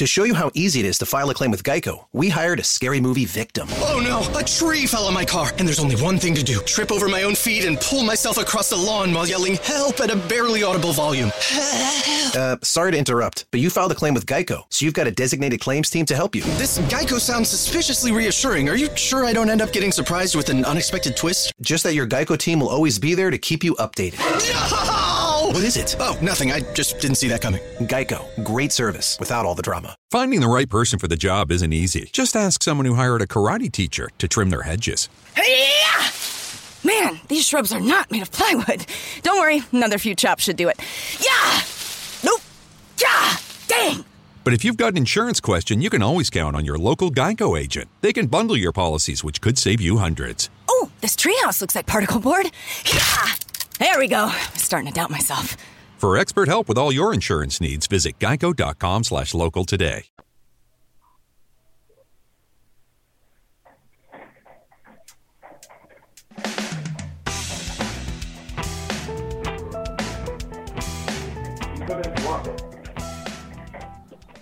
To 0.00 0.06
show 0.06 0.24
you 0.24 0.32
how 0.32 0.50
easy 0.54 0.80
it 0.80 0.86
is 0.86 0.96
to 1.00 1.04
file 1.04 1.28
a 1.28 1.34
claim 1.34 1.50
with 1.50 1.62
Geico, 1.62 2.06
we 2.14 2.30
hired 2.30 2.58
a 2.58 2.64
scary 2.64 3.02
movie 3.02 3.26
victim. 3.26 3.68
Oh 3.70 4.00
no, 4.02 4.22
a 4.34 4.42
tree 4.42 4.86
fell 4.86 5.04
on 5.04 5.12
my 5.12 5.26
car, 5.26 5.52
and 5.58 5.68
there's 5.68 5.78
only 5.78 5.96
one 5.96 6.16
thing 6.16 6.34
to 6.36 6.42
do 6.42 6.58
trip 6.60 6.90
over 6.90 7.06
my 7.06 7.22
own 7.22 7.34
feet 7.34 7.66
and 7.66 7.78
pull 7.78 8.02
myself 8.02 8.38
across 8.38 8.70
the 8.70 8.78
lawn 8.78 9.12
while 9.12 9.26
yelling 9.26 9.56
help 9.56 10.00
at 10.00 10.10
a 10.10 10.16
barely 10.16 10.62
audible 10.62 10.94
volume. 10.94 11.30
Uh, 12.34 12.56
sorry 12.62 12.92
to 12.92 12.96
interrupt, 12.96 13.44
but 13.50 13.60
you 13.60 13.68
filed 13.68 13.92
a 13.92 13.94
claim 13.94 14.14
with 14.14 14.24
Geico, 14.24 14.64
so 14.70 14.86
you've 14.86 14.94
got 14.94 15.06
a 15.06 15.10
designated 15.10 15.60
claims 15.60 15.90
team 15.90 16.06
to 16.06 16.16
help 16.16 16.34
you. 16.34 16.44
This 16.56 16.78
Geico 16.88 17.20
sounds 17.20 17.50
suspiciously 17.50 18.10
reassuring. 18.10 18.70
Are 18.70 18.76
you 18.76 18.88
sure 18.96 19.26
I 19.26 19.34
don't 19.34 19.50
end 19.50 19.60
up 19.60 19.70
getting 19.70 19.92
surprised 19.92 20.34
with 20.34 20.48
an 20.48 20.64
unexpected 20.64 21.14
twist? 21.14 21.52
Just 21.60 21.82
that 21.82 21.92
your 21.92 22.06
Geico 22.06 22.38
team 22.38 22.60
will 22.60 22.70
always 22.70 22.98
be 22.98 23.14
there 23.14 23.30
to 23.30 23.36
keep 23.36 23.62
you 23.62 23.74
updated. 23.74 24.18
No! 24.48 24.89
What 25.50 25.64
is 25.64 25.76
it? 25.76 25.96
Oh, 25.98 26.16
nothing. 26.22 26.52
I 26.52 26.60
just 26.74 27.00
didn't 27.00 27.16
see 27.16 27.26
that 27.26 27.40
coming. 27.40 27.60
Geico, 27.80 28.24
great 28.44 28.70
service 28.70 29.18
without 29.18 29.44
all 29.44 29.56
the 29.56 29.62
drama. 29.62 29.96
Finding 30.12 30.40
the 30.40 30.48
right 30.48 30.70
person 30.70 31.00
for 31.00 31.08
the 31.08 31.16
job 31.16 31.50
isn't 31.50 31.72
easy. 31.72 32.08
Just 32.12 32.36
ask 32.36 32.62
someone 32.62 32.86
who 32.86 32.94
hired 32.94 33.20
a 33.20 33.26
karate 33.26 33.70
teacher 33.70 34.10
to 34.18 34.28
trim 34.28 34.50
their 34.50 34.62
hedges. 34.62 35.08
Hey-ya! 35.34 36.06
Man, 36.84 37.20
these 37.26 37.48
shrubs 37.48 37.72
are 37.72 37.80
not 37.80 38.12
made 38.12 38.22
of 38.22 38.30
plywood. 38.30 38.86
Don't 39.22 39.40
worry, 39.40 39.62
another 39.72 39.98
few 39.98 40.14
chops 40.14 40.44
should 40.44 40.54
do 40.54 40.68
it. 40.68 40.78
Yeah! 41.18 41.60
Nope! 42.22 42.42
Yeah! 43.02 43.36
Dang! 43.66 44.04
But 44.44 44.54
if 44.54 44.64
you've 44.64 44.76
got 44.76 44.92
an 44.92 44.98
insurance 44.98 45.40
question, 45.40 45.82
you 45.82 45.90
can 45.90 46.00
always 46.00 46.30
count 46.30 46.54
on 46.54 46.64
your 46.64 46.78
local 46.78 47.10
Geico 47.10 47.58
agent. 47.58 47.88
They 48.02 48.12
can 48.12 48.28
bundle 48.28 48.56
your 48.56 48.72
policies, 48.72 49.24
which 49.24 49.40
could 49.40 49.58
save 49.58 49.80
you 49.80 49.96
hundreds. 49.98 50.48
Oh, 50.68 50.92
this 51.00 51.16
treehouse 51.16 51.60
looks 51.60 51.74
like 51.74 51.86
particle 51.86 52.20
board. 52.20 52.52
Yeah! 52.86 53.32
There 53.80 53.98
we 53.98 54.08
go. 54.08 54.26
I'm 54.26 54.56
starting 54.56 54.88
to 54.88 54.94
doubt 54.94 55.10
myself. 55.10 55.56
For 55.96 56.18
expert 56.18 56.48
help 56.48 56.68
with 56.68 56.76
all 56.76 56.92
your 56.92 57.14
insurance 57.14 57.62
needs, 57.62 57.86
visit 57.86 58.18
geico.com 58.18 59.04
slash 59.04 59.32
local 59.32 59.64
today. 59.64 60.04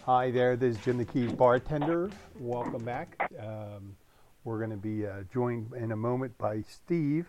Hi 0.04 0.32
there, 0.32 0.56
this 0.56 0.76
is 0.76 0.84
Jim 0.84 0.98
the 0.98 1.04
Keys 1.04 1.30
bartender. 1.32 2.10
Welcome 2.40 2.84
back. 2.84 3.30
Um, 3.38 3.94
we're 4.42 4.58
going 4.58 4.70
to 4.70 4.76
be 4.76 5.06
uh, 5.06 5.22
joined 5.32 5.74
in 5.74 5.92
a 5.92 5.96
moment 5.96 6.36
by 6.38 6.64
Steve. 6.68 7.26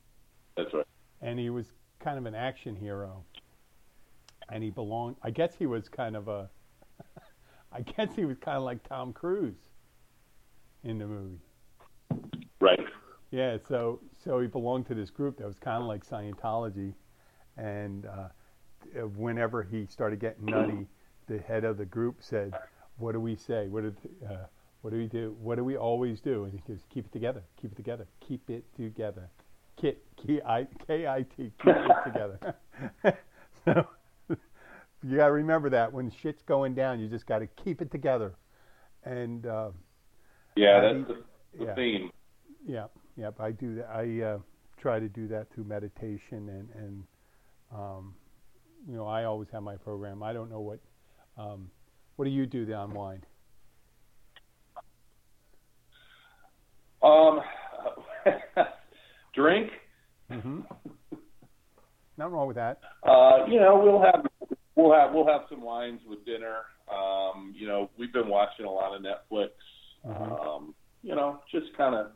That's 0.58 0.72
right. 0.74 0.86
And 1.26 1.40
he 1.40 1.50
was 1.50 1.66
kind 2.00 2.20
of 2.20 2.28
an 2.28 2.36
action 2.36 2.76
hero. 2.76 3.24
And 4.50 4.64
he 4.64 4.70
belonged. 4.70 5.16
I 5.24 5.32
guess 5.32 5.56
he 5.58 5.66
was 5.66 5.90
kind 5.90 6.16
of 6.16 6.28
a. 6.28 6.50
I 7.74 7.82
guess 7.82 8.10
he 8.16 8.26
was 8.26 8.38
kind 8.38 8.58
of 8.58 8.64
like 8.64 8.88
Tom 8.88 9.12
Cruise 9.12 9.58
in 10.84 11.00
the 11.00 11.08
movie. 11.08 11.40
Right. 12.62 12.80
Yeah, 13.32 13.58
so 13.68 14.00
so 14.24 14.40
he 14.40 14.48
belonged 14.48 14.86
to 14.88 14.94
this 14.94 15.10
group 15.10 15.40
that 15.40 15.48
was 15.48 15.58
kind 15.58 15.82
of 15.82 15.88
like 15.88 16.08
Scientology, 16.08 16.94
and 17.58 18.06
uh, 18.06 18.28
uh, 18.96 19.08
whenever 19.18 19.64
he 19.64 19.88
started 19.88 20.20
getting 20.20 20.46
nutty, 20.46 20.86
the 21.28 21.40
head 21.40 21.64
of 21.64 21.78
the 21.78 21.86
group 21.86 22.18
said, 22.20 22.54
"What 22.98 23.14
do 23.14 23.20
we 23.20 23.36
say? 23.36 23.68
What 23.68 23.82
did 23.82 23.98
uh, 24.30 24.46
what 24.82 24.92
do 24.92 24.98
we 24.98 25.08
do? 25.08 25.36
What 25.42 25.56
do 25.56 25.64
we 25.64 25.76
always 25.76 26.22
do?" 26.22 26.44
And 26.44 26.54
he 26.54 26.62
goes, 26.72 26.84
"Keep 26.94 27.08
it 27.08 27.12
together. 27.12 27.42
Keep 27.60 27.72
it 27.72 27.76
together. 27.76 28.08
Keep 28.22 28.52
it 28.52 28.64
together. 28.78 29.28
Kit 29.80 30.04
K 30.26 30.42
I 30.46 30.68
K 30.88 31.08
I 31.08 31.24
T. 31.36 31.52
Keep 31.64 31.76
it 31.76 32.04
together." 32.06 32.56
so 33.66 33.86
you 34.28 35.18
got 35.18 35.28
to 35.28 35.32
remember 35.34 35.70
that 35.70 35.92
when 35.92 36.12
shit's 36.22 36.42
going 36.44 36.74
down, 36.76 37.00
you 37.00 37.08
just 37.08 37.26
got 37.26 37.40
to 37.40 37.48
keep 37.48 37.82
it 37.82 37.92
together, 37.92 38.34
and. 39.04 39.46
Uh, 39.46 39.70
Yeah, 40.56 40.78
I- 40.78 40.82
that's 40.94 41.08
the, 41.08 41.24
the 41.60 41.66
yeah. 41.66 41.76
theme. 41.76 42.12
yeah, 42.66 42.86
yep. 43.18 43.40
I 43.40 43.52
do 43.52 43.76
that. 43.76 43.90
I 43.90 44.22
uh, 44.24 44.38
try 44.78 45.00
to 45.00 45.08
do 45.10 45.28
that 45.30 45.52
through 45.54 45.66
meditation 45.66 46.50
and 46.50 46.70
and 46.76 47.04
um, 47.74 48.14
you 48.88 48.96
know 48.96 49.06
I 49.08 49.24
always 49.26 49.50
have 49.52 49.64
my 49.64 49.76
program. 49.78 50.22
I 50.24 50.32
don't 50.34 50.50
know 50.50 50.62
what 50.62 50.80
um, 51.38 51.70
what 52.16 52.26
do 52.26 52.32
you 52.32 52.46
do 52.46 52.66
to 52.66 52.82
unwind? 52.84 53.26
Um, 57.04 57.42
drink. 59.36 59.72
Mm-hmm. 60.32 60.62
Nothing 62.18 62.34
wrong 62.34 62.48
with 62.48 62.56
that. 62.56 62.80
Uh, 63.04 63.46
you 63.48 63.60
know, 63.60 63.80
we'll 63.84 64.02
have 64.02 64.26
we'll 64.76 64.94
have 64.94 65.14
we'll 65.14 65.28
have 65.28 65.42
some 65.50 65.62
wines 65.62 66.00
with 66.08 66.26
dinner. 66.26 66.60
Um, 66.92 67.54
you 67.58 67.68
know, 67.68 67.90
we've 67.98 68.14
been 68.14 68.30
watching 68.30 68.66
a 68.66 68.72
lot 68.72 68.96
of 68.96 69.02
Netflix. 69.02 69.50
Mhm. 70.06 70.46
Um, 70.46 70.76
you 71.02 71.16
know, 71.16 71.40
just 71.52 71.76
kind 71.78 71.96
of, 71.96 72.08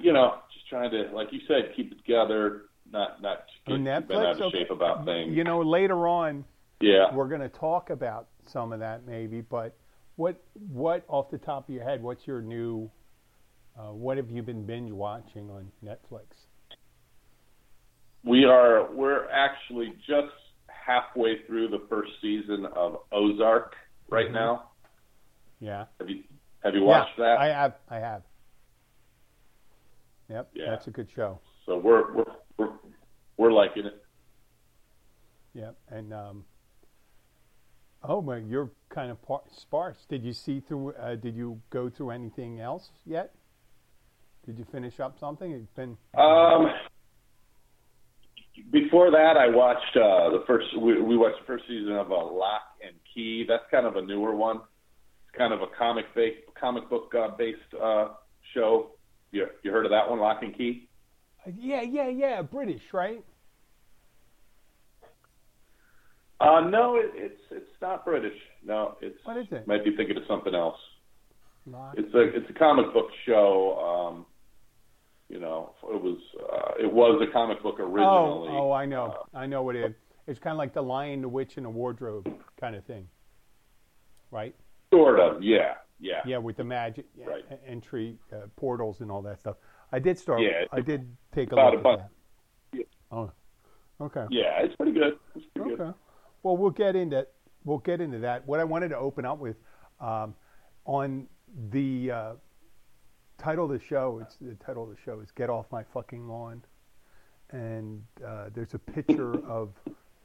you 0.00 0.12
know, 0.12 0.34
just 0.52 0.68
trying 0.68 0.90
to, 0.90 1.10
like 1.14 1.28
you 1.32 1.40
said, 1.48 1.72
keep 1.76 1.92
it 1.92 1.96
together. 1.96 2.62
Not 2.92 3.22
not 3.22 3.44
get 3.66 3.74
And 3.76 3.84
too 3.84 3.90
bent 3.90 4.08
Netflix, 4.08 4.26
out 4.26 4.36
of 4.36 4.42
okay. 4.42 4.58
shape 4.58 4.70
about 4.70 5.04
things. 5.04 5.36
You 5.36 5.44
know, 5.44 5.60
later 5.60 6.06
on 6.08 6.44
yeah. 6.80 7.14
we're 7.14 7.28
going 7.28 7.40
to 7.40 7.48
talk 7.48 7.90
about 7.90 8.28
some 8.46 8.72
of 8.72 8.80
that 8.80 9.06
maybe. 9.06 9.40
But 9.40 9.76
what 10.16 10.42
what 10.72 11.04
off 11.08 11.30
the 11.30 11.38
top 11.38 11.68
of 11.68 11.74
your 11.74 11.84
head? 11.84 12.02
What's 12.02 12.26
your 12.26 12.42
new? 12.42 12.90
Uh, 13.80 13.92
what 13.92 14.16
have 14.16 14.30
you 14.30 14.42
been 14.42 14.64
binge 14.66 14.90
watching 14.90 15.48
on 15.50 15.70
Netflix? 15.84 16.24
We 18.24 18.44
are 18.44 18.92
we're 18.92 19.28
actually 19.30 19.94
just 20.06 20.32
halfway 20.68 21.42
through 21.46 21.68
the 21.68 21.82
first 21.88 22.10
season 22.20 22.66
of 22.66 22.98
Ozark 23.12 23.74
right 24.10 24.28
Mhm. 24.28 24.32
now. 24.32 24.70
Yeah. 25.60 25.86
Have 25.98 26.10
you 26.10 26.24
Have 26.62 26.74
you 26.74 26.84
watched 26.84 27.18
yeah, 27.18 27.24
that? 27.24 27.38
I 27.38 27.46
have. 27.48 27.80
I 27.88 27.98
have. 28.00 28.22
Yep, 30.28 30.50
Yeah. 30.54 30.70
that's 30.70 30.86
a 30.86 30.90
good 30.90 31.10
show. 31.10 31.40
so 31.64 31.78
we're 31.78 32.12
we're 32.12 32.36
we're, 32.58 32.72
we're 33.38 33.52
liking 33.52 33.86
it. 33.86 34.04
Yep, 35.54 35.78
and 35.88 36.12
um, 36.12 36.44
oh 38.04 38.20
my, 38.20 38.36
you're 38.36 38.70
kind 38.90 39.10
of 39.10 39.22
par- 39.22 39.44
sparse. 39.50 40.04
Did 40.04 40.22
you 40.22 40.34
see 40.34 40.60
through? 40.60 40.92
Uh, 40.92 41.14
did 41.16 41.34
you 41.34 41.62
go 41.70 41.88
through 41.88 42.10
anything 42.10 42.60
else 42.60 42.90
yet? 43.06 43.34
Did 44.46 44.58
you 44.58 44.66
finish 44.72 44.98
up 45.00 45.16
something? 45.20 45.52
It's 45.52 45.70
been 45.76 45.96
Um, 46.18 46.66
before 48.72 49.10
that, 49.10 49.36
I 49.36 49.48
watched 49.48 49.96
uh, 49.96 50.30
the 50.30 50.44
first. 50.46 50.66
We, 50.78 51.00
we 51.00 51.16
watched 51.16 51.38
the 51.40 51.46
first 51.46 51.64
season 51.68 51.92
of 51.92 52.10
uh, 52.10 52.14
Locke 52.14 52.62
and 52.84 52.94
Key. 53.14 53.44
That's 53.48 53.64
kind 53.70 53.86
of 53.86 53.96
a 53.96 54.02
newer 54.02 54.34
one. 54.34 54.56
It's 54.56 55.36
kind 55.36 55.52
of 55.52 55.60
a 55.62 55.66
comic 55.78 56.06
based, 56.14 56.38
comic 56.58 56.88
book 56.88 57.12
uh, 57.18 57.28
based 57.36 57.58
uh, 57.80 58.08
show. 58.54 58.90
You 59.30 59.46
you 59.62 59.70
heard 59.70 59.84
of 59.86 59.90
that 59.92 60.08
one, 60.08 60.18
Locke 60.18 60.42
and 60.42 60.56
Key? 60.56 60.88
yeah, 61.58 61.82
yeah, 61.82 62.08
yeah. 62.08 62.42
British, 62.42 62.82
right? 62.92 63.24
Uh, 66.40 66.60
no, 66.68 66.96
it, 66.96 67.10
it's 67.14 67.40
it's 67.50 67.80
not 67.82 68.04
British. 68.04 68.36
No, 68.64 68.96
it's 69.00 69.18
What 69.24 69.36
is 69.36 69.46
it? 69.50 69.66
Might 69.66 69.84
be 69.84 69.94
thinking 69.94 70.16
of 70.16 70.22
something 70.26 70.54
else. 70.54 70.76
Lock- 71.66 71.94
It's 71.96 72.12
a 72.14 72.20
it's 72.20 72.48
a 72.50 72.58
comic 72.58 72.92
book 72.92 73.08
show. 73.26 74.08
Um, 74.10 74.26
you 75.30 75.38
know, 75.38 75.74
it 75.84 76.02
was 76.02 76.18
uh, 76.52 76.72
it 76.82 76.92
was 76.92 77.22
a 77.26 77.32
comic 77.32 77.62
book 77.62 77.76
Oh, 77.78 77.84
originally. 77.84 78.48
oh, 78.50 78.72
I 78.72 78.84
know, 78.84 79.14
I 79.32 79.46
know 79.46 79.62
what 79.62 79.76
it 79.76 79.84
is. 79.90 79.94
It's 80.26 80.40
kind 80.40 80.52
of 80.52 80.58
like 80.58 80.74
the 80.74 80.82
Lion, 80.82 81.22
the 81.22 81.28
Witch, 81.28 81.56
and 81.56 81.64
the 81.64 81.70
Wardrobe 81.70 82.28
kind 82.60 82.74
of 82.74 82.84
thing, 82.84 83.06
right? 84.30 84.54
Sort 84.92 85.20
of, 85.20 85.42
yeah, 85.42 85.74
yeah. 86.00 86.20
Yeah, 86.26 86.38
with 86.38 86.56
the 86.56 86.64
magic 86.64 87.06
yeah, 87.16 87.26
Right. 87.26 87.44
entry 87.66 88.18
uh, 88.32 88.46
portals 88.56 89.00
and 89.00 89.10
all 89.10 89.22
that 89.22 89.38
stuff. 89.38 89.56
I 89.92 89.98
did 90.00 90.18
start. 90.18 90.40
Yeah, 90.40 90.64
I 90.72 90.80
did 90.80 91.16
take 91.32 91.52
a 91.52 91.54
look 91.56 91.74
at 91.74 91.82
that. 92.72 92.84
Oh, 93.12 93.30
okay. 94.00 94.26
Yeah, 94.30 94.60
it's 94.62 94.74
pretty 94.76 94.92
good. 94.92 95.14
It's 95.36 95.46
pretty 95.54 95.70
good. 95.76 95.80
Okay. 95.80 95.98
Well, 96.42 96.56
we'll 96.56 96.70
get 96.70 96.96
into 96.96 97.26
we'll 97.64 97.78
get 97.78 98.00
into 98.00 98.18
that. 98.20 98.46
What 98.46 98.58
I 98.60 98.64
wanted 98.64 98.88
to 98.88 98.98
open 98.98 99.24
up 99.24 99.38
with 99.38 99.56
um, 100.00 100.34
on 100.86 101.26
the 101.70 102.10
uh, 102.10 102.32
title 103.40 103.64
of 103.64 103.70
the 103.70 103.84
show. 103.84 104.20
It's 104.22 104.36
the 104.36 104.54
title 104.64 104.84
of 104.84 104.90
the 104.90 104.96
show 105.02 105.20
is 105.20 105.30
"Get 105.30 105.48
Off 105.48 105.66
My 105.72 105.82
Fucking 105.82 106.28
Lawn," 106.28 106.62
and 107.50 108.02
uh, 108.24 108.50
there's 108.54 108.74
a 108.74 108.78
picture 108.78 109.34
of 109.46 109.70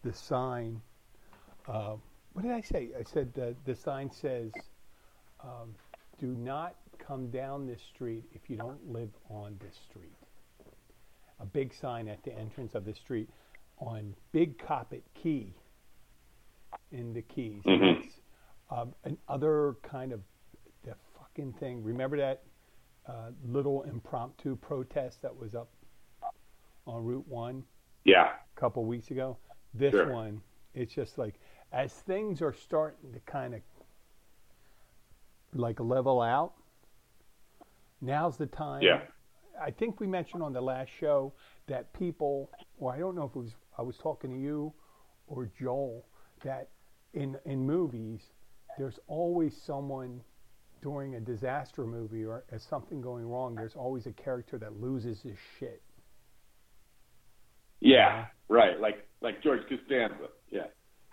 the 0.04 0.14
sign. 0.14 0.82
Uh, 1.68 1.96
what 2.34 2.42
did 2.42 2.52
I 2.52 2.62
say? 2.62 2.90
I 3.00 3.04
said 3.04 3.32
uh, 3.42 3.54
the 3.66 3.76
sign 3.76 4.12
says, 4.12 4.52
um, 5.42 5.74
"Do 6.20 6.28
not 6.28 6.76
come 7.00 7.30
down 7.30 7.66
this 7.66 7.82
street 7.82 8.26
if 8.34 8.50
you 8.50 8.58
don't 8.58 8.92
live 8.92 9.12
on 9.30 9.58
this 9.64 9.76
street." 9.90 10.14
A 11.40 11.46
big 11.46 11.74
sign 11.74 12.08
at 12.08 12.22
the 12.24 12.38
entrance 12.38 12.76
of 12.76 12.86
the 12.86 12.94
street 12.94 13.30
on 13.80 14.14
Big 14.32 14.58
Coppitt 14.58 15.04
Key 15.22 15.54
in 16.92 17.14
the 17.14 17.22
Keys. 17.22 17.62
It's 17.66 18.16
um, 18.72 18.94
another 19.04 19.76
kind 19.84 20.12
of 20.12 20.22
the 20.84 20.96
fucking 21.18 21.54
thing. 21.54 21.84
Remember 21.84 22.18
that 22.18 22.44
uh, 23.08 23.32
little 23.46 23.84
impromptu 23.84 24.56
protest 24.56 25.22
that 25.22 25.36
was 25.36 25.56
up 25.56 25.70
on 26.88 27.04
Route 27.04 27.28
One 27.28 27.64
Yeah, 28.04 28.32
a 28.56 28.60
couple 28.60 28.86
weeks 28.86 29.12
ago? 29.12 29.38
This 29.74 29.92
Sure. 29.92 30.12
one, 30.12 30.42
it's 30.74 30.94
just 30.94 31.18
like 31.18 31.36
as 31.72 31.94
things 31.94 32.42
are 32.42 32.54
starting 32.54 33.12
to 33.14 33.20
kind 33.22 33.54
of 33.54 33.62
like 35.54 35.80
level 35.80 36.22
out. 36.22 36.54
Now's 38.02 38.38
the 38.38 38.46
time. 38.46 38.82
Yeah. 38.82 39.02
I 39.62 39.72
think 39.72 40.00
we 40.00 40.08
mentioned 40.08 40.44
on 40.44 40.52
the 40.54 40.62
last 40.62 40.90
show 40.90 41.34
that 41.68 41.92
people, 41.94 42.50
or 42.78 42.94
I 42.94 43.00
don't 43.00 43.16
know 43.16 43.24
if 43.24 43.36
it 43.36 43.40
was 43.40 43.56
I 43.78 43.82
was 43.82 43.98
talking 43.98 44.32
to 44.32 44.38
you 44.40 44.74
or 45.28 45.50
Joel, 45.60 46.06
that 46.44 46.70
in 47.14 47.38
in 47.46 47.66
movies 47.66 48.22
there's 48.78 49.00
always 49.08 49.56
someone 49.56 50.22
during 50.86 51.16
a 51.16 51.20
disaster 51.20 51.84
movie 51.84 52.24
or 52.24 52.44
as 52.52 52.62
something 52.62 53.02
going 53.02 53.28
wrong. 53.28 53.56
There's 53.56 53.76
always 53.76 54.06
a 54.06 54.12
character 54.12 54.60
that 54.60 54.80
loses 54.80 55.20
his 55.20 55.36
shit. 55.60 55.82
yeah, 57.80 58.28
right. 58.50 58.80
Like 58.80 59.08
like 59.20 59.42
George 59.42 59.62
Costanza. 59.68 60.28
Yeah, 60.52 60.68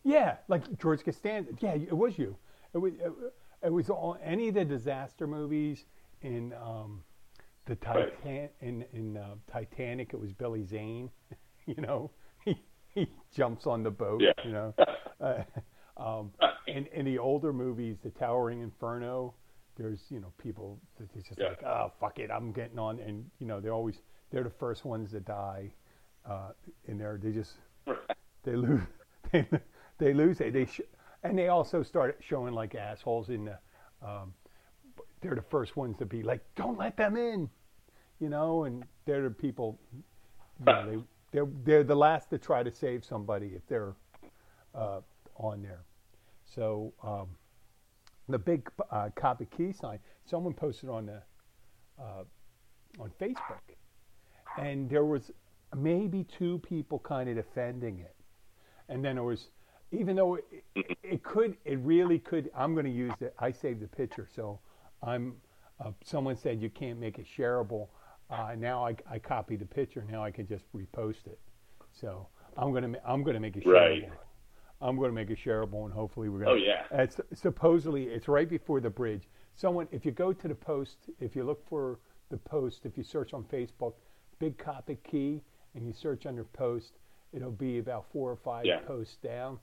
Yeah, 0.05 0.37
like 0.47 0.79
George 0.79 1.03
Costanza. 1.03 1.53
Yeah, 1.61 1.73
it 1.73 1.97
was 1.97 2.19
you. 2.19 2.37
It 2.75 2.79
was 2.79 2.93
it, 3.01 3.13
it 3.63 3.73
was 3.73 3.89
all 3.89 4.19
any 4.23 4.49
of 4.49 4.57
the 4.57 4.65
disaster 4.67 5.27
movies 5.27 5.87
in 6.21 6.53
um, 6.53 7.03
the 7.65 7.79
Right. 7.87 8.51
In 8.61 8.85
in 8.93 9.17
uh, 9.17 9.37
Titanic. 9.51 10.11
It 10.13 10.21
was 10.21 10.35
Billy 10.35 10.67
Zane. 10.67 11.11
you 11.67 11.81
know, 11.81 12.11
he 12.45 12.61
he 12.95 13.09
jumps 13.35 13.67
on 13.67 13.83
the 13.83 13.91
boat. 13.91 14.21
Yeah. 14.21 14.33
You 14.45 14.53
know, 14.53 14.75
uh, 15.19 15.43
um, 15.97 16.31
in 16.67 16.85
in 16.89 17.07
the 17.07 17.19
older 17.19 17.55
movies, 17.55 17.97
the 18.03 18.11
Towering 18.11 18.61
Inferno. 18.61 19.33
There's 19.77 20.01
you 20.11 20.21
know 20.21 20.33
people 20.39 20.79
that 20.99 21.09
it's 21.17 21.29
just 21.29 21.41
Yeah. 21.41 21.49
like 21.49 21.63
oh 21.65 21.93
fuck 21.99 22.19
it 22.19 22.31
I'm 22.31 22.53
getting 22.53 22.79
on 22.79 22.99
and 23.01 23.31
you 23.39 23.47
know 23.47 23.61
they're 23.61 23.73
always 23.73 24.03
they're 24.31 24.45
the 24.45 24.51
first 24.51 24.85
ones 24.85 25.11
to 25.13 25.21
die 25.21 25.73
uh, 26.29 26.51
they're 26.87 27.19
they 27.23 27.33
just 27.33 27.53
they 28.45 28.55
lose 28.55 28.81
they, 29.33 29.47
they 29.99 30.13
lose 30.15 30.41
it. 30.41 30.53
They 30.53 30.67
sh- 30.67 30.81
and 31.25 31.39
they 31.39 31.49
also 31.49 31.83
start 31.83 32.19
showing 32.21 32.55
like 32.55 32.75
assholes 32.75 33.29
in 33.29 33.45
the 33.47 33.59
um, 34.07 34.35
they're 35.21 35.35
the 35.35 35.43
first 35.43 35.77
ones 35.77 35.97
to 35.99 36.07
be 36.07 36.23
like 36.23 36.41
don't 36.55 36.79
let 36.79 36.97
them 36.97 37.17
in 37.17 37.49
you 38.21 38.29
know 38.29 38.65
and 38.65 38.85
they're 39.05 39.23
the 39.23 39.31
people 39.31 39.79
you 40.61 40.67
know, 40.67 40.87
they 40.91 40.99
they're 41.33 41.49
they're 41.65 41.85
the 41.85 41.95
last 41.97 42.31
to 42.31 42.39
try 42.39 42.63
to 42.63 42.71
save 42.71 43.05
somebody 43.05 43.53
if 43.57 43.67
they're 43.67 43.95
uh, 44.75 45.01
on 45.37 45.63
there. 45.63 45.83
So 46.45 46.93
um, 47.03 47.29
the 48.29 48.39
big 48.39 48.69
uh, 48.91 49.09
Coppitt 49.15 49.51
Key 49.51 49.73
sign 49.73 49.99
someone 50.25 50.55
posted 50.55 50.89
on 50.89 51.07
the 51.07 51.23
uh, 52.01 52.25
on 53.01 53.11
Facebook. 53.21 53.77
And 54.59 54.89
there 54.89 55.05
was 55.05 55.31
maybe 55.75 56.25
two 56.25 56.59
people 56.59 56.99
kind 56.99 57.29
of 57.29 57.37
defending 57.37 57.99
it. 58.01 58.15
And 58.89 59.05
then 59.05 59.17
there 59.17 59.25
was 59.25 59.49
even 59.93 60.17
though 60.17 60.37
it, 60.75 60.97
it 61.03 61.23
could 61.23 61.57
it 61.65 61.79
really 61.81 62.19
could 62.19 62.51
i'm 62.57 62.73
going 62.75 62.87
to 62.87 62.91
use 62.91 63.13
it 63.21 63.35
i 63.39 63.53
saved 63.53 63.81
the 63.81 63.87
picture 63.87 64.27
so 64.35 64.59
i'm 65.03 65.35
uh, 65.81 65.91
someone 66.05 66.37
said 66.37 66.63
you 66.63 66.71
can't 66.71 67.01
make 67.01 67.19
it 67.19 67.27
shareable. 67.37 67.89
Uh, 68.31 68.55
now 68.57 68.87
I, 68.87 68.95
I 69.11 69.19
copied 69.19 69.61
the 69.61 69.67
picture 69.67 70.05
now 70.11 70.25
i 70.25 70.31
can 70.31 70.47
just 70.47 70.65
repost 70.75 71.27
it. 71.27 71.39
So 71.93 72.27
i'm 72.57 72.73
going 72.73 72.93
to 72.93 73.11
i'm 73.11 73.23
going 73.23 73.35
to 73.35 73.41
make 73.41 73.57
it 73.57 73.65
shareable. 73.65 74.03
Right. 74.03 74.11
I'm 74.83 74.97
going 74.97 75.11
to 75.11 75.15
make 75.15 75.31
it 75.31 75.39
shareable 75.45 75.85
and 75.85 75.93
hopefully 75.93 76.29
we're 76.29 76.45
going 76.45 76.59
to... 76.59 76.65
Oh, 76.65 76.67
yeah. 76.93 77.03
it's 77.03 77.21
supposedly 77.35 78.05
it's 78.05 78.29
right 78.29 78.49
before 78.49 78.81
the 78.81 78.91
bridge 78.91 79.29
someone 79.55 79.87
if 79.93 80.05
you 80.05 80.11
go 80.13 80.33
to 80.33 80.49
the 80.49 80.55
post 80.55 80.97
if 81.21 81.37
you 81.37 81.45
look 81.45 81.67
for 81.69 81.99
the 82.31 82.37
post 82.39 82.81
if 82.85 82.97
you 82.97 83.05
search 83.05 83.33
on 83.35 83.45
facebook 83.45 83.93
Big 84.39 84.59
Coppitt 84.59 85.03
Key 85.05 85.41
and 85.75 85.87
you 85.87 85.93
search 85.93 86.27
under 86.27 86.45
post 86.45 86.93
it'll 87.33 87.51
be 87.51 87.79
about 87.79 88.07
four 88.13 88.31
or 88.31 88.37
five 88.37 88.65
Yeah. 88.65 88.81
posts 88.81 89.17
down 89.23 89.59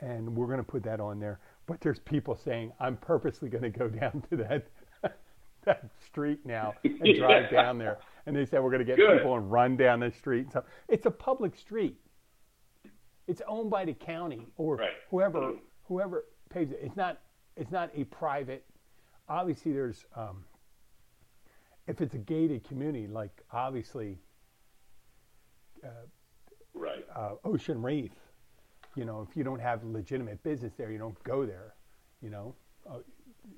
and 0.00 0.34
we're 0.36 0.46
going 0.46 0.58
to 0.58 0.64
put 0.64 0.82
that 0.84 1.00
on 1.00 1.20
there 1.20 1.38
but 1.66 1.80
there's 1.80 1.98
people 2.00 2.34
saying 2.36 2.72
i'm 2.80 2.96
purposely 2.96 3.48
going 3.48 3.62
to 3.70 3.70
go 3.70 3.88
down 4.00 4.22
to 4.30 4.36
that 4.36 4.66
that 5.64 5.84
street 6.04 6.40
now 6.44 6.74
and 6.84 6.98
drive 7.16 7.46
Yeah. 7.52 7.62
down 7.62 7.78
there 7.78 7.98
and 8.26 8.34
they 8.34 8.44
said 8.46 8.62
we're 8.62 8.70
going 8.70 8.84
to 8.84 8.84
get 8.86 8.96
Good. 8.96 9.18
people 9.18 9.36
and 9.36 9.50
run 9.52 9.76
down 9.76 10.00
the 10.00 10.10
street 10.10 10.40
and 10.42 10.50
stuff 10.50 10.64
it's 10.88 11.06
a 11.06 11.10
public 11.10 11.54
street 11.56 11.96
it's 13.28 13.42
owned 13.46 13.70
by 13.70 13.84
the 13.84 13.92
county 13.94 14.46
or 14.56 14.76
Right. 14.76 14.90
whoever 15.10 15.52
whoever 15.84 16.24
pays 16.50 16.72
it. 16.72 16.80
It's 16.82 16.96
not 16.96 17.20
it's 17.56 17.70
not 17.70 17.90
a 17.94 18.04
private. 18.04 18.64
Obviously, 19.28 19.72
there's 19.72 20.04
um, 20.16 20.44
if 21.86 22.00
it's 22.00 22.14
a 22.14 22.18
gated 22.18 22.64
community, 22.64 23.06
like 23.06 23.42
obviously 23.52 24.18
right. 26.74 27.04
uh, 27.14 27.32
Ocean 27.44 27.82
Reef. 27.82 28.12
You 28.96 29.04
know, 29.04 29.26
if 29.28 29.36
you 29.36 29.44
don't 29.44 29.60
have 29.60 29.84
legitimate 29.84 30.42
business 30.42 30.72
there, 30.76 30.90
you 30.90 30.98
don't 30.98 31.22
go 31.22 31.44
there. 31.46 31.74
You 32.20 32.30
know, 32.30 32.54
uh, 32.88 32.98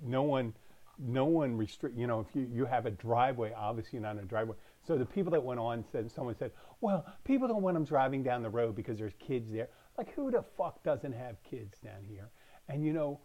no 0.03 0.23
one, 0.23 0.55
no 0.99 1.25
one 1.25 1.57
restrict. 1.57 1.97
You 1.97 2.07
know, 2.07 2.21
if 2.21 2.35
you, 2.35 2.47
you 2.53 2.65
have 2.67 2.85
a 2.87 2.91
driveway, 2.91 3.53
obviously 3.57 3.99
not 4.01 4.19
a 4.19 4.23
driveway. 4.23 4.57
So 4.91 4.99
the 4.99 5.07
people 5.07 5.31
that 5.31 5.45
went 5.45 5.61
on 5.61 5.85
said, 5.93 6.11
someone 6.11 6.35
said, 6.37 6.51
well, 6.81 7.07
people 7.23 7.47
don't 7.47 7.63
want 7.63 7.75
them 7.75 7.85
driving 7.85 8.25
down 8.25 8.43
the 8.43 8.51
road 8.51 8.75
because 8.75 8.99
there's 8.99 9.13
kids 9.25 9.49
there. 9.53 9.69
Like, 9.97 10.13
who 10.15 10.33
the 10.33 10.43
fuck 10.57 10.83
doesn't 10.83 11.13
have 11.13 11.37
kids 11.45 11.79
down 11.79 12.03
here? 12.09 12.29
And 12.69 12.85
you 12.85 12.93
know, 12.93 13.21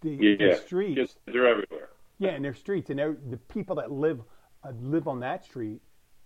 the, 0.00 0.10
Yeah, 0.10 0.54
the 0.54 0.56
streets. 0.56 0.98
Kids, 0.98 1.16
they're 1.26 1.46
everywhere. 1.46 1.90
Yeah, 2.18 2.30
and 2.30 2.44
their 2.44 2.52
streets, 2.52 2.90
and 2.90 2.98
the 2.98 3.36
people 3.36 3.76
that 3.76 3.92
live 3.92 4.22
uh, 4.64 4.72
live 4.80 5.06
on 5.06 5.20
that 5.20 5.44
street, 5.44 5.82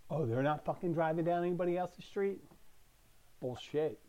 oh, 0.09 0.25
they're 0.25 0.43
not 0.43 0.65
fucking 0.65 0.95
driving 0.95 1.27
down 1.27 1.45
anybody 1.45 1.77
else's 1.77 2.07
street. 2.07 2.41
Bullshit. 3.43 4.01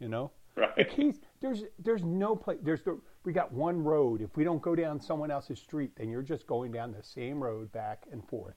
You 0.00 0.08
know, 0.08 0.32
The 0.56 0.62
Right. 0.62 0.90
Keys, 0.90 1.20
there's 1.40 1.62
there's 1.78 2.02
no 2.02 2.34
place. 2.34 2.58
There's 2.60 2.82
the, 2.82 2.98
we 3.24 3.32
got 3.32 3.52
one 3.52 3.84
road. 3.84 4.20
If 4.20 4.36
we 4.36 4.42
don't 4.42 4.60
go 4.60 4.74
down 4.74 5.00
someone 5.00 5.30
else's 5.30 5.60
street, 5.60 5.92
then 5.96 6.08
you're 6.08 6.22
just 6.22 6.48
going 6.48 6.72
down 6.72 6.90
the 6.90 7.04
same 7.04 7.40
road 7.40 7.70
back 7.70 8.02
and 8.10 8.26
forth. 8.28 8.56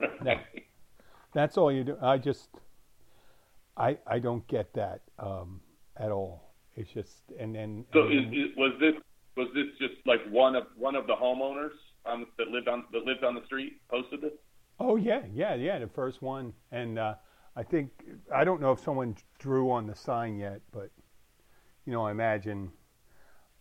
That, 0.24 0.44
that's 1.32 1.56
all 1.56 1.70
you 1.72 1.84
do. 1.84 1.96
I 2.02 2.18
just, 2.18 2.48
I 3.76 3.98
I 4.06 4.18
don't 4.18 4.46
get 4.48 4.72
that 4.74 5.00
um, 5.18 5.60
at 5.96 6.10
all. 6.10 6.52
It's 6.76 6.90
just 6.90 7.22
and 7.38 7.54
then 7.54 7.84
So 7.92 8.02
and 8.02 8.12
is, 8.12 8.24
then- 8.24 8.34
is, 8.34 8.56
was 8.56 8.72
this 8.80 8.94
was 9.36 9.48
this 9.54 9.66
just 9.78 9.94
like 10.06 10.20
one 10.30 10.56
of 10.56 10.64
one 10.76 10.94
of 10.96 11.06
the 11.06 11.14
homeowners 11.14 11.76
on 12.04 12.26
that 12.38 12.48
lived 12.48 12.68
on 12.68 12.84
that 12.92 13.04
lived 13.04 13.24
on 13.24 13.34
the 13.34 13.44
street 13.46 13.80
posted 13.90 14.20
this? 14.22 14.32
Oh 14.78 14.96
yeah, 14.96 15.22
yeah, 15.32 15.54
yeah. 15.54 15.78
The 15.78 15.88
first 15.88 16.20
one, 16.22 16.52
and 16.72 16.98
uh, 16.98 17.14
I 17.56 17.62
think 17.62 17.90
I 18.34 18.44
don't 18.44 18.60
know 18.60 18.72
if 18.72 18.80
someone 18.80 19.16
drew 19.38 19.70
on 19.70 19.86
the 19.86 19.94
sign 19.94 20.36
yet, 20.38 20.60
but 20.72 20.90
you 21.86 21.92
know, 21.92 22.04
I 22.06 22.10
imagine 22.10 22.70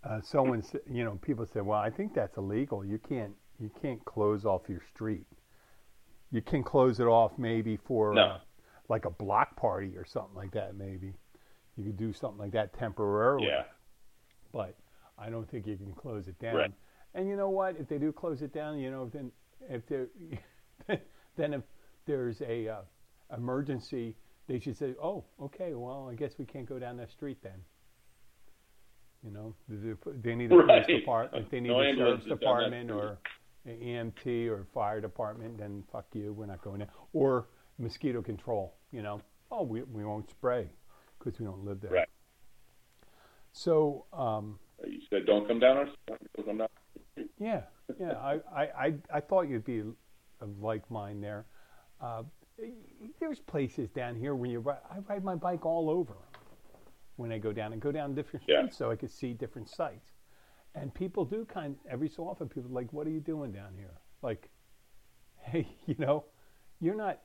uh, 0.04 0.22
someone, 0.22 0.64
you 0.90 1.04
know, 1.04 1.20
people 1.22 1.46
said, 1.46 1.66
"Well, 1.66 1.80
I 1.80 1.90
think 1.90 2.14
that's 2.14 2.38
illegal. 2.38 2.86
You 2.86 3.00
can't, 3.00 3.34
you 3.60 3.70
can't 3.82 4.04
close 4.06 4.46
off 4.46 4.64
your 4.70 4.82
street. 4.94 5.26
You 6.32 6.42
can 6.42 6.64
close 6.64 7.00
it 7.00 7.06
off 7.08 7.32
maybe 7.38 7.78
for 7.78 8.14
No. 8.14 8.22
uh, 8.22 8.40
like 8.88 9.06
a 9.06 9.10
block 9.10 9.56
party 9.56 9.96
or 9.98 10.06
something 10.06 10.36
like 10.36 10.52
that. 10.52 10.76
Maybe 10.76 11.14
you 11.78 11.84
could 11.86 11.98
do 11.98 12.14
something 12.14 12.40
like 12.40 12.52
that 12.52 12.74
temporarily." 12.74 13.48
Yeah. 13.48 13.64
but 14.52 14.76
I 15.18 15.30
don't 15.30 15.50
think 15.50 15.68
you 15.68 15.76
can 15.78 15.94
close 15.94 16.28
it 16.28 16.38
down. 16.40 16.56
Right. 16.56 16.72
And 17.14 17.28
you 17.28 17.36
know 17.36 17.50
what? 17.50 17.76
If 17.78 17.88
they 17.88 17.98
do 17.98 18.12
close 18.12 18.42
it 18.42 18.54
down, 18.54 18.80
you 18.80 18.90
know, 18.92 19.08
then 19.12 19.32
if 19.70 19.86
there, 19.88 20.08
then 21.36 21.54
if 21.54 21.62
there's 22.06 22.42
a 22.42 22.68
uh, 22.70 22.82
emergency, 23.36 24.16
they 24.48 24.60
should 24.60 24.78
say, 24.78 24.96
"Oh, 25.02 25.24
okay. 25.42 25.74
Well, 25.76 26.08
I 26.12 26.16
guess 26.16 26.34
we 26.38 26.46
can't 26.46 26.66
go 26.68 26.80
down 26.80 26.98
that 26.98 27.12
street 27.12 27.38
then." 27.44 27.64
You 29.24 29.32
know, 29.32 29.56
they- 29.68 30.36
need 30.36 30.52
a 30.52 30.56
police 30.56 30.68
Right. 30.68 30.88
department. 30.88 31.52
They 31.52 31.60
need 31.60 31.70
No 31.70 31.82
a 31.82 31.94
sheriff's 31.94 32.24
is 32.24 32.30
down 32.30 32.30
that 32.30 32.40
department 32.40 32.92
or 32.92 33.18
EMT 33.72 34.48
or 34.50 34.66
fire 34.74 35.02
department. 35.02 35.58
Then 35.58 35.84
fuck 35.92 36.06
you, 36.14 36.34
we're 36.34 36.46
not 36.46 36.62
going 36.62 36.80
there. 36.80 36.90
Or 37.14 37.48
mosquito 37.78 38.22
control. 38.22 38.76
You 38.92 39.02
know, 39.02 39.22
oh, 39.52 39.64
we 39.64 39.84
we 39.84 40.04
won't 40.06 40.30
spray 40.30 40.70
because 41.18 41.40
we 41.40 41.46
don't 41.46 41.64
live 41.66 41.82
there. 41.82 41.92
Right. 41.92 42.08
So. 43.52 44.06
Um, 44.14 44.60
You 44.86 45.00
said 45.10 45.26
don't 45.26 45.48
come 45.48 45.60
down 45.60 45.78
our 45.78 45.86
don't 46.08 46.46
come 46.46 46.58
down. 46.58 46.68
Yeah, 47.38 47.64
yeah. 48.00 48.14
I, 48.14 48.40
I, 48.56 48.64
I, 48.86 48.94
I 49.16 49.20
thought 49.20 49.50
you'd 49.50 49.66
be 49.66 49.80
of 50.40 50.60
like 50.62 50.90
mine 50.90 51.20
there. 51.20 51.46
Uh, 52.00 52.24
there's 53.20 53.40
places 53.40 53.90
down 53.90 54.16
here 54.16 54.36
when 54.36 54.50
you 54.52 54.60
ride. 54.60 54.80
I 54.90 55.00
ride 55.00 55.24
my 55.24 55.36
bike 55.36 55.66
all 55.66 55.90
over 55.90 56.16
when 57.18 57.32
I 57.32 57.38
go 57.38 57.52
down 57.52 57.74
and 57.74 57.82
go 57.82 57.92
down 57.92 58.16
different 58.16 58.46
Yeah. 58.48 58.60
streets 58.62 58.78
so 58.78 58.90
I 58.92 58.96
could 58.96 59.12
see 59.12 59.34
different 59.34 59.70
sites. 59.70 60.09
And 60.80 60.94
people 60.94 61.26
do 61.26 61.46
kind 61.46 61.76
every 61.90 62.10
so 62.10 62.24
often. 62.28 62.48
People 62.48 62.72
are 62.72 62.74
like, 62.74 62.92
"What 62.94 63.06
are 63.06 63.10
you 63.10 63.20
doing 63.20 63.52
down 63.52 63.74
here?" 63.76 63.94
Like, 64.22 64.50
hey, 65.42 65.68
you 65.86 65.96
know, 66.00 66.26
you're 66.80 66.96
not. 66.96 67.20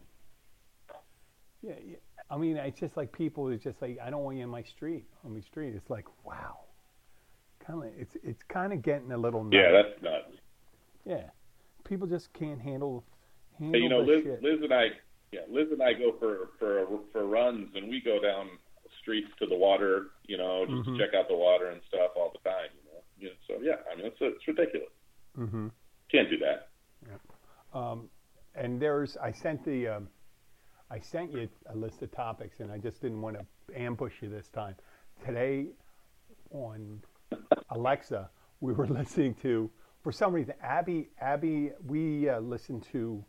Yeah, 1.63 1.75
yeah. 1.85 1.97
I 2.31 2.37
mean, 2.37 2.57
it's 2.57 2.79
just 2.81 2.97
like 2.97 3.13
people. 3.13 3.49
It's 3.49 3.63
just 3.65 3.81
like 3.81 3.99
I 4.03 4.11
don't 4.11 4.23
want 4.23 4.37
you 4.37 4.45
in 4.45 4.51
my 4.51 4.63
street. 4.63 5.05
On 5.25 5.33
my 5.35 5.41
street, 5.41 5.75
it's 5.75 5.89
like 5.91 6.07
wow. 6.25 6.59
Kind 7.67 7.85
of, 7.85 7.91
it's 7.97 8.17
it's 8.23 8.43
kind 8.49 8.73
of 8.73 8.83
getting 8.83 9.13
a 9.13 9.19
little. 9.19 9.49
Yeah, 9.53 9.71
that's 9.73 10.03
nuts. 10.03 10.37
Yeah, 11.07 11.31
people 11.85 12.07
just 12.07 12.33
can't 12.33 12.61
handle 12.61 13.05
handle 13.59 13.79
Hey, 13.79 13.83
you 13.83 13.89
know, 13.89 14.01
Liz, 14.01 14.23
shit. 14.25 14.43
Liz 14.43 14.59
and 14.63 14.73
I, 14.73 14.87
yeah, 15.33 15.41
Liz 15.51 15.69
and 15.71 15.83
I 15.83 15.93
go 15.93 16.15
for 16.19 16.51
for 16.59 16.87
for 17.13 17.27
runs, 17.27 17.71
and 17.75 17.89
we 17.89 18.01
go 18.05 18.21
down 18.21 18.49
streets 19.01 19.29
to 19.39 19.47
the 19.47 19.57
water, 19.57 20.07
you 20.27 20.37
know, 20.39 20.65
just 20.67 20.89
Mm-hmm. 20.89 20.99
check 20.99 21.15
out 21.15 21.29
the 21.29 21.37
water 21.37 21.69
and 21.71 21.81
stuff 21.89 22.13
all 22.17 22.33
the 22.33 22.49
time. 22.49 22.71
You 23.19 23.29
know, 23.29 23.35
so 23.47 23.55
yeah, 23.63 23.77
I 23.91 23.97
mean, 23.97 24.07
it's 24.07 24.17
it's 24.21 24.47
ridiculous. 24.47 24.89
hmm 25.35 25.69
Can't 26.11 26.29
do 26.31 26.39
that. 26.39 26.69
Um, 27.77 28.09
and 28.55 28.81
there's 28.81 29.17
I 29.17 29.33
sent 29.33 29.65
the 29.65 29.89
um, 29.89 30.09
I 30.91 31.01
sent 31.01 31.33
you 31.33 31.49
a 31.67 31.77
list 31.77 32.03
of 32.03 32.13
topics, 32.13 32.61
and 32.61 32.71
I 32.71 32.79
just 32.79 33.01
didn't 33.01 33.21
want 33.21 33.37
to 33.37 33.79
ambush 33.81 34.15
you 34.21 34.29
this 34.29 34.49
time. 34.49 34.77
Today 35.27 35.67
on 36.51 37.01
Alexa, 37.71 38.31
we 38.61 38.73
were 38.73 38.87
listening 39.01 39.35
to 39.43 39.71
for 40.03 40.13
some 40.13 40.33
reason 40.33 40.55
Abby 40.63 41.09
Abby 41.21 41.73
we 41.87 42.29
uh, 42.29 42.41
listen 42.41 42.81
to 42.93 43.25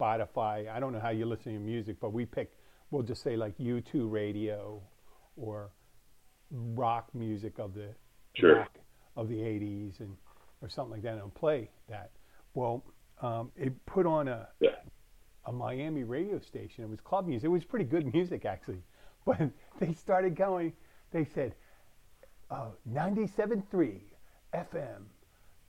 Spotify. 0.00 0.68
I 0.68 0.80
don't 0.80 0.92
know 0.92 1.00
how 1.00 1.10
you 1.10 1.26
listen 1.26 1.52
to 1.52 1.58
music, 1.58 1.96
but 2.00 2.12
we 2.12 2.24
pick 2.24 2.52
we'll 2.90 3.02
just 3.02 3.22
say 3.22 3.36
like 3.36 3.56
U2 3.58 4.10
radio 4.10 4.82
or 5.36 5.70
rock 6.50 7.08
music 7.14 7.58
of 7.58 7.74
the 7.74 7.94
Sure. 8.34 8.66
Of 9.18 9.28
the 9.28 9.36
80s 9.36 10.00
and 10.00 10.16
or 10.62 10.68
something 10.68 10.92
like 10.92 11.02
that 11.02 11.18
and 11.22 11.34
play 11.34 11.68
that. 11.88 12.10
Well, 12.54 12.82
um, 13.20 13.50
it 13.56 13.72
put 13.86 14.06
on 14.06 14.28
a 14.28 14.48
Yeah. 14.60 14.76
a 15.46 15.52
Miami 15.52 16.04
radio 16.04 16.38
station. 16.40 16.84
It 16.84 16.90
was 16.90 17.00
club 17.00 17.26
music. 17.26 17.46
It 17.46 17.48
was 17.50 17.64
pretty 17.64 17.84
good 17.84 18.12
music 18.14 18.44
actually, 18.44 18.82
but 19.26 19.38
they 19.80 19.92
started 19.92 20.34
going. 20.36 20.72
They 21.10 21.24
said 21.24 21.54
uh, 22.50 22.70
97.3 22.90 24.00
FM, 24.54 25.02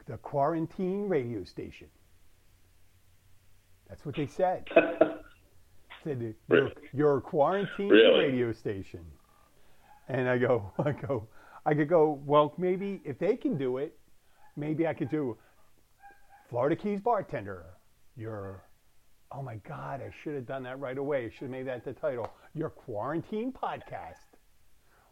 the 0.06 0.18
quarantine 0.18 1.08
radio 1.10 1.44
station. 1.44 1.88
That's 3.90 4.06
what 4.06 4.16
they 4.16 4.28
said. 4.28 4.66
said 6.04 6.36
your, 6.50 6.72
your 6.94 7.22
quarantine 7.22 7.90
Really? 7.90 8.26
radio 8.26 8.52
station. 8.54 9.04
And 10.08 10.30
I 10.30 10.38
go, 10.38 10.72
I 10.80 10.92
go, 10.92 11.28
I 11.70 11.76
could 11.76 11.88
go. 11.88 12.20
Well, 12.26 12.56
maybe 12.58 13.00
if 13.06 13.20
they 13.20 13.36
can 13.36 13.56
do 13.56 13.78
it, 13.78 13.96
maybe 14.58 14.88
I 14.88 14.94
could 14.96 15.12
do 15.12 15.38
Florida 16.50 16.76
Keys 16.76 17.00
bartender. 17.00 17.64
Your, 18.16 18.64
oh 19.32 19.44
my 19.44 19.58
God, 19.58 20.02
I 20.02 20.10
should 20.24 20.34
have 20.34 20.48
done 20.48 20.64
that 20.64 20.80
right 20.80 20.98
away. 20.98 21.26
I 21.26 21.30
should 21.30 21.42
have 21.44 21.52
made 21.52 21.68
that 21.68 21.86
the 21.86 21.94
title. 21.94 22.28
Your 22.56 22.72
quarantine 22.72 23.52
podcast. 23.52 24.16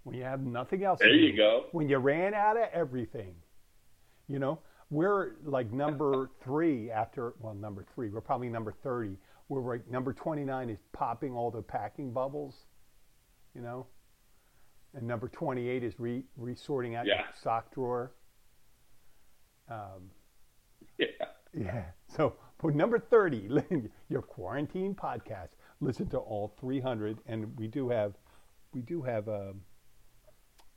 When 0.02 0.16
you 0.18 0.24
have 0.24 0.42
nothing 0.42 0.84
else. 0.84 0.98
to 1.00 1.06
There 1.06 1.14
you 1.14 1.32
do. 1.34 1.38
go. 1.38 1.66
When 1.74 1.88
you 1.88 2.00
ran 2.00 2.34
out 2.34 2.58
of 2.58 2.70
everything. 2.74 3.36
You 4.28 4.40
know, 4.40 4.60
we're 4.90 5.34
like 5.46 5.72
number 5.72 6.32
three 6.44 6.90
after, 6.90 7.36
well, 7.40 7.54
number 7.54 7.86
three. 7.94 8.10
We're 8.10 8.22
probably 8.22 8.50
number 8.50 8.74
30. 8.82 9.16
We're 9.48 9.76
like 9.76 9.88
number 9.92 10.12
29 10.12 10.72
is 10.72 10.80
popping 10.92 11.34
all 11.34 11.52
the 11.52 11.62
packing 11.62 12.12
bubbles, 12.12 12.56
you 13.54 13.62
know? 13.62 13.86
And 14.94 15.08
number 15.08 15.28
28 15.28 15.84
is 15.84 16.00
re, 16.00 16.24
resorting 16.38 16.96
out 16.96 17.06
Yeah. 17.06 17.20
your 17.20 17.28
sock 17.42 17.74
drawer. 17.74 18.12
Um, 19.70 20.12
Yeah. 20.98 21.08
yeah. 21.54 21.86
So 22.08 22.36
for 22.58 22.72
number 22.72 22.98
30, 23.00 23.90
your 24.10 24.22
quarantine 24.22 24.96
podcast, 24.96 25.50
listen 25.82 26.08
to 26.10 26.18
all 26.18 26.54
300. 26.60 27.20
And 27.28 27.56
we 27.58 27.68
do 27.68 27.90
have, 27.90 28.14
we 28.74 28.82
do 28.82 29.02
have, 29.04 29.28
um, 29.28 29.62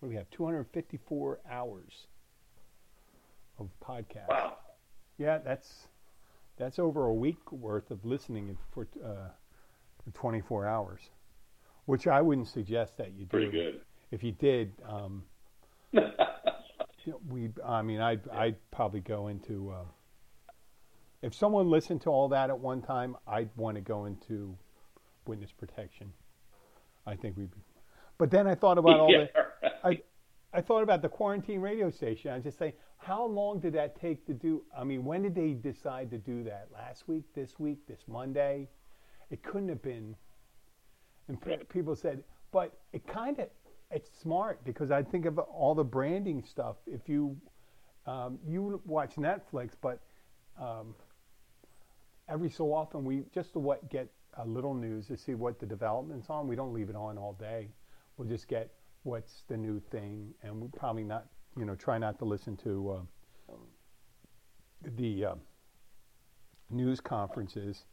what 0.01 0.07
do 0.07 0.09
we 0.09 0.17
have? 0.17 0.29
254 0.31 1.41
hours 1.51 2.07
of 3.59 3.71
podcast. 3.81 4.29
Wow. 4.29 4.57
Yeah, 5.19 5.39
that's, 5.39 5.89
that's 6.57 6.79
over 6.79 7.07
a 7.07 7.15
week 7.15 7.53
worth 7.53 7.91
of 7.91 8.05
listening 8.05 8.57
for, 8.73 8.89
uh, 9.05 9.29
for 10.05 10.11
24 10.13 10.67
hours, 10.67 11.01
which 11.85 12.07
I 12.07 12.21
wouldn't 12.23 12.49
suggest 12.49 12.97
that 12.97 13.13
you 13.13 13.25
do. 13.25 13.31
Pretty 13.31 13.51
good. 13.51 13.81
If 14.11 14.23
you 14.23 14.33
did, 14.33 14.73
um, 14.89 15.25
you 15.93 16.01
know, 17.07 17.21
we, 17.29 17.51
I 17.65 17.83
mean, 17.83 18.01
I'd, 18.01 18.29
I'd 18.31 18.57
probably 18.71 19.01
go 19.01 19.29
into, 19.29 19.71
uh, 19.71 19.85
if 21.23 21.35
someone 21.35 21.71
listened 21.71 22.03
to 22.03 22.11
all 22.11 22.29
that 22.31 22.51
at 22.51 22.59
one 22.59 22.83
time, 22.83 23.17
I'd 23.27 23.51
want 23.57 23.77
to 23.77 23.81
go 23.81 24.07
into 24.07 24.57
witness 25.27 25.53
protection. 25.53 26.13
I 27.07 27.15
think 27.17 27.37
we'd 27.37 27.51
be, 27.51 27.59
but 28.19 28.31
then 28.31 28.47
I 28.47 28.55
thought 28.55 28.79
about 28.79 29.01
all 29.01 29.09
Yeah, 29.11 29.27
the, 29.63 29.71
I, 29.85 30.01
I 30.53 30.61
thought 30.61 30.83
about 30.83 31.03
the 31.03 31.09
quarantine 31.09 31.61
radio 31.61 31.91
station. 31.91 32.33
I 32.33 32.39
just 32.41 32.59
say, 32.59 32.75
how 32.99 33.25
long 33.25 33.61
did 33.61 33.73
that 33.75 33.99
take 34.01 34.27
to 34.27 34.35
do? 34.35 34.63
I 34.77 34.85
mean, 34.85 35.05
when 35.05 35.23
did 35.23 35.35
they 35.35 35.53
decide 35.53 36.11
to 36.11 36.19
do 36.19 36.43
that? 36.45 36.69
Last 36.73 37.09
week, 37.09 37.25
this 37.35 37.59
week, 37.59 37.79
this 37.87 38.01
Monday? 38.07 38.69
It 39.31 39.43
couldn't 39.43 39.69
have 39.69 39.83
been. 39.83 40.17
And 41.29 41.39
people 41.69 41.95
said, 41.95 42.25
but 42.53 42.79
it 42.93 43.07
kind 43.07 43.39
of, 43.39 43.49
it's 43.91 44.11
smart 44.21 44.63
because 44.65 44.91
I 44.91 45.03
think 45.03 45.27
of 45.27 45.39
all 45.39 45.75
the 45.75 45.85
branding 45.85 46.43
stuff. 46.43 46.77
If 46.87 47.09
you, 47.09 47.37
um, 48.07 48.39
you 48.47 48.81
watch 48.87 49.17
Netflix, 49.17 49.71
but 49.81 50.01
um, 50.61 50.95
every 52.29 52.51
so 52.51 52.73
often 52.73 53.05
we 53.05 53.25
just 53.35 53.53
to 53.55 53.59
what 53.59 53.89
get 53.91 54.09
a 54.39 54.47
little 54.47 54.75
news 54.75 55.09
to 55.09 55.17
see 55.17 55.35
what 55.35 55.59
the 55.59 55.67
developments 55.67 56.31
on. 56.31 56.47
We 56.47 56.57
don't 56.57 56.73
leave 56.73 56.89
it 56.89 56.97
on 56.97 57.19
all 57.19 57.33
day. 57.33 57.69
We'll 58.17 58.29
just 58.29 58.49
get 58.49 58.71
what's 59.03 59.43
the 59.49 59.57
new 59.57 59.81
thing, 59.91 60.35
and 60.43 60.61
we 60.61 60.69
probably 60.69 61.05
not, 61.05 61.27
you 61.57 61.65
know, 61.65 61.75
try 61.75 61.99
not 61.99 62.19
to 62.21 62.25
listen 62.25 62.57
to 62.59 62.91
uh, 63.51 63.55
the 64.97 65.25
uh, 65.25 65.35
news 66.71 67.01
conferences 67.01 67.85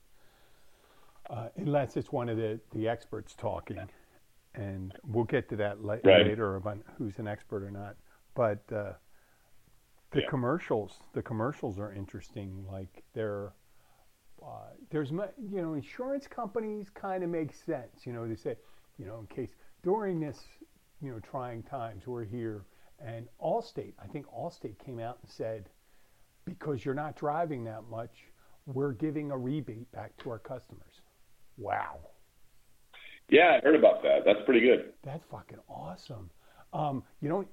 uh, 1.30 1.50
unless 1.58 1.98
it's 1.98 2.12
one 2.12 2.30
of 2.30 2.38
the 2.38 2.60
the 2.74 2.88
experts 2.88 3.34
talking. 3.36 3.80
And 4.58 4.94
we'll 5.06 5.24
get 5.26 5.48
to 5.50 5.56
that 5.56 5.82
la- 5.84 5.94
Right. 6.04 6.26
later 6.26 6.56
about 6.56 6.80
who's 6.98 7.18
an 7.20 7.28
expert 7.28 7.64
or 7.64 7.72
not. 7.72 7.96
But 8.36 8.60
uh, 8.72 8.94
the 10.12 10.22
Yeah. 10.22 10.30
commercials, 10.30 11.00
the 11.14 11.22
commercials 11.22 11.80
are 11.80 11.94
interesting. 11.94 12.66
Like 12.70 13.04
they're 13.14 13.54
uh, 14.44 14.70
there's 14.92 15.10
you 15.12 15.62
know 15.62 15.74
insurance 15.74 16.28
companies 16.28 16.90
kind 16.92 17.24
of 17.24 17.30
make 17.30 17.54
sense. 17.54 18.06
You 18.06 18.14
know 18.14 18.28
they 18.28 18.36
say 18.36 18.56
you 18.98 19.06
know 19.06 19.20
in 19.20 19.28
case 19.28 19.56
during 19.84 20.20
this 20.20 20.40
you 21.02 21.12
know 21.12 21.20
trying 21.20 21.64
times 21.64 22.06
we're 22.08 22.24
here 22.26 22.66
and 23.00 23.28
Allstate. 23.40 23.94
I 24.02 24.08
think 24.08 24.26
Allstate 24.28 24.78
came 24.80 25.00
out 25.00 25.18
and 25.22 25.30
said 25.30 25.70
because 26.46 26.86
you're 26.86 26.96
not 26.96 27.16
driving 27.16 27.64
that 27.66 27.84
much, 27.90 28.32
we're 28.66 28.94
giving 28.94 29.32
a 29.32 29.38
rebate 29.38 29.92
back 29.92 30.16
to 30.18 30.30
our 30.30 30.40
customers. 30.40 31.02
Wow. 31.58 32.00
Yeah, 33.30 33.58
I 33.58 33.66
heard 33.66 33.76
about 33.76 34.02
that. 34.04 34.20
That's 34.26 34.40
pretty 34.46 34.62
good. 34.62 34.94
That's 35.04 35.24
fucking 35.30 35.60
awesome. 35.68 36.30
Um, 36.74 37.04
you 37.22 37.30
know, 37.30 37.46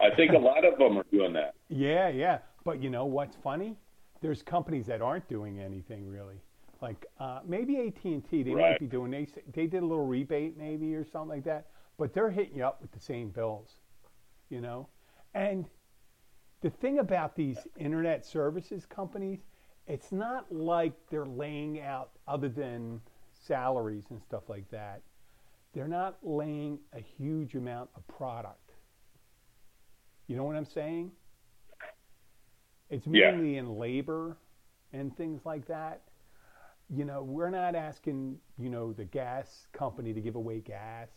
I 0.00 0.14
think 0.14 0.32
a 0.32 0.38
lot 0.38 0.64
of 0.64 0.78
them 0.78 0.98
are 0.98 1.06
doing 1.10 1.32
that. 1.34 1.54
yeah, 1.68 2.08
yeah. 2.08 2.38
But 2.64 2.82
you 2.82 2.90
know 2.90 3.06
what's 3.06 3.36
funny? 3.42 3.76
There's 4.20 4.42
companies 4.42 4.86
that 4.86 5.00
aren't 5.00 5.26
doing 5.28 5.60
anything 5.60 6.06
really. 6.06 6.36
Like 6.82 7.06
uh, 7.18 7.40
maybe 7.46 7.78
AT 7.78 8.04
and 8.04 8.28
T, 8.28 8.42
they 8.42 8.54
might 8.54 8.78
be 8.78 8.86
doing. 8.86 9.10
They 9.10 9.26
they 9.54 9.66
did 9.66 9.82
a 9.82 9.86
little 9.86 10.06
rebate 10.06 10.56
maybe 10.58 10.94
or 10.94 11.04
something 11.04 11.28
like 11.28 11.44
that. 11.44 11.68
But 11.98 12.12
they're 12.14 12.30
hitting 12.30 12.56
you 12.56 12.64
up 12.64 12.80
with 12.80 12.92
the 12.92 13.00
same 13.00 13.30
bills, 13.30 13.76
you 14.48 14.60
know. 14.60 14.88
And 15.34 15.66
the 16.60 16.70
thing 16.70 16.98
about 16.98 17.34
these 17.36 17.58
internet 17.78 18.24
services 18.24 18.86
companies, 18.86 19.40
it's 19.86 20.12
not 20.12 20.50
like 20.52 20.92
they're 21.10 21.26
laying 21.26 21.80
out 21.80 22.10
other 22.28 22.48
than 22.48 23.00
salaries 23.50 24.04
and 24.10 24.22
stuff 24.22 24.44
like 24.48 24.70
that. 24.70 25.02
They're 25.74 25.88
not 25.88 26.18
laying 26.22 26.78
a 26.92 27.00
huge 27.00 27.56
amount 27.56 27.90
of 27.96 28.06
product. 28.06 28.70
You 30.28 30.36
know 30.36 30.44
what 30.44 30.54
I'm 30.54 30.64
saying? 30.64 31.10
It's 32.90 33.06
Yeah. 33.08 33.32
mainly 33.32 33.56
in 33.56 33.76
labor 33.76 34.36
and 34.92 35.16
things 35.16 35.44
like 35.44 35.66
that. 35.66 36.02
You 36.88 37.04
know, 37.04 37.22
we're 37.24 37.50
not 37.50 37.74
asking, 37.74 38.38
you 38.56 38.70
know, 38.70 38.92
the 38.92 39.04
gas 39.04 39.66
company 39.72 40.12
to 40.12 40.20
give 40.20 40.36
away 40.36 40.60
gas 40.60 41.10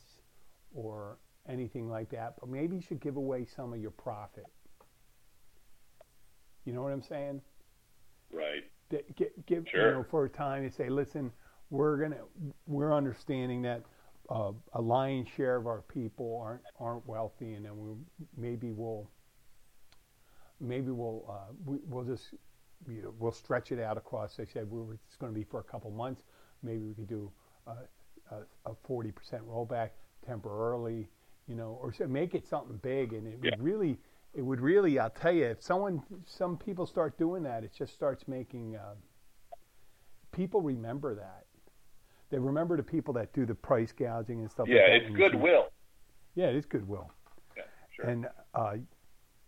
or 0.74 1.18
anything 1.48 1.88
like 1.88 2.10
that, 2.10 2.40
but 2.40 2.50
maybe 2.50 2.76
you 2.76 2.82
should 2.82 3.00
give 3.00 3.16
away 3.18 3.46
some 3.46 3.74
of 3.74 3.80
your 3.80 3.92
profit. 3.92 4.46
You 6.66 6.74
know 6.74 6.82
what 6.82 6.94
I'm 6.94 7.02
saying? 7.04 7.42
Right. 8.32 8.64
Give, 8.90 9.30
give 9.46 9.68
Sure. 9.68 9.86
you 9.88 9.92
know, 9.98 10.04
for 10.04 10.26
a 10.26 10.30
time, 10.30 10.64
you 10.64 10.70
say, 10.70 10.90
listen, 10.90 11.32
we're 11.74 11.98
gonna, 11.98 12.22
we're 12.68 12.94
understanding 12.96 13.64
that 13.64 13.82
uh, 14.30 14.52
a 14.74 14.82
lion's 14.82 15.28
share 15.36 15.56
of 15.56 15.66
our 15.66 15.82
people 15.82 16.40
aren't 16.44 16.62
aren't 16.80 17.06
wealthy, 17.08 17.54
and 17.56 17.66
then 17.66 17.78
we 17.78 17.96
maybe 18.38 18.72
we'll 18.72 19.10
maybe 20.60 20.92
we'll 20.92 21.26
uh, 21.30 21.52
we, 21.66 21.80
we'll 21.90 22.04
just 22.04 22.26
you 22.88 23.02
know, 23.02 23.14
we'll 23.20 23.32
stretch 23.32 23.72
it 23.72 23.80
out 23.80 23.98
across. 23.98 24.36
They 24.36 24.46
said 24.46 24.70
we 24.70 24.82
were, 24.82 24.94
it's 24.94 25.18
going 25.18 25.34
to 25.34 25.38
be 25.38 25.44
for 25.46 25.62
a 25.62 25.64
couple 25.64 25.90
months. 25.90 26.22
Maybe 26.62 26.80
we 26.80 26.94
could 26.94 27.08
do 27.08 27.32
uh, 27.68 27.74
a, 28.32 28.72
a 28.72 28.76
40% 28.88 29.14
rollback 29.50 29.92
temporarily, 30.26 31.10
you 31.48 31.56
know, 31.56 31.80
or 31.82 31.94
so 31.94 32.08
make 32.08 32.36
it 32.36 32.48
something 32.48 32.78
big. 32.78 33.14
And 33.14 33.28
it 33.28 33.40
Yeah. 33.42 33.52
would 33.52 33.60
really, 33.62 33.98
it 34.34 34.42
would 34.44 34.62
really, 34.62 35.00
I'll 35.00 35.10
tell 35.10 35.32
you, 35.32 35.46
if 35.46 35.64
someone, 35.64 36.04
some 36.26 36.58
people 36.58 36.86
start 36.86 37.18
doing 37.18 37.44
that, 37.44 37.64
it 37.64 37.72
just 37.78 37.94
starts 37.94 38.28
making 38.28 38.76
uh, 38.76 38.96
people 40.32 40.62
remember 40.62 41.16
that. 41.16 41.46
They 42.34 42.40
remember 42.40 42.76
the 42.78 42.82
people 42.84 43.14
that 43.14 43.32
do 43.32 43.46
the 43.46 43.54
price 43.54 43.92
gouging 43.92 44.40
and 44.40 44.50
stuff 44.50 44.68
Yeah, 44.68 44.82
like 44.82 44.86
that. 44.88 44.96
it's 44.96 45.10
you 45.12 45.16
see- 45.18 45.22
goodwill. 45.22 45.68
Yeah, 46.34 46.48
it 46.48 46.56
is 46.56 46.66
goodwill. 46.66 47.12
Yeah, 47.56 47.64
sure. 47.96 48.06
And 48.10 48.26
uh, 48.56 48.78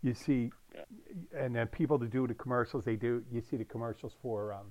you 0.02 0.14
see, 0.14 0.52
and 1.36 1.52
then 1.56 1.66
people 1.66 1.98
that 1.98 2.10
do 2.10 2.28
the 2.28 2.34
commercials, 2.34 2.84
they 2.84 2.94
do. 2.94 3.24
You 3.32 3.40
see 3.40 3.56
the 3.56 3.64
commercials 3.64 4.12
for 4.22 4.52
um, 4.52 4.66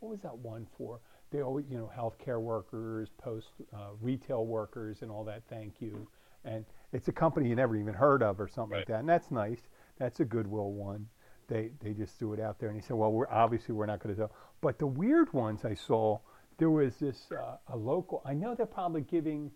what 0.00 0.08
was 0.08 0.20
that 0.22 0.38
one 0.38 0.66
for? 0.78 1.00
They 1.30 1.42
always, 1.42 1.66
you 1.68 1.76
know, 1.76 1.90
healthcare 1.94 2.40
workers, 2.40 3.10
post 3.18 3.48
uh, 3.74 3.88
retail 4.00 4.46
workers, 4.46 5.02
and 5.02 5.10
all 5.10 5.22
that. 5.24 5.42
Thank 5.50 5.82
you. 5.82 6.08
And 6.46 6.64
it's 6.94 7.08
a 7.08 7.12
company 7.12 7.50
you 7.50 7.56
never 7.56 7.76
even 7.76 7.92
heard 7.92 8.22
of 8.22 8.40
or 8.40 8.48
something 8.48 8.78
like 8.78 8.86
that. 8.86 9.00
And 9.00 9.08
that's 9.08 9.30
nice. 9.30 9.60
That's 9.98 10.20
a 10.20 10.24
goodwill 10.24 10.72
one. 10.72 11.08
They 11.48 11.72
they 11.82 11.92
just 11.92 12.18
threw 12.18 12.32
it 12.32 12.40
out 12.40 12.58
there, 12.58 12.70
and 12.70 12.80
he 12.80 12.86
said, 12.86 12.96
well, 12.96 13.12
we're 13.12 13.28
obviously 13.30 13.74
we're 13.74 13.84
not 13.84 14.02
going 14.02 14.14
to 14.16 14.22
do. 14.22 14.30
But 14.62 14.78
the 14.78 14.86
weird 14.86 15.30
ones 15.34 15.66
I 15.66 15.74
saw, 15.74 16.20
there 16.58 16.70
was 16.70 16.94
this 16.96 17.18
uh, 17.32 17.56
a 17.68 17.76
local. 17.76 18.22
I 18.24 18.34
know 18.34 18.54
they're 18.54 18.66
probably 18.66 19.02
giving 19.02 19.50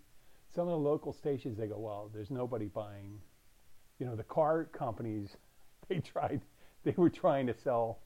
some 0.54 0.68
of 0.68 0.72
the 0.72 0.88
local 0.88 1.12
stations. 1.12 1.58
They 1.58 1.66
go, 1.66 1.78
well, 1.78 2.10
there's 2.12 2.30
nobody 2.30 2.66
buying 2.66 3.20
you 4.00 4.06
know 4.06 4.16
the 4.16 4.24
car 4.24 4.64
companies 4.64 5.36
they 5.88 6.00
tried 6.00 6.40
they 6.84 6.94
were 6.96 7.10
trying 7.10 7.46
to 7.46 7.54
sell 7.62 8.00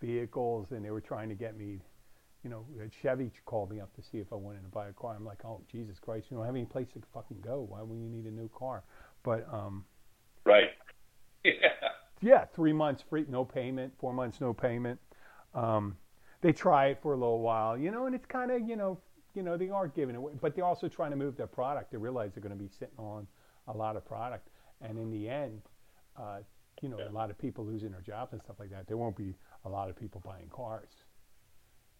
vehicles 0.00 0.72
and 0.72 0.84
they 0.84 0.90
were 0.90 1.00
trying 1.00 1.28
to 1.28 1.36
get 1.36 1.56
me 1.56 1.78
you 2.42 2.50
know 2.50 2.64
chevy 3.02 3.30
called 3.44 3.70
me 3.70 3.80
up 3.80 3.94
to 3.94 4.02
see 4.02 4.18
if 4.18 4.32
i 4.32 4.36
wanted 4.36 4.62
to 4.62 4.68
buy 4.68 4.88
a 4.88 4.92
car 4.92 5.14
i'm 5.14 5.24
like 5.24 5.44
oh 5.44 5.60
jesus 5.70 5.98
christ 6.00 6.26
you 6.30 6.36
don't 6.36 6.46
have 6.46 6.54
any 6.54 6.64
place 6.64 6.88
to 6.92 7.00
fucking 7.14 7.38
go 7.40 7.66
why 7.68 7.82
would 7.82 7.98
you 7.98 8.08
need 8.08 8.24
a 8.24 8.30
new 8.30 8.48
car 8.48 8.82
but 9.22 9.46
um 9.52 9.84
Right. 10.44 10.68
Yeah. 11.44 11.52
yeah 12.20 12.44
three 12.54 12.72
months 12.72 13.02
free 13.08 13.24
no 13.28 13.44
payment 13.44 13.92
four 13.98 14.12
months 14.12 14.40
no 14.40 14.52
payment 14.52 14.98
um 15.54 15.96
they 16.40 16.52
try 16.52 16.86
it 16.88 16.98
for 17.02 17.12
a 17.12 17.16
little 17.16 17.40
while 17.40 17.76
you 17.76 17.90
know 17.90 18.06
and 18.06 18.14
it's 18.14 18.26
kind 18.26 18.50
of 18.50 18.66
you 18.68 18.76
know 18.76 18.98
you 19.34 19.42
know 19.42 19.56
they 19.56 19.68
are 19.68 19.88
giving 19.88 20.14
it 20.14 20.18
away 20.18 20.32
but 20.40 20.54
they're 20.54 20.64
also 20.64 20.88
trying 20.88 21.10
to 21.10 21.16
move 21.16 21.36
their 21.36 21.46
product. 21.46 21.90
They 21.92 21.98
realize 21.98 22.32
they're 22.34 22.42
going 22.42 22.56
to 22.56 22.62
be 22.62 22.70
sitting 22.70 22.98
on 22.98 23.26
a 23.68 23.76
lot 23.76 23.96
of 23.96 24.06
product. 24.06 24.48
And 24.80 24.98
in 24.98 25.10
the 25.10 25.28
end 25.28 25.62
uh, 26.16 26.38
you 26.82 26.88
know 26.88 26.98
a 27.08 27.12
lot 27.12 27.30
of 27.30 27.38
people 27.38 27.64
losing 27.64 27.90
their 27.90 28.00
jobs 28.00 28.32
and 28.32 28.42
stuff 28.42 28.56
like 28.58 28.70
that 28.70 28.86
there 28.86 28.96
won't 28.96 29.16
be 29.16 29.34
a 29.64 29.68
lot 29.68 29.88
of 29.90 29.96
people 29.96 30.22
buying 30.24 30.48
cars. 30.48 30.90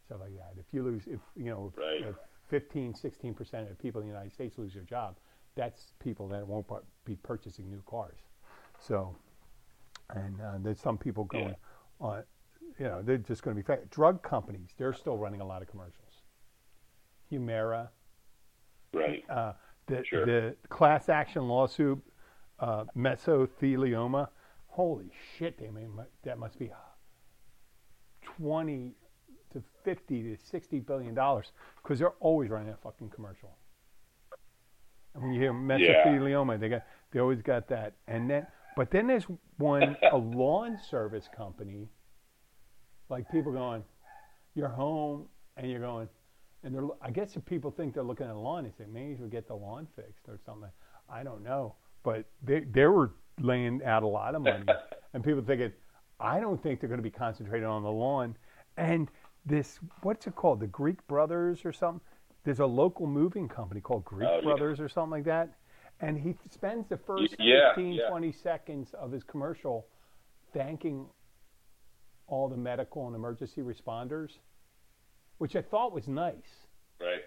Stuff 0.07 0.21
like 0.21 0.35
that. 0.37 0.55
If 0.59 0.67
you 0.73 0.83
lose 0.83 1.03
if 1.07 1.21
you 1.37 1.47
know 1.51 1.73
Right. 1.77 2.03
if 2.03 2.17
15 2.49 2.95
16 2.95 3.35
percent 3.35 3.63
of 3.65 3.71
the 3.71 3.75
people 3.75 4.01
in 4.01 4.07
the 4.07 4.13
united 4.13 4.33
states 4.33 4.57
lose 4.57 4.73
their 4.75 4.85
job 4.85 5.17
that's 5.57 5.93
people 5.99 6.29
that 6.29 6.47
won't 6.47 6.67
be 7.05 7.17
purchasing 7.17 7.69
new 7.71 7.83
cars. 7.87 8.19
So 8.79 9.17
and 10.15 10.41
uh, 10.41 10.59
there's 10.61 10.81
some 10.81 10.99
people 10.99 11.25
going 11.25 11.57
on 12.01 12.23
you 12.79 12.85
know 12.87 13.03
they're 13.03 13.19
just 13.19 13.43
going 13.43 13.57
to 13.57 13.63
be 13.63 13.67
fa- 13.67 13.81
drug 13.91 14.23
companies 14.23 14.71
they're 14.79 14.93
still 14.93 15.17
running 15.17 15.41
a 15.41 15.47
lot 15.47 15.63
of 15.63 15.69
commercials 15.69 16.23
humira 17.33 17.89
Right. 18.93 19.25
uh, 19.29 19.53
the, 19.87 20.05
Sure. 20.05 20.25
the 20.27 20.57
class 20.69 21.09
action 21.09 21.49
lawsuit, 21.49 22.03
uh, 22.61 22.85
mesothelioma. 22.97 24.29
Holy 24.69 25.11
shit, 25.37 25.59
they 25.59 25.71
mean 25.71 25.91
that 26.25 26.39
must 26.39 26.59
be 26.59 26.71
twenty 28.23 28.95
to 29.53 29.63
fifty 29.85 30.23
to 30.23 30.37
sixty 30.43 30.81
billion 30.81 31.15
dollars 31.15 31.53
because 31.83 31.99
they're 31.99 32.15
always 32.21 32.51
running 32.51 32.69
that 32.69 32.81
fucking 32.83 33.11
commercial. 33.11 33.57
And 35.15 35.23
when 35.25 35.33
you 35.33 35.41
hear 35.41 35.53
mesothelioma, 35.53 36.59
they 36.59 36.69
got 36.69 36.83
they 37.13 37.21
always 37.21 37.43
got 37.43 37.69
that. 37.69 37.95
And 38.09 38.29
then, 38.31 38.47
but 38.77 38.91
then 38.91 39.07
there's 39.07 39.27
one 39.59 39.97
a 40.11 40.17
lawn 40.17 40.79
service 40.91 41.29
company. 41.37 41.89
Like 43.09 43.31
people 43.31 43.53
going, 43.53 43.83
you're 44.55 44.69
home 44.69 45.27
and 45.57 45.71
you're 45.71 45.81
going, 45.81 46.09
and 46.65 46.75
they're, 46.75 46.87
I 47.01 47.11
guess 47.11 47.37
if 47.37 47.45
people 47.45 47.71
think 47.71 47.95
they're 47.95 48.03
looking 48.03 48.27
at 48.27 48.33
the 48.33 48.39
lawn, 48.39 48.65
they 48.65 48.71
say 48.71 48.89
maybe 48.93 49.11
you 49.11 49.17
should 49.17 49.31
get 49.31 49.47
the 49.47 49.55
lawn 49.55 49.87
fixed 49.95 50.29
or 50.29 50.39
something. 50.45 50.71
I 51.09 51.23
don't 51.23 51.43
know, 51.45 51.77
but 52.03 52.25
they 52.43 52.61
they 52.61 52.87
were 52.87 53.13
laying 53.41 53.83
out 53.85 54.03
a 54.03 54.07
lot 54.07 54.35
of 54.35 54.43
money, 54.43 54.65
and 55.15 55.23
people 55.23 55.43
thinking, 55.43 55.73
I 56.19 56.41
don't 56.41 56.61
think 56.63 56.81
they're 56.81 56.89
going 56.89 56.99
to 56.99 57.03
be 57.05 57.11
concentrated 57.11 57.67
on 57.67 57.83
the 57.83 57.91
lawn. 57.91 58.37
And 58.77 59.09
this, 59.45 59.79
what's 60.03 60.27
it 60.27 60.35
called, 60.35 60.61
the 60.61 60.67
Greek 60.67 61.07
Brothers 61.07 61.65
or 61.65 61.73
something? 61.73 62.01
There's 62.45 62.61
a 62.61 62.67
local 62.67 63.07
moving 63.07 63.49
company 63.49 63.81
called 63.81 64.05
Greek 64.05 64.29
Oh, 64.31 64.37
yeah. 64.37 64.43
Brothers 64.43 64.81
or 64.81 64.89
something 64.89 65.11
like 65.11 65.25
that, 65.25 65.57
and 66.01 66.19
he 66.19 66.35
spends 66.51 66.89
the 66.89 66.97
first 66.97 67.37
yeah, 67.39 67.75
15, 67.75 67.93
yeah. 67.93 68.09
20 68.09 68.33
seconds 68.33 68.95
of 68.95 69.13
his 69.13 69.23
commercial 69.23 69.87
thanking 70.53 71.07
all 72.29 72.49
the 72.49 72.57
medical 72.57 73.07
and 73.07 73.15
emergency 73.17 73.61
responders, 73.63 74.31
which 75.39 75.55
I 75.57 75.63
thought 75.63 75.93
was 75.93 76.09
nice. 76.09 76.67
Right. 77.01 77.23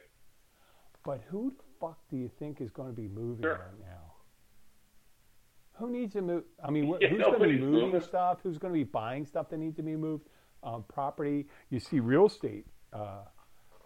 But 1.05 1.21
who 1.29 1.51
the 1.57 1.63
fuck 1.79 1.97
do 2.09 2.17
you 2.17 2.29
think 2.39 2.59
is 2.61 2.69
going 2.71 2.89
to 2.89 2.95
be 2.95 3.07
moving 3.07 3.43
Sure. 3.43 3.53
right 3.53 3.79
now? 3.79 4.13
Who 5.73 5.89
needs 5.89 6.13
to 6.13 6.21
move? 6.21 6.43
I 6.63 6.71
mean, 6.71 6.91
wh- 6.91 7.01
Yeah, 7.01 7.07
who's 7.09 7.21
going 7.23 7.39
to 7.39 7.47
be 7.47 7.57
moving 7.59 7.81
moving. 7.91 8.01
stuff? 8.01 8.39
Who's 8.43 8.57
going 8.57 8.73
to 8.73 8.77
be 8.77 8.83
buying 8.83 9.25
stuff 9.25 9.49
that 9.49 9.57
needs 9.57 9.77
to 9.77 9.83
be 9.83 9.95
moved? 9.95 10.27
Um, 10.61 10.83
property. 10.89 11.47
You 11.69 11.79
see 11.79 12.01
real 12.01 12.25
estate, 12.25 12.65
uh, 12.91 13.23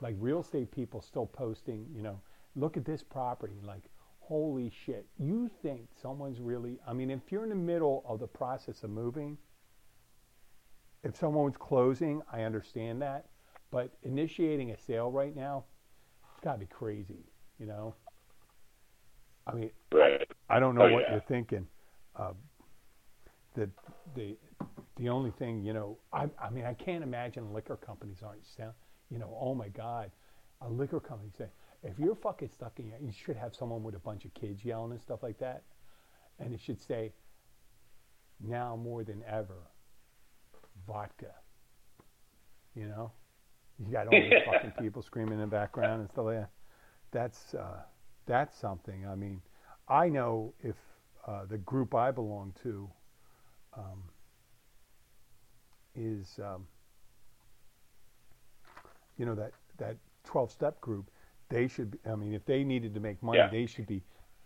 like 0.02 0.16
real 0.18 0.40
estate 0.40 0.72
people 0.72 1.02
still 1.02 1.28
posting, 1.28 1.86
you 1.94 2.02
know, 2.02 2.20
look 2.56 2.78
at 2.78 2.86
this 2.86 3.04
property. 3.04 3.60
Like, 3.62 3.84
holy 4.22 4.72
shit. 4.86 5.06
You 5.20 5.52
think 5.62 5.88
someone's 6.02 6.40
really, 6.40 6.80
I 6.88 6.94
mean, 6.94 7.12
if 7.12 7.32
you're 7.32 7.44
in 7.44 7.50
the 7.50 7.56
middle 7.56 8.04
of 8.08 8.20
the 8.20 8.28
process 8.28 8.82
of 8.84 8.90
moving, 8.90 9.38
if 11.04 11.16
someone's 11.16 11.58
closing, 11.58 12.22
I 12.32 12.44
understand 12.44 13.02
that. 13.02 13.26
But 13.72 13.92
initiating 14.04 14.72
a 14.72 14.78
sale 14.78 15.12
right 15.12 15.36
now, 15.36 15.66
it's 16.32 16.44
got 16.44 16.54
to 16.54 16.60
be 16.60 16.66
crazy, 16.68 17.26
you 17.60 17.66
know? 17.66 17.96
I 19.48 19.54
mean, 19.54 19.72
Right. 19.92 20.28
I 20.50 20.60
don't 20.60 20.76
know 20.76 20.84
Oh, 20.86 20.92
what 20.92 21.02
yeah. 21.04 21.12
you're 21.14 21.22
thinking. 21.22 21.68
Uh, 22.16 22.34
the 23.56 23.70
the 24.16 24.38
the 24.96 25.10
only 25.10 25.32
thing 25.32 25.62
you 25.64 25.74
know, 25.74 25.98
I 26.12 26.30
I 26.40 26.50
mean, 26.50 26.66
I 26.66 26.74
can't 26.74 27.04
imagine 27.04 27.52
liquor 27.54 27.76
companies 27.76 28.22
aren't 28.24 28.46
sound. 28.46 28.74
You 29.10 29.20
know, 29.20 29.36
oh 29.40 29.54
my 29.54 29.68
God, 29.70 30.12
a 30.62 30.70
liquor 30.70 31.00
company 31.00 31.32
say 31.38 31.48
if 31.84 32.00
you're 32.00 32.16
fucking 32.16 32.50
stuck 32.50 32.80
in, 32.80 32.88
your- 32.88 33.00
you 33.00 33.12
should 33.12 33.36
have 33.36 33.54
someone 33.56 33.84
with 33.84 33.96
a 33.96 34.00
bunch 34.00 34.26
of 34.26 34.34
kids 34.34 34.64
yelling 34.64 34.92
and 34.92 35.02
stuff 35.02 35.22
like 35.22 35.38
that, 35.40 35.64
and 36.40 36.54
it 36.54 36.62
should 36.62 36.82
say, 36.82 37.14
now 38.40 38.76
more 38.76 39.04
than 39.04 39.22
ever, 39.28 39.68
vodka. 40.88 41.34
You 42.76 42.88
know, 42.88 43.12
you 43.80 43.92
got 43.92 44.08
all 44.08 44.12
these 44.20 44.34
fucking 44.46 44.72
people 44.80 45.02
screaming 45.02 45.36
in 45.36 45.42
the 45.42 45.48
background 45.48 46.02
and 46.02 46.10
stuff 46.10 46.26
like 46.26 46.38
that. 46.40 46.50
That's 47.12 47.54
uh, 47.54 47.82
that's 48.26 48.58
something. 48.58 49.06
I 49.08 49.16
mean, 49.16 49.42
I 49.88 50.10
know 50.10 50.54
if 50.64 50.76
uh, 51.28 51.46
the 51.46 51.58
group 51.60 51.94
I 51.94 52.12
belong 52.12 52.54
to 52.64 52.90
um, 53.78 54.04
is, 55.96 56.40
um, 56.44 56.66
you 59.18 59.26
know, 59.26 59.36
that 59.36 59.52
that 59.78 59.98
twelve 60.24 60.52
step 60.52 60.80
group, 60.82 61.10
they 61.50 61.68
should. 61.68 61.92
Be, 61.92 62.00
I 62.10 62.16
mean, 62.16 62.34
if 62.34 62.46
they 62.46 62.64
needed 62.64 62.94
to 62.96 63.00
make 63.00 63.22
money, 63.22 63.40
Yeah. 63.40 63.50
they 63.50 63.66
should 63.66 63.88
be. 63.88 64.02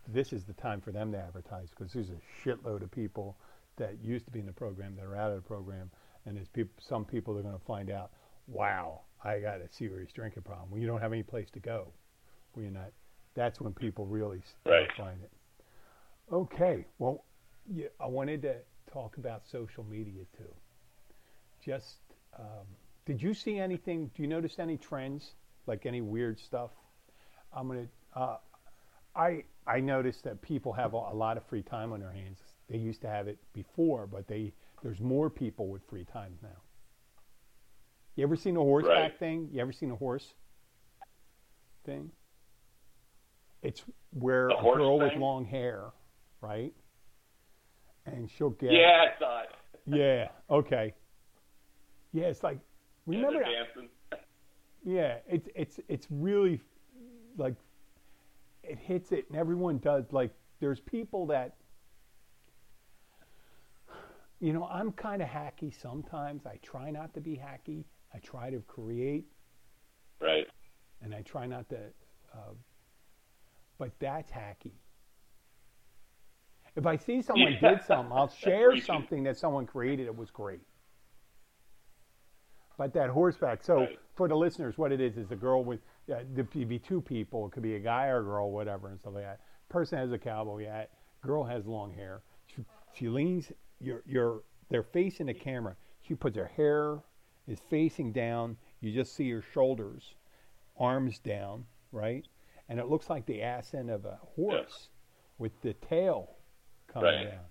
This 0.10 0.32
is 0.32 0.46
the 0.46 0.54
time 0.54 0.80
for 0.80 0.92
them 0.92 1.12
to 1.12 1.18
advertise 1.18 1.70
because 1.70 1.92
there's 1.94 2.10
a 2.10 2.20
shitload 2.44 2.82
of 2.82 2.92
people 2.92 3.38
that 3.76 3.98
used 4.02 4.26
to 4.26 4.32
be 4.32 4.40
in 4.40 4.46
the 4.46 4.54
program 4.54 4.96
that 4.96 5.06
are 5.06 5.16
out 5.16 5.32
of 5.32 5.36
the 5.36 5.48
program, 5.48 5.92
and 6.28 6.36
there's 6.38 6.50
people. 6.50 6.74
Some 6.88 7.06
people 7.06 7.38
are 7.38 7.42
going 7.42 7.58
to 7.58 7.66
find 7.66 7.90
out, 7.90 8.12
wow, 8.48 9.02
I 9.24 9.40
got 9.40 9.62
a 9.62 9.68
serious 9.72 10.12
drinking 10.12 10.44
problem. 10.44 10.70
Well, 10.70 10.80
you 10.80 10.86
don't 10.88 11.02
have 11.02 11.14
any 11.14 11.24
place 11.24 11.50
to 11.52 11.60
go. 11.60 11.88
Well, 12.54 12.64
you're 12.64 12.72
not. 12.72 12.92
That's 13.34 13.62
when 13.62 13.74
people 13.74 14.06
really 14.06 14.42
Right. 14.66 14.92
find 14.98 15.20
it. 15.24 15.32
Okay. 16.32 16.86
Well, 17.00 17.24
yeah, 17.72 17.88
I 18.00 18.08
wanted 18.08 18.42
to 18.44 18.56
talk 18.92 19.18
about 19.18 19.48
social 19.48 19.84
media 19.84 20.24
too. 20.38 20.54
Just, 21.64 21.98
um, 22.38 22.66
did 23.06 23.22
you 23.22 23.34
see 23.34 23.58
anything? 23.60 24.12
Do 24.16 24.22
you 24.22 24.28
notice 24.28 24.60
any 24.60 24.78
trends, 24.78 25.34
like 25.66 25.86
any 25.86 26.02
weird 26.02 26.40
stuff? 26.40 26.72
I'm 27.54 27.68
gonna. 27.68 27.88
Uh, 28.14 28.38
I 29.16 29.44
I 29.66 29.80
noticed 29.80 30.24
that 30.24 30.42
people 30.42 30.74
have 30.74 30.94
a, 30.94 30.98
a 30.98 31.16
lot 31.16 31.38
of 31.38 31.46
free 31.46 31.64
time 31.64 31.94
on 31.94 32.00
their 32.00 32.12
hands. 32.12 32.40
They 32.70 32.78
used 32.78 33.02
to 33.02 33.08
have 33.08 33.28
it 33.28 33.38
before, 33.54 34.08
but 34.08 34.28
they 34.28 34.54
there's 34.84 35.02
more 35.02 35.30
people 35.30 35.68
with 35.68 35.84
free 35.84 36.06
time 36.06 36.38
now. 36.42 36.62
You 38.16 38.24
ever 38.24 38.36
seen 38.36 38.58
a 38.58 38.62
horseback 38.62 38.98
Right. 39.12 39.20
thing? 39.20 39.50
You 39.52 39.62
ever 39.62 39.72
seen 39.72 39.92
a 39.92 39.96
horse 39.96 40.34
thing? 41.84 42.12
It's 43.62 43.84
where 44.12 44.48
The 44.48 44.58
a 44.58 44.64
girl 44.64 45.00
with 45.00 45.16
long 45.16 45.46
hair, 45.46 45.92
right? 46.42 46.74
And 48.06 48.30
she'll 48.30 48.52
get 48.52 48.72
Yeah, 48.72 49.06
I 49.14 49.20
saw 49.20 49.42
it. 49.42 49.50
yeah, 49.86 50.30
okay. 50.50 50.94
Yeah, 52.14 52.26
it's 52.28 52.44
like 52.44 52.60
remember 53.06 53.40
that? 53.40 54.20
Yeah, 54.84 55.18
it's 55.28 55.50
it's 55.56 55.80
it's 55.88 56.08
really 56.10 56.62
like 57.38 57.56
it 58.64 58.80
hits 58.80 59.12
it, 59.12 59.26
and 59.30 59.38
everyone 59.38 59.78
does. 59.80 60.12
Like, 60.12 60.32
there's 60.60 60.80
people 60.80 61.26
that, 61.28 61.56
you 64.40 64.54
know, 64.54 64.66
I'm 64.66 64.92
kind 64.92 65.22
of 65.22 65.28
hacky 65.28 65.74
sometimes. 65.82 66.46
I 66.46 66.58
try 66.62 66.92
not 66.92 67.14
to 67.16 67.22
be 67.22 67.36
hacky. 67.36 67.84
I 68.14 68.20
try 68.20 68.50
to 68.50 68.60
create, 68.68 69.26
Right. 70.22 70.48
and 71.02 71.14
I 71.14 71.22
try 71.24 71.46
not 71.48 71.68
to. 71.70 71.78
Uh, 72.34 72.54
but 73.78 73.92
that's 74.00 74.32
hacky. 74.32 74.72
If 76.76 76.86
I 76.86 76.96
see 76.96 77.22
someone 77.22 77.58
did 77.60 77.82
something, 77.86 78.12
I'll 78.16 78.30
share 78.44 78.78
something 78.78 79.24
that 79.24 79.38
someone 79.38 79.66
created. 79.66 80.06
It 80.06 80.16
was 80.16 80.30
great. 80.30 80.62
But 82.78 82.94
that 82.94 83.10
horseback. 83.10 83.64
So 83.64 83.78
Right. 83.80 84.00
for 84.16 84.28
the 84.28 84.36
listeners, 84.36 84.78
what 84.78 84.92
it 84.92 85.02
is 85.02 85.18
is 85.18 85.32
a 85.32 85.36
girl 85.36 85.64
with 85.64 85.80
uh, 86.12 86.20
there 86.34 86.46
could 86.46 86.70
be 86.70 86.80
two 86.80 87.02
people. 87.02 87.48
It 87.48 87.52
could 87.52 87.64
be 87.64 87.76
a 87.76 87.80
guy 87.80 88.08
or 88.08 88.20
a 88.20 88.24
girl, 88.24 88.52
whatever, 88.52 88.90
and 88.90 89.00
stuff 89.00 89.14
like 89.16 89.24
that. 89.24 89.40
Person 89.70 89.98
has 89.98 90.12
a 90.12 90.18
cowboy 90.18 90.66
hat. 90.66 90.92
Girl 91.22 91.44
has 91.44 91.66
long 91.66 91.92
hair. 91.92 92.22
She, 92.46 92.64
she 92.94 93.10
leans. 93.10 93.52
You're 93.80 94.04
you're. 94.06 94.44
They're 94.70 94.84
facing 94.84 95.28
the 95.28 95.34
camera. 95.34 95.76
She 96.02 96.14
puts 96.16 96.36
her 96.36 96.46
hair 96.46 97.00
is 97.48 97.60
facing 97.70 98.12
down. 98.12 98.58
You 98.82 98.92
just 98.92 99.16
see 99.16 99.30
her 99.32 99.42
shoulders, 99.42 100.16
arms 100.78 101.20
down, 101.20 101.66
right, 101.92 102.28
and 102.68 102.80
it 102.80 102.88
looks 102.88 103.10
like 103.10 103.26
the 103.26 103.42
ass 103.42 103.74
end 103.74 103.90
of 103.90 104.06
a 104.06 104.20
horse 104.36 104.90
with 105.38 105.60
the 105.62 105.74
tail 105.74 106.36
coming 106.88 107.06
Right. 107.16 107.32
down. 107.32 107.46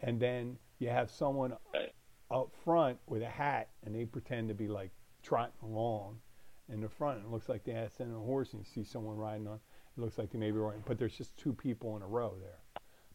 And 0.00 0.20
then 0.20 0.58
you 0.78 0.88
have 0.88 1.10
someone 1.10 1.56
Right. 1.74 1.92
up 2.30 2.52
front 2.64 2.98
with 3.06 3.22
a 3.22 3.28
hat 3.28 3.68
and 3.82 3.94
they 3.94 4.04
pretend 4.06 4.48
to 4.48 4.54
be 4.54 4.68
like 4.68 4.90
trotting 5.22 5.60
along 5.62 6.20
in 6.68 6.80
the 6.80 6.88
front. 6.88 7.22
It 7.24 7.28
looks 7.28 7.48
like 7.48 7.64
the 7.64 7.74
ass 7.74 8.00
end 8.00 8.10
of 8.12 8.16
a 8.16 8.24
horse 8.24 8.52
and 8.52 8.60
you 8.60 8.64
see 8.64 8.84
someone 8.84 9.16
riding 9.16 9.46
on. 9.46 9.60
It 9.96 10.00
looks 10.00 10.18
like 10.18 10.30
they 10.30 10.38
may 10.38 10.50
be 10.50 10.58
riding, 10.58 10.84
but 10.86 10.98
there's 10.98 11.16
just 11.16 11.36
two 11.36 11.52
people 11.52 11.96
in 11.96 12.02
a 12.02 12.06
row 12.06 12.36
there. 12.38 12.60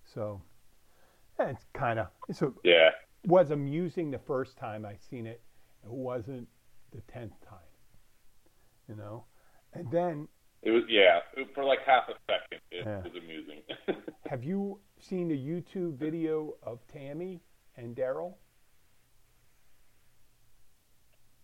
So 0.03 0.41
it's 1.39 1.65
kind 1.73 1.99
of 1.99 2.07
a, 2.41 2.51
Yeah. 2.63 2.89
was 3.25 3.51
amusing 3.51 4.11
the 4.11 4.19
first 4.19 4.57
time 4.57 4.85
I 4.85 4.95
seen 4.97 5.25
it. 5.27 5.41
It 5.83 5.91
wasn't 5.91 6.47
the 6.91 7.01
tenth 7.01 7.33
time, 7.47 7.59
you 8.87 8.95
know. 8.95 9.25
And 9.73 9.89
then 9.91 10.27
It 10.61 10.71
was 10.71 10.83
yeah. 10.87 11.19
For 11.55 11.63
like 11.63 11.79
half 11.85 12.03
a 12.09 12.13
second, 12.31 12.61
it 12.71 12.85
Yeah. 12.85 13.01
was 13.03 13.13
amusing. 13.15 13.61
have 14.29 14.43
you 14.43 14.79
seen 14.99 15.27
the 15.27 15.37
YouTube 15.37 15.95
video 15.97 16.55
of 16.63 16.79
Tammy 16.87 17.41
and 17.75 17.95
Daryl? 17.95 18.35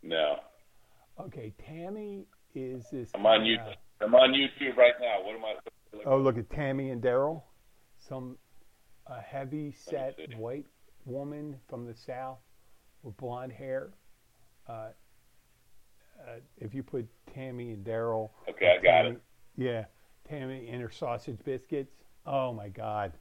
no. 0.01 0.37
Okay, 1.19 1.53
Tammy 1.57 2.25
is 2.55 2.89
this. 2.91 3.11
I'm 3.13 3.25
on 3.25 3.41
kinda- 3.43 3.61
YouTube. 3.63 3.75
I'm 4.01 4.15
on 4.15 4.31
YouTube 4.31 4.77
right 4.77 4.93
now. 5.01 5.21
What 5.23 5.35
am 5.35 5.43
I? 5.43 5.55
supposed 5.91 6.07
Oh, 6.07 6.17
look 6.17 6.37
at 6.37 6.49
Tammy 6.49 6.91
and 6.91 7.01
Daryl. 7.03 7.43
Some 7.97 8.37
a 9.09 9.21
heavy 9.21 9.71
set 9.71 10.17
white 10.37 10.65
woman 11.05 11.55
from 11.67 11.85
the 11.85 11.95
south 11.95 12.37
with 13.03 13.17
blonde 13.17 13.51
hair. 13.51 13.91
Uh, 14.67 14.89
uh, 16.27 16.39
if 16.57 16.73
you 16.73 16.83
put 16.83 17.07
Tammy 17.33 17.71
and 17.71 17.85
Daryl. 17.85 18.29
Okay, 18.49 18.77
I 18.79 18.83
got 18.83 19.05
it. 19.05 19.21
Yeah, 19.57 19.85
Tammy 20.27 20.69
and 20.69 20.81
her 20.81 20.91
sausage 20.91 21.37
biscuits. 21.43 21.93
Oh 22.25 22.53
my 22.53 22.69
God. 22.69 23.13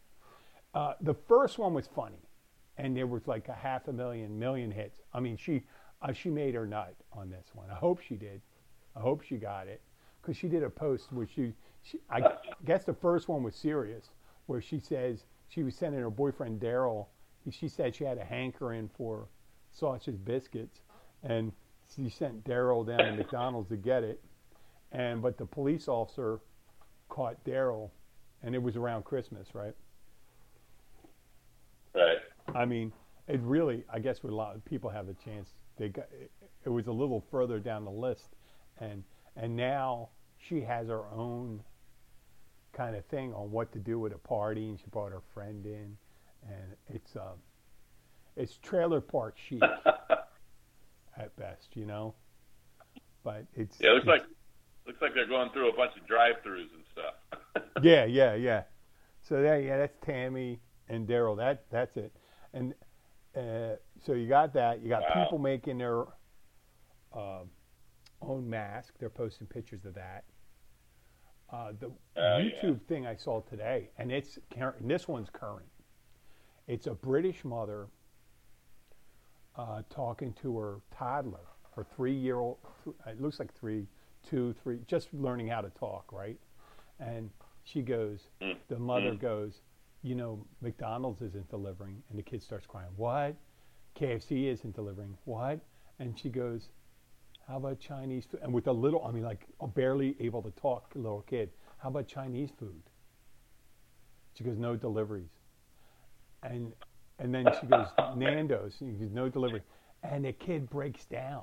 Uh, 0.74 0.94
the 1.01 1.14
first 1.14 1.59
one 1.59 1.72
was 1.72 1.87
funny, 1.87 2.29
and 2.77 2.96
there 2.96 3.07
was 3.07 3.27
like 3.27 3.48
a 3.48 3.55
half 3.55 3.88
a 3.88 3.92
million, 3.92 4.38
million 4.38 4.70
hits. 4.70 5.01
I 5.14 5.20
mean, 5.20 5.37
she 5.37 5.62
uh, 6.03 6.12
she 6.12 6.29
made 6.29 6.55
her 6.55 6.66
nut 6.66 6.94
on 7.12 7.31
this 7.31 7.46
one. 7.55 7.70
I 7.70 7.74
hope 7.74 8.01
she 8.01 8.16
did. 8.16 8.42
I 8.94 9.01
hope 9.01 9.22
she 9.22 9.37
got 9.37 9.68
it 9.68 9.81
because 10.20 10.37
she 10.37 10.48
did 10.48 10.62
a 10.62 10.70
post 10.70 11.12
where 11.12 11.27
she, 11.27 11.55
she 11.83 11.98
I 12.11 12.33
guess 12.64 12.85
the 12.85 12.92
first 12.92 13.29
one 13.29 13.42
was 13.42 13.55
serious, 13.55 14.11
where 14.46 14.61
she 14.61 14.79
says 14.79 15.24
she 15.48 15.62
was 15.62 15.74
sending 15.74 16.00
her 16.00 16.11
boyfriend 16.11 16.61
Daryl. 16.61 17.06
She 17.50 17.68
said 17.68 17.94
she 17.94 18.04
had 18.04 18.18
a 18.18 18.24
hankering 18.24 18.90
for 18.96 19.28
sausage 19.72 20.22
biscuits, 20.24 20.80
and 21.22 21.52
she 21.94 22.08
sent 22.11 22.44
Daryl 22.44 22.87
down 22.87 22.98
to 22.98 23.12
McDonald's 23.16 23.70
to 23.70 23.76
get 23.76 24.04
it. 24.04 24.22
And 24.92 25.22
but 25.22 25.38
the 25.38 25.46
police 25.46 25.88
officer 25.88 26.40
caught 27.08 27.42
Daryl, 27.44 27.90
and 28.42 28.54
it 28.54 28.62
was 28.62 28.76
around 28.76 29.04
Christmas, 29.04 29.48
right? 29.54 29.74
Right. 31.94 32.18
I 32.54 32.64
mean, 32.64 32.92
it 33.26 33.40
really, 33.40 33.84
I 33.92 33.98
guess, 33.98 34.22
with 34.22 34.32
a 34.32 34.37
lot 34.37 34.54
of 34.54 34.64
people 34.64 34.90
have 34.90 35.08
a 35.08 35.14
chance. 35.14 35.50
They 35.78 35.88
got 35.88 36.06
it, 36.12 36.30
it 36.64 36.68
was 36.68 36.87
a 36.87 36.92
little 36.92 37.24
further 37.30 37.58
down 37.58 37.84
the 37.84 37.90
list, 37.90 38.37
and 38.80 39.04
and 39.37 39.56
now 39.56 40.11
she 40.38 40.61
has 40.61 40.88
her 40.88 41.06
own 41.08 41.62
kind 42.78 42.94
of 42.96 43.04
thing 43.06 43.34
on 43.34 43.50
what 43.50 43.72
to 43.72 43.78
do 43.80 43.98
with 43.98 44.12
a 44.14 44.18
party, 44.18 44.68
and 44.68 44.78
she 44.78 44.86
brought 44.90 45.10
her 45.12 45.22
friend 45.34 45.66
in, 45.66 45.96
and 46.48 46.76
it's 46.88 47.16
um, 47.16 47.42
it's 48.36 48.56
trailer 48.58 49.00
park 49.00 49.36
chic 49.36 49.60
at 51.18 51.36
best, 51.36 51.74
you 51.74 51.84
know. 51.84 52.14
But 53.24 53.46
it's 53.54 53.76
Yeah. 53.80 53.90
It 53.90 53.94
looks 53.94 54.04
it's- 54.06 54.20
like 54.20 54.28
looks 54.86 55.02
like 55.02 55.12
they're 55.14 55.26
going 55.26 55.50
through 55.50 55.68
a 55.68 55.76
bunch 55.76 55.92
of 56.00 56.06
drive-throughs 56.06 56.68
and 56.72 56.84
stuff. 56.92 57.64
yeah, 57.82 58.06
yeah, 58.06 58.34
yeah. 58.34 58.62
So 59.28 59.42
that 59.42 59.56
yeah, 59.64 59.76
that's 59.78 59.96
Tammy 60.06 60.60
and 60.88 61.06
Daryl. 61.06 61.36
That 61.36 61.64
that's 61.70 61.96
it. 61.96 62.14
And 62.54 62.74
uh, 63.36 63.76
so 64.06 64.12
you 64.14 64.28
got 64.28 64.54
that. 64.54 64.80
You 64.82 64.88
got 64.88 65.02
Wow. 65.02 65.24
people 65.24 65.38
making 65.38 65.78
their 65.78 66.04
uh, 67.12 67.40
own 68.22 68.48
mask. 68.48 68.94
They're 68.98 69.10
posting 69.10 69.46
pictures 69.48 69.84
of 69.84 69.94
that. 69.94 70.24
Uh, 71.50 71.72
the 71.80 71.90
yeah. 72.16 72.40
YouTube 72.40 72.80
thing 72.82 73.06
I 73.06 73.16
saw 73.16 73.40
today, 73.40 73.90
and 73.98 74.12
it's 74.12 74.38
and 74.56 74.90
This 74.90 75.08
one's 75.08 75.30
current. 75.30 75.68
It's 76.66 76.87
a 76.87 76.94
British 76.94 77.44
mother 77.44 77.88
uh, 79.56 79.82
talking 79.88 80.34
to 80.42 80.58
her 80.58 80.80
toddler, 80.96 81.46
her 81.74 81.87
three-year-old. 81.96 82.58
It 83.06 83.20
looks 83.20 83.38
like 83.38 83.54
three, 83.58 83.87
two, 84.28 84.54
three, 84.62 84.78
just 84.87 85.12
learning 85.14 85.48
how 85.48 85.62
to 85.62 85.70
talk, 85.70 86.12
right? 86.12 86.38
and 87.00 87.30
She 87.64 87.82
goes, 87.82 88.28
the 88.68 88.78
mother 88.78 89.14
goes, 89.14 89.62
you 90.02 90.14
know, 90.14 90.46
McDonald's 90.61 91.22
isn't 91.22 91.48
delivering, 91.48 92.02
and 92.11 92.18
the 92.18 92.22
kid 92.22 92.42
starts 92.42 92.66
crying. 92.66 92.90
What? 92.96 93.37
KFC 93.98 94.44
isn't 94.52 94.74
delivering. 94.74 95.16
What? 95.24 95.61
And 95.98 96.18
she 96.18 96.28
goes, 96.28 96.68
how 97.48 97.56
about 97.56 97.80
Chinese 97.80 98.26
food? 98.30 98.40
And 98.42 98.52
with 98.52 98.66
a 98.66 98.72
little, 98.72 99.04
I 99.04 99.11
mean, 99.11 99.24
like 99.24 99.46
barely 99.74 100.16
able 100.20 100.42
to 100.42 100.50
talk, 100.50 100.92
little 100.94 101.22
kid. 101.22 101.50
How 101.78 101.88
about 101.88 102.06
Chinese 102.06 102.50
food? 102.58 102.82
She 104.34 104.44
goes, 104.44 104.58
no 104.58 104.76
deliveries. 104.76 105.30
And 106.42 106.72
and 107.18 107.34
then 107.34 107.46
she 107.61 107.66
goes, 107.66 107.88
Nando's. 108.16 108.76
She 108.78 108.84
goes, 108.87 109.11
no 109.11 109.28
delivery. 109.28 109.62
And 110.02 110.24
the 110.24 110.32
kid 110.32 110.70
breaks 110.70 111.04
down, 111.06 111.42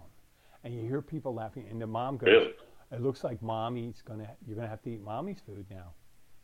and 0.64 0.74
you 0.74 0.82
hear 0.82 1.02
people 1.02 1.34
laughing. 1.34 1.66
And 1.70 1.82
the 1.82 1.88
mom 1.88 2.18
goes, 2.18 2.28
Really? 2.28 2.54
it 2.92 3.02
looks 3.02 3.24
like 3.24 3.42
mommy's 3.42 4.02
gonna. 4.08 4.30
You're 4.48 4.56
gonna 4.56 4.70
have 4.70 4.82
to 4.84 4.92
eat 4.92 5.02
mommy's 5.04 5.40
food 5.46 5.66
now. 5.70 5.92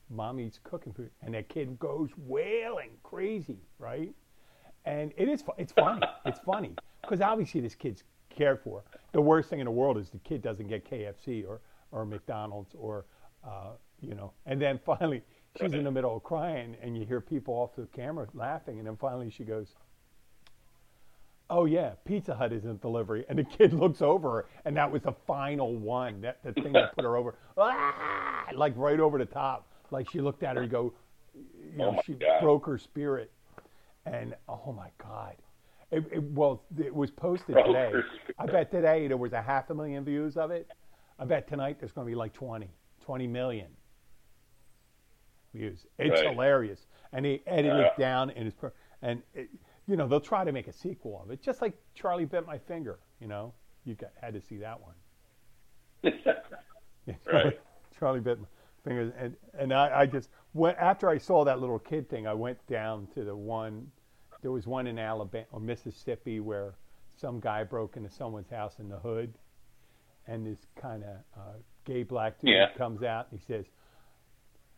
Mommy's 0.09 0.59
cooking 0.63 0.91
food, 0.91 1.11
and 1.21 1.33
that 1.35 1.47
kid 1.47 1.79
goes 1.79 2.09
wailing, 2.17 2.89
crazy, 3.03 3.59
right? 3.79 4.13
And 4.83 5.13
it 5.15 5.29
is. 5.29 5.43
It's 5.57 5.71
funny. 5.71 6.01
it's 6.25 6.39
funny 6.39 6.75
because 7.01 7.21
obviously 7.21 7.61
this 7.61 7.75
kid's 7.75 8.03
cared 8.35 8.61
for. 8.63 8.83
The 9.13 9.21
worst 9.21 9.49
thing 9.49 9.59
in 9.59 9.65
the 9.65 9.71
world 9.71 9.97
is 9.97 10.09
the 10.09 10.19
kid 10.19 10.41
doesn't 10.41 10.67
get 10.67 10.89
KFC 10.89 11.45
or 11.47 11.61
or 11.91 12.05
McDonald's 12.05 12.73
or 12.77 13.05
uh, 13.45 13.71
you 14.01 14.15
know. 14.15 14.33
And 14.45 14.61
then 14.61 14.79
finally, 14.85 15.21
she's 15.59 15.73
in 15.73 15.83
the 15.83 15.91
middle 15.91 16.15
of 16.15 16.23
crying, 16.23 16.75
and 16.81 16.97
you 16.97 17.05
hear 17.05 17.21
people 17.21 17.53
off 17.53 17.75
the 17.75 17.87
camera 17.95 18.27
laughing, 18.33 18.77
and 18.79 18.87
then 18.87 18.97
finally 18.97 19.29
she 19.29 19.43
goes. 19.43 19.75
Oh 21.49 21.65
yeah, 21.65 21.91
Pizza 22.05 22.33
Hut 22.33 22.53
isn't 22.53 22.81
delivery, 22.81 23.25
and 23.27 23.37
the 23.37 23.43
kid 23.43 23.73
looks 23.73 24.01
over, 24.01 24.47
and 24.63 24.77
that 24.77 24.89
was 24.89 25.01
the 25.01 25.11
final 25.27 25.75
one. 25.75 26.21
That 26.21 26.41
the 26.43 26.53
thing 26.53 26.71
that 26.73 26.95
put 26.95 27.03
her 27.03 27.17
over, 27.17 27.35
ah, 27.57 28.45
like 28.55 28.73
right 28.77 28.99
over 28.99 29.17
the 29.17 29.25
top. 29.25 29.67
Like 29.91 30.09
she 30.09 30.21
looked 30.21 30.43
at 30.43 30.55
her 30.55 30.61
and 30.61 30.71
go, 30.71 30.93
you 31.35 31.77
know, 31.77 31.97
Oh 31.97 32.01
she 32.05 32.13
God. 32.13 32.39
broke 32.41 32.65
her 32.67 32.77
spirit, 32.77 33.31
and 34.05 34.33
oh 34.47 34.71
my 34.71 34.91
God, 34.97 35.35
it, 35.91 36.03
it, 36.11 36.23
well, 36.23 36.63
it 36.79 36.93
was 36.93 37.11
posted 37.11 37.55
today. 37.65 37.91
I 38.39 38.45
bet 38.45 38.71
today 38.71 39.07
there 39.07 39.17
was 39.17 39.33
a 39.33 39.41
half 39.41 39.69
a 39.69 39.75
million 39.75 40.03
views 40.05 40.37
of 40.37 40.51
it. 40.51 40.67
I 41.19 41.25
bet 41.25 41.47
tonight 41.47 41.77
there's 41.79 41.91
going 41.91 42.07
to 42.07 42.11
be 42.11 42.15
like 42.15 42.33
20, 42.33 42.69
20 43.03 43.27
million 43.27 43.67
views. 45.53 45.85
It's 45.99 46.21
Right. 46.21 46.29
hilarious, 46.31 46.87
and 47.11 47.25
they 47.25 47.41
edit 47.45 47.73
Yeah. 47.77 47.87
it 47.87 47.97
down, 47.97 48.29
and 48.31 48.47
it's 48.47 48.55
per- 48.55 48.73
and 49.01 49.21
it, 49.33 49.49
you 49.87 49.97
know 49.97 50.07
they'll 50.07 50.19
try 50.21 50.43
to 50.43 50.51
make 50.51 50.67
a 50.67 50.73
sequel 50.73 51.21
of 51.23 51.31
it, 51.31 51.41
just 51.41 51.61
like 51.61 51.73
Charlie 51.93 52.25
bit 52.25 52.45
my 52.45 52.57
finger. 52.57 52.99
You 53.19 53.27
know, 53.27 53.53
you 53.83 53.95
got, 53.95 54.11
had 54.21 54.33
to 54.33 54.41
see 54.41 54.57
that 54.57 54.79
one. 54.81 54.95
Yeah, 57.07 57.15
Right. 57.25 57.59
Charlie 57.99 58.19
bit 58.19 58.39
my 58.39 58.45
fingers, 58.83 59.11
and 59.17 59.35
and 59.57 59.73
I, 59.73 60.01
I 60.01 60.05
just 60.05 60.29
went 60.53 60.77
after 60.77 61.09
I 61.09 61.17
saw 61.17 61.43
that 61.45 61.59
little 61.59 61.79
kid 61.79 62.09
thing. 62.09 62.27
I 62.27 62.33
went 62.35 62.65
down 62.67 63.07
to 63.15 63.23
the 63.23 63.35
one. 63.35 63.91
There 64.41 64.51
was 64.51 64.65
one 64.67 64.87
in 64.87 64.97
Alabama 64.99 65.45
or 65.51 65.59
Mississippi 65.59 66.39
where 66.39 66.73
some 67.17 67.39
guy 67.39 67.63
broke 67.63 67.97
into 67.97 68.09
someone's 68.09 68.49
house 68.49 68.79
in 68.79 68.89
the 68.89 68.97
hood, 68.97 69.33
and 70.27 70.45
this 70.45 70.59
kind 70.79 71.03
of 71.03 71.15
uh, 71.39 71.53
gay 71.85 72.03
black 72.03 72.39
dude 72.39 72.49
Yeah. 72.51 72.67
comes 72.77 73.03
out 73.03 73.27
and 73.31 73.39
he 73.39 73.45
says, 73.45 73.65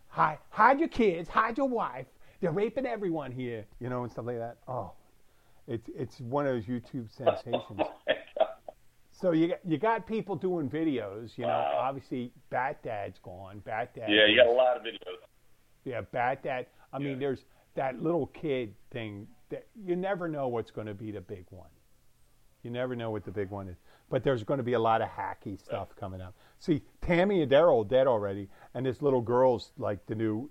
"Hide, 0.07 0.39
hide 0.49 0.79
your 0.79 0.89
kids, 0.89 1.29
hide 1.29 1.57
your 1.57 1.69
wife. 1.69 2.07
They're 2.41 2.51
raping 2.51 2.85
everyone 2.85 3.31
here," 3.31 3.65
you 3.79 3.89
know, 3.89 4.03
and 4.03 4.11
stuff 4.11 4.25
like 4.25 4.37
that. 4.39 4.57
Oh, 4.67 4.91
it's 5.67 5.89
it's 5.95 6.19
one 6.19 6.45
of 6.45 6.53
those 6.53 6.65
YouTube 6.65 7.09
sensations. 7.15 7.81
So 9.11 9.31
you 9.31 9.47
got, 9.49 9.59
you 9.65 9.77
got 9.77 10.05
people 10.05 10.35
doing 10.35 10.69
videos, 10.69 11.37
you 11.37 11.43
know. 11.45 11.49
Wow. 11.49 11.77
Obviously, 11.83 12.31
Bat 12.49 12.83
Dad's 12.83 13.19
gone. 13.19 13.59
Bat 13.59 13.95
Dad. 13.95 14.09
yeah, 14.09 14.25
you 14.25 14.35
got 14.35 14.47
a 14.47 14.51
lot 14.51 14.75
of 14.75 14.83
videos. 14.83 15.15
Yeah, 15.85 16.01
Bat 16.01 16.43
Dad. 16.43 16.65
I 16.91 16.99
mean, 16.99 17.19
there's 17.19 17.45
that 17.75 18.01
little 18.01 18.27
kid 18.27 18.73
thing 18.91 19.27
that 19.53 19.67
you 19.75 19.95
never 19.95 20.27
know 20.27 20.47
what's 20.47 20.71
going 20.71 20.87
to 20.87 20.93
be 20.93 21.11
the 21.11 21.21
big 21.21 21.45
one. 21.49 21.69
You 22.63 22.71
never 22.71 22.95
know 22.95 23.11
what 23.11 23.23
the 23.23 23.31
big 23.31 23.49
one 23.49 23.67
is. 23.67 23.77
But 24.09 24.23
there's 24.23 24.43
going 24.43 24.57
to 24.57 24.63
be 24.63 24.73
a 24.73 24.79
lot 24.79 25.01
of 25.01 25.09
hacky 25.09 25.59
stuff 25.59 25.89
coming 25.99 26.21
up. 26.21 26.35
See, 26.59 26.81
Tammy 27.01 27.41
and 27.41 27.51
Daryl 27.51 27.87
dead 27.87 28.07
already, 28.07 28.49
and 28.73 28.85
this 28.85 29.01
little 29.01 29.21
girl's 29.21 29.71
like 29.77 30.05
the 30.05 30.15
new 30.15 30.49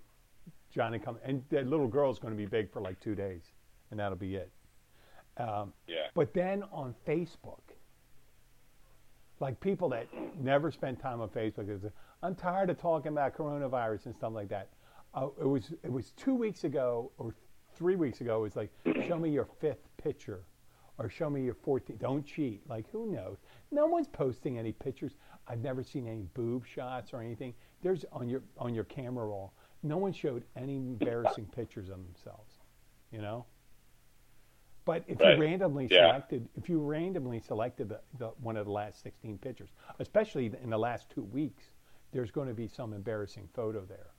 Johnny 0.71 0.99
come, 0.99 1.19
and 1.25 1.43
that 1.51 1.67
little 1.67 1.89
girl's 1.89 2.19
going 2.19 2.33
to 2.33 2.39
be 2.39 2.47
big 2.47 2.71
for 2.73 2.81
like 2.81 3.01
two 3.01 3.15
days, 3.15 3.43
and 3.91 3.99
that'll 4.01 4.17
be 4.19 4.37
it. 4.37 4.51
Um, 5.37 5.73
Yeah. 5.87 6.09
but 6.15 6.33
then 6.35 6.63
on 6.73 6.95
Facebook, 7.07 7.63
like 9.41 9.59
people 9.61 9.89
that 9.91 10.07
never 10.39 10.71
spend 10.71 11.01
time 11.01 11.21
on 11.21 11.29
Facebook, 11.29 11.69
is 11.71 11.83
I'm 12.23 12.35
tired 12.35 12.71
of 12.71 12.79
talking 12.79 13.13
about 13.13 13.37
coronavirus 13.37 14.07
and 14.07 14.15
stuff 14.15 14.33
like 14.33 14.49
that. 14.51 14.69
Uh, 15.15 15.29
it 15.41 15.47
was 15.47 15.73
it 15.83 15.93
was 15.93 16.13
two 16.13 16.35
weeks 16.35 16.65
ago 16.65 17.13
or 17.19 17.35
three 17.83 17.97
weeks 17.97 18.21
ago. 18.21 18.37
It 18.39 18.43
was 18.43 18.57
like, 18.57 18.71
show 19.09 19.19
me 19.19 19.29
your 19.31 19.49
fifth 19.61 19.89
picture, 19.97 20.45
or 20.99 21.11
show 21.11 21.29
me 21.29 21.43
your 21.43 21.55
14th. 21.57 21.99
Don't 21.99 22.25
cheat. 22.25 22.63
Like 22.69 22.89
who 22.93 23.11
knows? 23.11 23.39
No 23.73 23.87
one's 23.87 24.07
posting 24.07 24.57
any 24.57 24.71
pictures. 24.71 25.17
I've 25.49 25.59
never 25.61 25.83
seen 25.83 26.07
any 26.07 26.23
boob 26.35 26.65
shots 26.65 27.13
or 27.13 27.21
anything. 27.21 27.55
There's 27.83 28.05
on 28.13 28.29
your 28.29 28.43
on 28.57 28.73
your 28.73 28.85
camera 28.85 29.27
roll. 29.27 29.53
No 29.83 29.97
one 29.99 30.13
showed 30.13 30.45
any 30.57 30.77
embarrassing 30.77 31.47
pictures 31.57 31.89
of 31.89 31.97
themselves. 32.05 32.53
You 33.11 33.21
know. 33.21 33.47
But 34.85 35.03
if 35.09 35.21
Right. 35.21 35.35
you 35.37 35.41
randomly 35.41 35.89
Yeah. 35.91 36.07
selected, 36.07 36.49
if 36.57 36.69
you 36.69 36.81
randomly 36.81 37.41
selected 37.41 37.89
the, 37.89 38.01
the, 38.19 38.29
one 38.41 38.57
of 38.57 38.67
the 38.67 38.73
last 38.73 39.03
16 39.03 39.39
pictures, 39.39 39.71
especially 39.99 40.47
in 40.63 40.71
the 40.71 40.79
last 40.79 41.11
two 41.11 41.23
weeks, 41.25 41.65
there's 42.13 42.31
going 42.33 42.49
to 42.49 42.55
be 42.55 42.67
some 42.69 42.93
embarrassing 42.93 43.49
photo 43.55 43.85
there. 43.85 44.11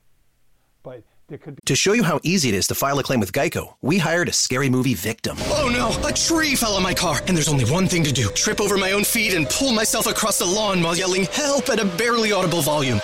But 0.82 1.04
could 1.28 1.56
be 1.56 1.62
To 1.66 1.76
show 1.76 1.94
you 1.94 2.04
how 2.04 2.20
easy 2.24 2.50
it 2.50 2.56
is 2.56 2.68
to 2.68 2.76
file 2.76 3.00
a 3.00 3.04
claim 3.04 3.20
with 3.20 3.32
Geico, 3.32 3.76
we 3.82 3.98
hired 3.98 4.30
a 4.30 4.34
scary 4.34 4.70
movie 4.70 4.94
victim. 4.94 5.38
Oh 5.48 5.70
no, 5.72 6.08
a 6.08 6.14
tree 6.14 6.56
fell 6.56 6.74
on 6.74 6.84
my 6.84 6.94
car, 6.94 7.22
and 7.28 7.36
there's 7.36 7.48
only 7.50 7.66
one 7.66 7.88
thing 7.88 8.04
to 8.04 8.12
do 8.12 8.30
trip 8.30 8.60
over 8.62 8.78
my 8.78 8.92
own 8.92 9.04
feet 9.04 9.34
and 9.34 9.48
pull 9.50 9.72
myself 9.74 10.06
across 10.08 10.40
the 10.40 10.46
lawn 10.46 10.82
while 10.82 10.96
yelling 10.96 11.24
help 11.26 11.70
at 11.70 11.80
a 11.80 11.86
barely 11.86 12.32
audible 12.32 12.62
volume. 12.62 13.00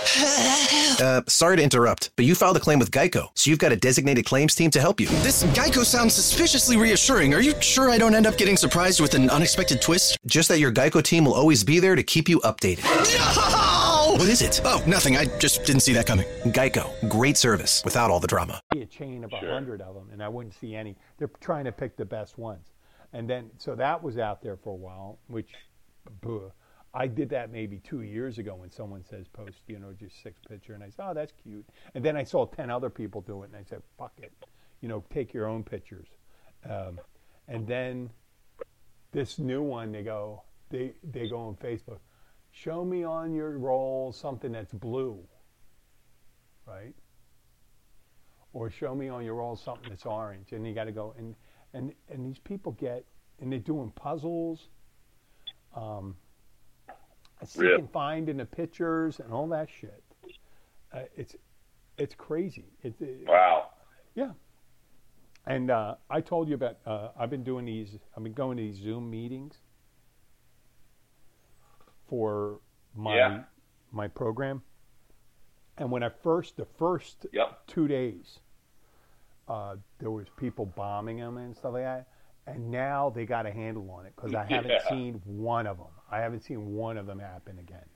Uh, 1.01 1.21
sorry 1.27 1.57
to 1.57 1.63
interrupt, 1.63 2.11
but 2.15 2.25
you 2.25 2.35
filed 2.35 2.57
a 2.57 2.59
claim 2.59 2.77
with 2.79 2.91
Geico, 2.91 3.29
so 3.35 3.49
you've 3.49 3.59
got 3.59 3.71
a 3.71 3.75
designated 3.75 4.25
claims 4.25 4.53
team 4.53 4.69
to 4.71 4.81
help 4.81 4.99
you. 4.99 5.07
This 5.23 5.43
Geico 5.43 5.83
sounds 5.85 6.13
suspiciously 6.13 6.77
reassuring. 6.77 7.33
Are 7.33 7.41
you 7.41 7.53
sure 7.61 7.89
I 7.89 7.97
don't 7.97 8.13
end 8.15 8.27
up 8.27 8.37
getting 8.37 8.57
surprised 8.57 8.99
with 8.99 9.13
an 9.13 9.29
unexpected 9.29 9.81
twist? 9.81 10.17
Just 10.25 10.49
that 10.49 10.59
your 10.59 10.71
Geico 10.71 11.01
team 11.01 11.25
will 11.25 11.33
always 11.33 11.63
be 11.63 11.79
there 11.79 11.95
to 11.95 12.03
keep 12.03 12.27
you 12.29 12.39
updated. 12.41 12.85
No! 13.19 13.58
What 14.19 14.27
is 14.27 14.41
it? 14.41 14.59
Oh, 14.65 14.83
nothing. 14.85 15.15
I 15.15 15.27
just 15.39 15.63
didn't 15.63 15.79
see 15.79 15.93
that 15.93 16.05
coming. 16.05 16.25
Geico, 16.47 16.91
great 17.09 17.37
service 17.37 17.81
without 17.85 18.11
all 18.11 18.19
the 18.19 18.27
drama. 18.27 18.59
a 18.75 18.85
chain 18.85 19.23
of 19.23 19.31
a 19.31 19.39
hundred 19.39 19.79
of 19.79 19.95
them, 19.95 20.09
and 20.11 20.21
I 20.21 20.27
wouldn't 20.27 20.53
see 20.53 20.75
any. 20.75 20.97
They're 21.17 21.31
trying 21.39 21.63
to 21.63 21.71
pick 21.71 21.95
the 21.95 22.03
best 22.03 22.37
ones, 22.37 22.67
and 23.13 23.29
then 23.29 23.49
so 23.57 23.75
that 23.75 24.03
was 24.03 24.17
out 24.17 24.41
there 24.41 24.57
for 24.57 24.71
a 24.71 24.75
while. 24.75 25.19
Which, 25.27 25.53
buh, 26.19 26.49
I 26.93 27.07
did 27.07 27.29
that 27.29 27.49
maybe 27.49 27.77
two 27.77 28.01
years 28.01 28.39
ago 28.39 28.55
when 28.55 28.69
someone 28.69 29.05
says 29.05 29.29
post, 29.29 29.61
you 29.67 29.79
know, 29.79 29.93
just 29.97 30.21
six 30.21 30.41
picture, 30.49 30.73
and 30.73 30.83
I 30.83 30.89
said, 30.89 31.05
oh, 31.07 31.13
that's 31.13 31.31
cute. 31.41 31.65
And 31.95 32.03
then 32.03 32.17
I 32.17 32.25
saw 32.25 32.45
ten 32.45 32.69
other 32.69 32.89
people 32.89 33.21
do 33.21 33.43
it, 33.43 33.51
and 33.53 33.55
I 33.55 33.63
said, 33.69 33.81
fuck 33.97 34.11
it, 34.17 34.33
you 34.81 34.89
know, 34.89 35.01
take 35.13 35.33
your 35.33 35.47
own 35.47 35.63
pictures. 35.63 36.07
Um, 36.69 36.99
and 37.47 37.65
then 37.65 38.09
this 39.13 39.39
new 39.39 39.61
one, 39.61 39.93
they 39.93 40.03
go, 40.03 40.43
they 40.69 40.91
they 41.09 41.29
go 41.29 41.39
on 41.39 41.55
Facebook, 41.55 41.99
show 42.61 42.83
me 42.83 43.03
on 43.03 43.33
your 43.33 43.57
roll 43.57 44.11
something 44.11 44.51
that's 44.51 44.73
blue, 44.73 45.19
right? 46.65 46.93
or 48.51 48.67
show 48.69 48.95
me 48.95 49.07
on 49.07 49.23
your 49.23 49.35
roll 49.35 49.55
something 49.55 49.87
that's 49.89 50.07
orange 50.07 50.53
and 50.53 50.65
you 50.65 50.73
got 50.73 50.85
to 50.85 50.91
go 50.91 51.13
and 51.19 51.35
and 51.73 51.93
and 52.09 52.25
these 52.25 52.39
people 52.39 52.71
get 52.71 53.05
and 53.39 53.51
they're 53.51 53.59
doing 53.59 53.91
puzzles 53.91 54.69
um 55.75 56.15
seek 57.45 57.61
and 57.77 57.91
find 57.91 58.27
in 58.27 58.37
the 58.37 58.45
pictures 58.45 59.19
and 59.19 59.31
all 59.31 59.47
that 59.47 59.69
shit. 59.69 60.03
Uh, 60.91 61.01
it's 61.15 61.35
it's 61.99 62.15
crazy. 62.15 62.65
It's 62.81 62.99
it, 63.01 63.25
Wow. 63.27 63.69
yeah. 64.15 64.31
And 65.45 65.69
uh, 65.69 65.95
i 66.09 66.19
told 66.19 66.49
you 66.49 66.55
about 66.55 66.77
uh, 66.87 67.09
i've 67.19 67.29
been 67.29 67.43
doing 67.43 67.65
these 67.65 67.99
i've 68.17 68.23
been 68.23 68.33
going 68.33 68.57
to 68.57 68.63
these 68.63 68.77
zoom 68.81 69.09
meetings 69.11 69.57
for 72.09 72.59
my 72.95 73.15
Yeah. 73.15 73.43
my 73.91 74.07
program 74.07 74.61
and 75.77 75.89
when 75.91 76.03
i 76.03 76.09
first 76.09 76.57
the 76.57 76.65
first 76.65 77.25
Yep. 77.31 77.67
two 77.67 77.87
days, 77.87 78.39
uh, 79.47 79.77
there 79.99 80.11
was 80.11 80.27
people 80.37 80.65
bombing 80.65 81.17
them 81.17 81.37
and 81.37 81.55
stuff 81.55 81.73
like 81.73 81.83
that. 81.83 82.07
And 82.45 82.69
now 82.71 83.09
they 83.09 83.25
got 83.25 83.45
a 83.45 83.51
handle 83.51 83.89
on 83.91 84.05
it 84.05 84.13
because 84.15 84.33
I 84.33 84.43
haven't 84.49 84.71
Yeah. 84.71 84.89
seen 84.89 85.21
one 85.25 85.67
of 85.67 85.77
them. 85.77 85.87
I 86.11 86.19
haven't 86.19 86.41
seen 86.41 86.73
one 86.75 86.97
of 86.97 87.05
them 87.05 87.19
happen 87.19 87.59
again. 87.59 87.87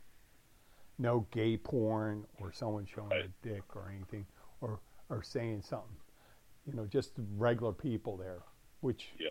No 0.97 1.21
gay 1.31 1.57
porn 1.57 2.25
or 2.39 2.51
someone 2.51 2.85
showing 2.85 3.11
a 3.11 3.27
dick 3.41 3.75
or 3.75 3.89
anything 3.89 4.25
or 4.61 4.79
or 5.09 5.21
saying 5.23 5.61
something. 5.63 5.97
You 6.65 6.73
know, 6.73 6.85
just 6.85 7.13
regular 7.35 7.73
people 7.73 8.15
there, 8.17 8.41
which 8.81 9.13
Yeah. 9.19 9.29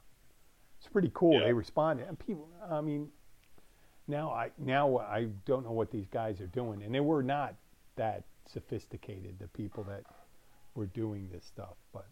it's 0.79 0.89
pretty 0.89 1.11
cool. 1.15 1.35
Yeah. 1.39 1.45
They 1.47 1.53
responded, 1.53 2.07
and 2.09 2.19
people. 2.19 2.51
I 2.69 2.81
mean, 2.81 3.11
now 4.09 4.31
I 4.31 4.51
now 4.59 4.99
I 4.99 5.29
don't 5.47 5.65
know 5.65 5.73
what 5.73 5.91
these 5.91 6.07
guys 6.13 6.41
are 6.41 6.47
doing, 6.49 6.83
and 6.83 6.95
they 6.95 7.01
were 7.01 7.23
not 7.23 7.55
that 7.97 8.25
sophisticated. 8.53 9.37
The 9.39 9.49
people 9.49 9.85
that 9.85 10.03
were 10.75 10.87
doing 10.87 11.29
this 11.33 11.45
stuff, 11.45 11.75
but 11.93 12.07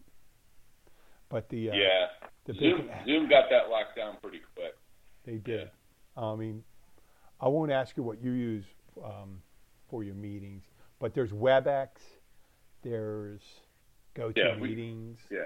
but 1.29 1.49
the 1.49 1.71
uh, 1.71 1.73
yeah, 1.73 2.05
the 2.45 2.53
Zoom 2.53 2.77
big- 2.81 3.05
Zoom 3.05 3.29
got 3.29 3.45
that 3.49 3.69
locked 3.69 3.95
down 3.97 4.17
pretty 4.21 4.41
quick. 4.55 4.75
They 5.25 5.35
did. 5.37 5.69
I 6.17 6.35
mean, 6.35 6.63
I 7.39 7.47
won't 7.47 7.71
ask 7.71 7.95
you 7.97 8.03
what 8.03 8.21
you 8.21 8.31
use 8.31 8.65
um, 9.03 9.41
for 9.89 10.03
your 10.03 10.15
meetings, 10.15 10.63
but 10.99 11.13
there's 11.13 11.31
WebEx, 11.31 11.87
there's 12.83 13.41
Yeah, 14.17 14.25
we- 14.25 14.33
GoToMeetings. 14.33 15.17
Yeah, 15.29 15.39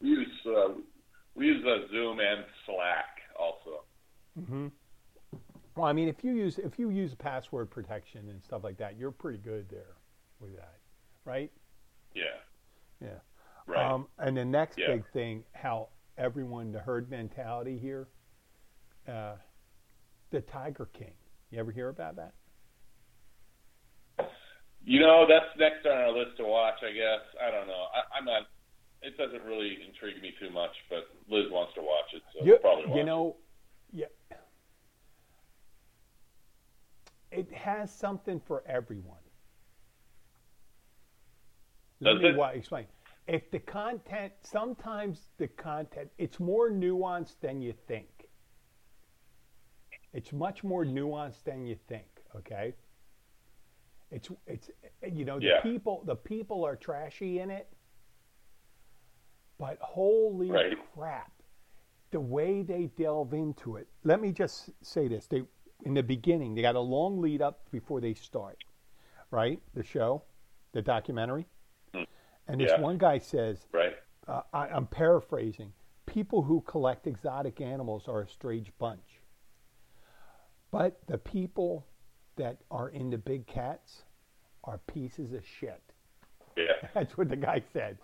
we 0.00 0.08
use 0.10 0.28
uh, 0.46 0.72
we 1.34 1.46
use 1.46 1.64
uh, 1.66 1.90
Zoom 1.90 2.20
and 2.20 2.44
Slack 2.66 3.06
also. 3.38 3.84
Well, 5.78 5.86
I 5.86 5.92
mean, 5.92 6.08
if 6.08 6.24
you 6.24 6.32
use 6.32 6.58
if 6.58 6.76
you 6.76 6.90
use 6.90 7.14
password 7.14 7.70
protection 7.70 8.30
and 8.30 8.42
stuff 8.42 8.64
like 8.64 8.78
that, 8.78 8.98
you're 8.98 9.12
pretty 9.12 9.38
good 9.38 9.68
there 9.70 9.94
with 10.40 10.56
that, 10.56 10.74
right? 11.24 11.52
Yeah, 12.16 12.24
Yeah. 13.00 13.20
right. 13.66 13.86
Um, 13.88 14.08
and 14.18 14.36
the 14.36 14.44
next 14.44 14.76
Yeah. 14.76 14.88
big 14.88 15.06
thing, 15.12 15.44
how 15.52 15.90
everyone 16.16 16.72
the 16.72 16.80
herd 16.80 17.08
mentality 17.08 17.78
here, 17.78 18.08
uh, 19.06 19.36
the 20.30 20.40
Tiger 20.40 20.86
King. 20.86 21.14
You 21.50 21.60
ever 21.60 21.70
hear 21.70 21.90
about 21.90 22.16
that? 22.16 22.34
You 24.82 24.98
know, 24.98 25.26
that's 25.28 25.56
next 25.58 25.86
on 25.86 25.96
our 25.96 26.10
list 26.10 26.38
to 26.38 26.44
watch. 26.44 26.82
I 26.82 26.90
guess 26.90 27.20
I 27.40 27.52
don't 27.52 27.68
know. 27.68 27.86
I, 27.94 28.18
I'm 28.18 28.24
not. 28.24 28.48
It 29.02 29.16
doesn't 29.16 29.44
really 29.44 29.78
intrigue 29.86 30.20
me 30.20 30.34
too 30.40 30.50
much, 30.50 30.74
but 30.90 31.08
Liz 31.28 31.48
wants 31.52 31.72
to 31.74 31.82
watch 31.82 32.12
it, 32.14 32.22
so 32.32 32.44
you, 32.44 32.52
we'll 32.54 32.58
probably 32.58 32.86
watch 32.86 32.96
you 32.96 33.04
know, 33.04 33.36
it 37.30 37.52
has 37.52 37.92
something 37.92 38.40
for 38.40 38.62
everyone. 38.66 39.18
Let 42.00 42.14
Does 42.14 42.22
me 42.22 42.28
it? 42.30 42.36
wa- 42.36 42.48
explain. 42.48 42.86
If 43.26 43.50
the 43.50 43.58
content, 43.58 44.32
sometimes 44.42 45.28
the 45.36 45.48
content, 45.48 46.10
it's 46.18 46.40
more 46.40 46.70
nuanced 46.70 47.40
than 47.40 47.60
you 47.60 47.74
think. 47.86 48.28
It's 50.12 50.32
much 50.32 50.64
more 50.64 50.84
nuanced 50.84 51.44
than 51.44 51.66
you 51.66 51.76
think. 51.88 52.06
Okay. 52.36 52.74
It's 54.10 54.30
it's 54.46 54.70
you 55.12 55.24
know 55.26 55.38
the 55.38 55.46
Yeah. 55.46 55.60
people 55.62 56.02
the 56.04 56.16
people 56.16 56.64
are 56.64 56.76
trashy 56.76 57.40
in 57.40 57.50
it, 57.50 57.68
but 59.58 59.78
holy 59.80 60.50
Right. 60.50 60.78
crap, 60.94 61.32
the 62.10 62.20
way 62.20 62.62
they 62.62 62.86
delve 62.86 63.34
into 63.34 63.76
it. 63.76 63.88
Let 64.04 64.20
me 64.20 64.32
just 64.32 64.70
say 64.82 65.08
this: 65.08 65.26
they 65.26 65.44
in 65.84 65.94
the 65.94 66.02
beginning 66.02 66.54
they 66.54 66.62
got 66.62 66.74
a 66.74 66.80
long 66.80 67.20
lead 67.20 67.40
up 67.42 67.70
before 67.70 68.00
they 68.00 68.14
start, 68.14 68.58
right? 69.30 69.60
The 69.74 69.82
show, 69.82 70.22
the 70.72 70.82
documentary, 70.82 71.46
and 72.46 72.60
this 72.60 72.70
Yeah. 72.72 72.80
one 72.80 72.98
guy 72.98 73.18
says. 73.18 73.66
Right. 73.72 73.96
uh, 74.26 74.42
I, 74.52 74.68
I'm 74.68 74.86
paraphrasing. 74.86 75.72
People 76.06 76.42
who 76.42 76.60
collect 76.62 77.06
exotic 77.06 77.60
animals 77.60 78.08
are 78.08 78.22
a 78.22 78.28
strange 78.28 78.72
bunch. 78.78 79.20
But 80.70 80.98
the 81.06 81.18
people 81.18 81.86
that 82.36 82.58
are 82.70 82.88
into 82.90 83.16
big 83.18 83.46
cats 83.46 84.02
are 84.64 84.78
pieces 84.86 85.32
of 85.32 85.46
shit. 85.46 85.82
Yeah. 86.56 86.72
That's 86.94 87.16
what 87.16 87.28
the 87.30 87.36
guy 87.36 87.62
said. 87.72 87.98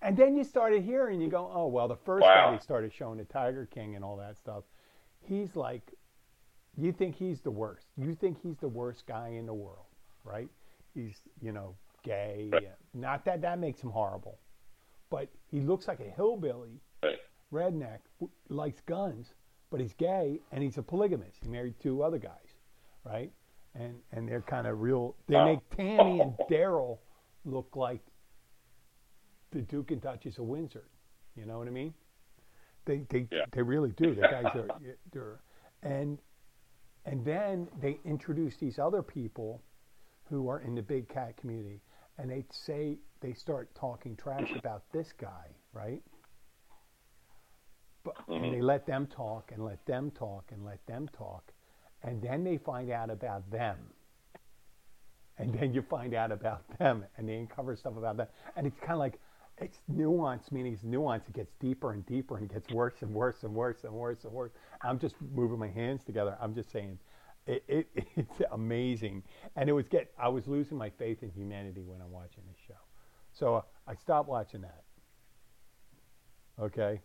And 0.00 0.16
then 0.16 0.36
you 0.36 0.44
started 0.44 0.82
hearing, 0.82 1.20
you 1.20 1.28
go, 1.28 1.50
oh, 1.52 1.66
well, 1.66 1.88
the 1.88 1.96
first 1.96 2.22
Wow. 2.22 2.34
guy 2.50 2.50
they 2.52 2.58
started 2.58 2.92
showing 2.92 3.18
the 3.18 3.24
Tiger 3.24 3.66
King 3.66 3.96
and 3.96 4.04
all 4.04 4.16
that 4.18 4.36
stuff, 4.36 4.64
he's 5.20 5.56
like, 5.56 5.92
you 6.76 6.92
think 6.92 7.14
he's 7.16 7.40
the 7.40 7.50
worst. 7.50 7.86
You 7.96 8.14
think 8.14 8.38
he's 8.42 8.56
the 8.58 8.68
worst 8.68 9.06
guy 9.06 9.28
in 9.28 9.46
the 9.46 9.54
world, 9.54 9.86
right? 10.24 10.48
He's, 10.94 11.20
you 11.40 11.52
know, 11.52 11.74
gay. 12.02 12.48
Right. 12.52 12.68
Not 12.92 13.24
that 13.24 13.40
that 13.42 13.58
makes 13.58 13.80
him 13.80 13.90
horrible, 13.90 14.38
but 15.10 15.28
he 15.50 15.60
looks 15.60 15.88
like 15.88 16.00
a 16.00 16.10
hillbilly 16.10 16.80
Right. 17.02 17.18
redneck, 17.52 17.98
likes 18.48 18.80
guns, 18.86 19.34
but 19.70 19.80
he's 19.80 19.92
gay 19.94 20.40
and 20.52 20.62
he's 20.62 20.78
a 20.78 20.82
polygamist. 20.82 21.38
He 21.42 21.48
married 21.48 21.74
two 21.80 22.02
other 22.02 22.18
guys, 22.18 22.58
right? 23.04 23.32
And 23.74 24.00
and 24.12 24.28
they're 24.28 24.40
kind 24.42 24.66
of 24.66 24.80
real. 24.80 25.16
They 25.26 25.34
Wow. 25.34 25.44
make 25.46 25.70
Tammy 25.70 26.20
and 26.20 26.36
Daryl 26.50 26.98
look 27.44 27.74
like 27.76 28.00
the 29.50 29.62
Duke 29.62 29.90
and 29.90 30.00
Duchess 30.00 30.38
of 30.38 30.44
Windsor. 30.46 30.84
You 31.36 31.46
know 31.46 31.58
what 31.58 31.66
I 31.68 31.70
mean? 31.72 31.94
They 32.84 32.98
they 33.10 33.26
Yeah. 33.30 33.44
they 33.52 33.62
really 33.62 33.90
do. 33.92 34.14
The 34.14 34.22
guys 34.22 34.54
are 34.54 34.68
they're 35.12 35.40
and 35.82 36.18
and 37.06 37.24
then 37.24 37.68
they 37.80 37.98
introduce 38.04 38.56
these 38.56 38.78
other 38.78 39.02
people 39.02 39.62
who 40.24 40.48
are 40.48 40.60
in 40.60 40.74
the 40.74 40.82
big 40.82 41.08
cat 41.08 41.36
community, 41.36 41.80
and 42.18 42.30
they 42.30 42.44
say 42.50 42.96
they 43.20 43.34
start 43.34 43.68
talking 43.74 44.16
trash 44.16 44.50
about 44.58 44.84
this 44.92 45.12
guy, 45.20 45.48
right? 45.72 46.02
But, 48.04 48.16
and 48.28 48.42
mm-hmm. 48.42 48.52
they 48.52 48.60
let 48.62 48.86
them 48.86 49.06
talk 49.06 49.50
and 49.52 49.64
let 49.64 49.84
them 49.86 50.10
talk 50.10 50.44
and 50.52 50.64
let 50.64 50.84
them 50.86 51.08
talk, 51.16 51.52
and 52.02 52.22
then 52.22 52.44
they 52.44 52.58
find 52.58 52.90
out 52.90 53.10
about 53.10 53.50
them, 53.50 53.78
and 55.38 55.52
then 55.52 55.74
you 55.74 55.82
find 55.82 56.14
out 56.14 56.32
about 56.32 56.62
them, 56.78 57.04
and 57.16 57.28
they 57.28 57.34
uncover 57.34 57.76
stuff 57.76 57.96
about 57.96 58.16
them, 58.16 58.28
and 58.56 58.66
it's 58.66 58.78
kind 58.80 58.92
of 58.92 58.98
like 58.98 59.20
it's 59.58 59.78
nuance, 59.88 60.50
meaning 60.50 60.72
it's 60.74 60.84
nuance. 60.84 61.28
It 61.28 61.34
gets 61.34 61.52
deeper 61.60 61.92
and 61.92 62.04
deeper, 62.06 62.38
and 62.38 62.48
gets 62.48 62.70
worse 62.72 62.94
and 63.02 63.12
worse 63.14 63.42
and 63.44 63.54
worse 63.54 63.84
and 63.84 63.92
worse 63.92 64.24
and 64.24 64.32
worse. 64.32 64.52
I'm 64.82 64.98
just 64.98 65.14
moving 65.34 65.58
my 65.58 65.68
hands 65.68 66.04
together. 66.04 66.36
I'm 66.40 66.54
just 66.54 66.70
saying, 66.72 66.98
it, 67.46 67.64
it 67.68 67.86
it's 68.16 68.40
amazing, 68.52 69.22
and 69.56 69.68
it 69.68 69.72
was 69.72 69.88
get. 69.88 70.12
I 70.18 70.28
was 70.28 70.46
losing 70.46 70.78
my 70.78 70.90
faith 70.90 71.22
in 71.22 71.30
humanity 71.30 71.82
when 71.82 72.00
I'm 72.00 72.10
watching 72.10 72.42
this 72.48 72.58
show, 72.66 72.80
so 73.32 73.56
uh, 73.56 73.62
I 73.86 73.94
stopped 73.94 74.28
watching 74.28 74.62
that. 74.62 74.82
Okay 76.60 77.00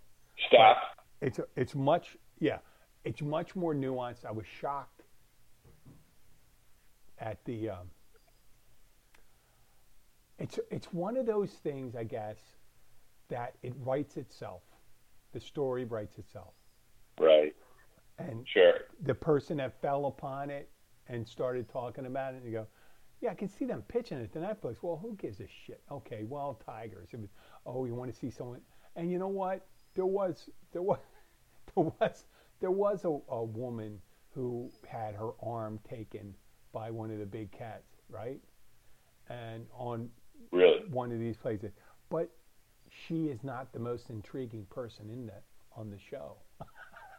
Stop. 0.48 0.78
it's 1.22 1.40
it's 1.56 1.76
much 1.76 2.18
yeah 2.40 2.60
it's 3.04 3.22
much 3.22 3.56
more 3.56 3.74
nuanced 3.74 4.26
i 4.26 4.32
was 4.32 4.46
shocked 4.60 5.04
at 7.20 7.44
the 7.46 7.70
um, 7.70 7.90
it's 10.40 10.60
it's 10.72 10.92
one 10.94 11.18
of 11.18 11.26
those 11.26 11.52
things 11.52 11.96
i 11.96 12.04
guess 12.04 12.40
that 13.30 13.54
it 13.62 13.74
writes 13.86 14.18
itself. 14.18 14.64
The 15.34 15.40
story 15.40 15.86
writes 15.86 16.18
itself. 16.18 16.56
Right. 17.20 17.56
and 18.18 18.48
Sure. 18.48 18.74
the 19.04 19.14
person 19.14 19.58
that 19.58 19.80
fell 19.82 20.08
upon 20.08 20.50
it 20.50 20.70
and 21.08 21.28
started 21.28 21.70
talking 21.70 22.08
about 22.08 22.34
it 22.34 22.38
and 22.38 22.46
you 22.46 22.52
go 22.52 22.68
yeah 23.22 23.30
i 23.32 23.36
can 23.36 23.48
see 23.48 23.66
them 23.66 23.84
pitching 23.88 24.18
it 24.18 24.34
to 24.34 24.40
netflix. 24.40 24.78
Well 24.82 24.98
who 25.02 25.16
gives 25.16 25.40
a 25.42 25.48
shit? 25.48 25.82
Okay 25.92 26.24
well 26.24 26.60
tigers. 26.66 27.10
It 27.14 27.20
was 27.20 27.30
oh 27.66 27.86
you 27.86 27.94
want 27.94 28.12
to 28.12 28.18
see 28.18 28.32
someone 28.32 28.62
and 28.96 29.12
you 29.12 29.20
know 29.20 29.28
what? 29.28 29.68
There 29.96 30.06
was 30.08 30.50
there 30.72 30.82
was 30.82 31.00
there 31.76 31.84
was 31.84 32.26
there 32.60 32.72
was 32.72 33.06
a, 33.06 33.20
a 33.30 33.44
woman 33.44 34.00
who 34.34 34.72
had 34.88 35.16
her 35.16 35.32
arm 35.44 35.80
taken 35.88 36.36
by 36.72 36.90
one 36.92 37.12
of 37.12 37.20
the 37.20 37.26
big 37.26 37.52
cats 37.52 37.90
right? 38.10 38.40
And 39.30 39.68
on 39.78 40.10
Really. 40.52 40.82
one 40.90 41.12
of 41.12 41.20
these 41.20 41.38
places 41.38 41.72
but 42.10 42.30
she 42.90 43.26
is 43.28 43.44
not 43.44 43.72
the 43.74 43.80
most 43.80 44.10
intriguing 44.10 44.66
person 44.70 45.10
in 45.10 45.28
that 45.28 45.44
on 45.76 45.90
the 45.92 45.98
show 46.00 46.38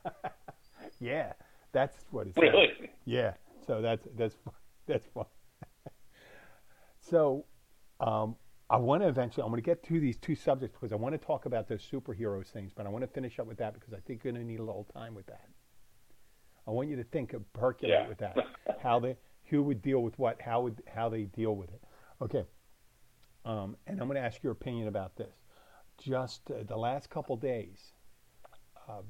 yeah 1.00 1.32
that's 1.72 1.96
what 2.10 2.26
it's 2.26 2.36
like. 2.36 2.46
Really. 2.52 2.68
Yeah, 3.04 3.34
so 3.66 3.80
that's 3.80 4.04
that's 4.16 4.34
that's 4.86 5.06
fun. 5.14 5.26
so, 7.00 7.44
um, 8.00 8.36
I 8.68 8.76
want 8.76 9.02
to 9.02 9.08
eventually. 9.08 9.44
I'm 9.44 9.50
going 9.50 9.62
to 9.62 9.64
get 9.66 9.82
to 9.84 10.00
these 10.00 10.16
two 10.16 10.34
subjects 10.34 10.76
because 10.78 10.92
I 10.92 10.96
want 10.96 11.14
to 11.14 11.18
talk 11.24 11.46
about 11.46 11.68
those 11.68 11.82
superheroes 11.88 12.46
things, 12.46 12.72
but 12.74 12.86
I 12.86 12.88
want 12.88 13.02
to 13.02 13.08
finish 13.08 13.38
up 13.38 13.46
with 13.46 13.58
that 13.58 13.74
because 13.74 13.92
I 13.94 13.98
think 14.00 14.24
you're 14.24 14.32
going 14.32 14.44
to 14.44 14.50
need 14.50 14.60
a 14.60 14.64
little 14.64 14.86
time 14.92 15.14
with 15.14 15.26
that. 15.26 15.46
I 16.66 16.72
want 16.72 16.88
you 16.88 16.96
to 16.96 17.04
think 17.04 17.32
of 17.32 17.50
percolate 17.52 17.90
Yeah. 17.90 18.08
with 18.08 18.18
that. 18.18 18.36
How 18.82 18.98
they 18.98 19.16
who 19.44 19.62
would 19.62 19.82
deal 19.82 20.00
with 20.00 20.18
what? 20.18 20.40
How 20.42 20.62
would 20.62 20.82
how 20.92 21.08
they 21.08 21.22
deal 21.22 21.54
with 21.54 21.70
it? 21.70 21.82
Okay. 22.20 22.44
Um, 23.44 23.76
and 23.86 24.00
I'm 24.00 24.06
going 24.06 24.20
to 24.20 24.26
ask 24.26 24.42
your 24.42 24.52
opinion 24.52 24.88
about 24.88 25.16
this. 25.16 25.34
Just 25.98 26.50
uh, 26.50 26.62
the 26.66 26.76
last 26.76 27.10
couple 27.10 27.36
days, 27.36 27.92
uh, 28.88 29.02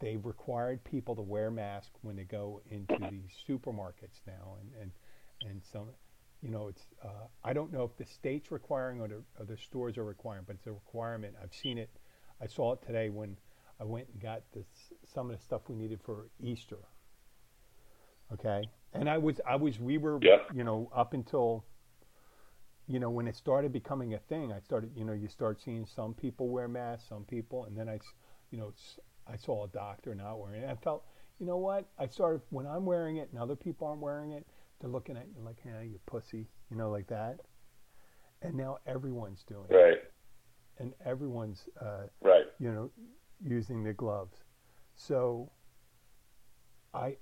they've 0.00 0.24
required 0.24 0.84
people 0.84 1.16
to 1.16 1.22
wear 1.22 1.50
masks 1.50 1.98
when 2.02 2.16
they 2.16 2.24
go 2.24 2.60
into 2.70 2.96
these 3.10 3.30
supermarkets 3.48 4.20
now, 4.26 4.56
and 4.60 4.70
and 4.80 4.90
and 5.48 5.62
some, 5.64 5.88
you 6.42 6.50
know, 6.50 6.68
it's 6.68 6.86
uh, 7.04 7.26
I 7.42 7.52
don't 7.52 7.72
know 7.72 7.84
if 7.84 7.96
the 7.96 8.04
state's 8.04 8.50
requiring 8.50 9.00
or 9.00 9.08
the, 9.08 9.22
or 9.38 9.44
the 9.46 9.56
stores 9.56 9.98
are 9.98 10.04
requiring, 10.04 10.44
but 10.46 10.56
it's 10.56 10.66
a 10.66 10.72
requirement. 10.72 11.34
I've 11.42 11.54
seen 11.54 11.78
it. 11.78 11.90
I 12.40 12.46
saw 12.46 12.72
it 12.72 12.82
today 12.86 13.10
when 13.10 13.36
I 13.80 13.84
went 13.84 14.06
and 14.12 14.20
got 14.22 14.42
this 14.52 14.66
some 15.12 15.30
of 15.30 15.36
the 15.36 15.42
stuff 15.42 15.62
we 15.68 15.74
needed 15.74 16.00
for 16.04 16.28
Easter. 16.40 16.78
Okay, 18.32 18.68
and 18.92 19.08
I 19.08 19.18
was 19.18 19.40
I 19.46 19.56
was 19.56 19.78
we 19.80 19.98
were 19.98 20.18
Yep. 20.22 20.50
you 20.54 20.64
know 20.64 20.90
up 20.94 21.12
until 21.14 21.64
you 22.86 23.00
know, 23.00 23.10
when 23.10 23.26
it 23.26 23.36
started 23.36 23.72
becoming 23.72 24.14
a 24.14 24.18
thing, 24.18 24.52
I 24.52 24.60
started, 24.60 24.90
you 24.94 25.04
know, 25.04 25.12
you 25.14 25.28
start 25.28 25.60
seeing 25.60 25.86
some 25.86 26.12
people 26.12 26.48
wear 26.48 26.68
masks, 26.68 27.08
some 27.08 27.24
people, 27.24 27.64
and 27.64 27.76
then 27.76 27.88
I, 27.88 27.98
you 28.50 28.58
know, 28.58 28.74
I 29.26 29.36
saw 29.36 29.64
a 29.64 29.68
doctor 29.68 30.14
not 30.14 30.38
wearing 30.38 30.62
it. 30.62 30.68
I 30.68 30.74
felt, 30.74 31.04
you 31.38 31.46
know 31.46 31.56
what? 31.56 31.88
I 31.98 32.06
started 32.06 32.42
when 32.50 32.66
I'm 32.66 32.84
wearing 32.84 33.16
it 33.16 33.30
and 33.32 33.40
other 33.40 33.56
people 33.56 33.86
aren't 33.86 34.00
wearing 34.02 34.32
it. 34.32 34.46
They're 34.80 34.90
looking 34.90 35.16
at 35.16 35.26
you 35.34 35.42
like, 35.42 35.60
"Hey, 35.62 35.86
you 35.86 36.00
pussy," 36.04 36.48
you 36.70 36.76
know, 36.76 36.90
like 36.90 37.06
that. 37.06 37.40
And 38.42 38.54
now 38.54 38.78
everyone's 38.86 39.42
doing 39.44 39.66
it, 39.70 39.74
Right. 39.74 39.98
and 40.78 40.92
everyone's, 41.04 41.68
uh, 41.80 42.08
Right. 42.20 42.46
you 42.58 42.70
know, 42.70 42.90
using 43.40 43.82
the 43.82 43.94
gloves. 43.94 44.44
So, 44.94 45.50
I, 46.92 47.16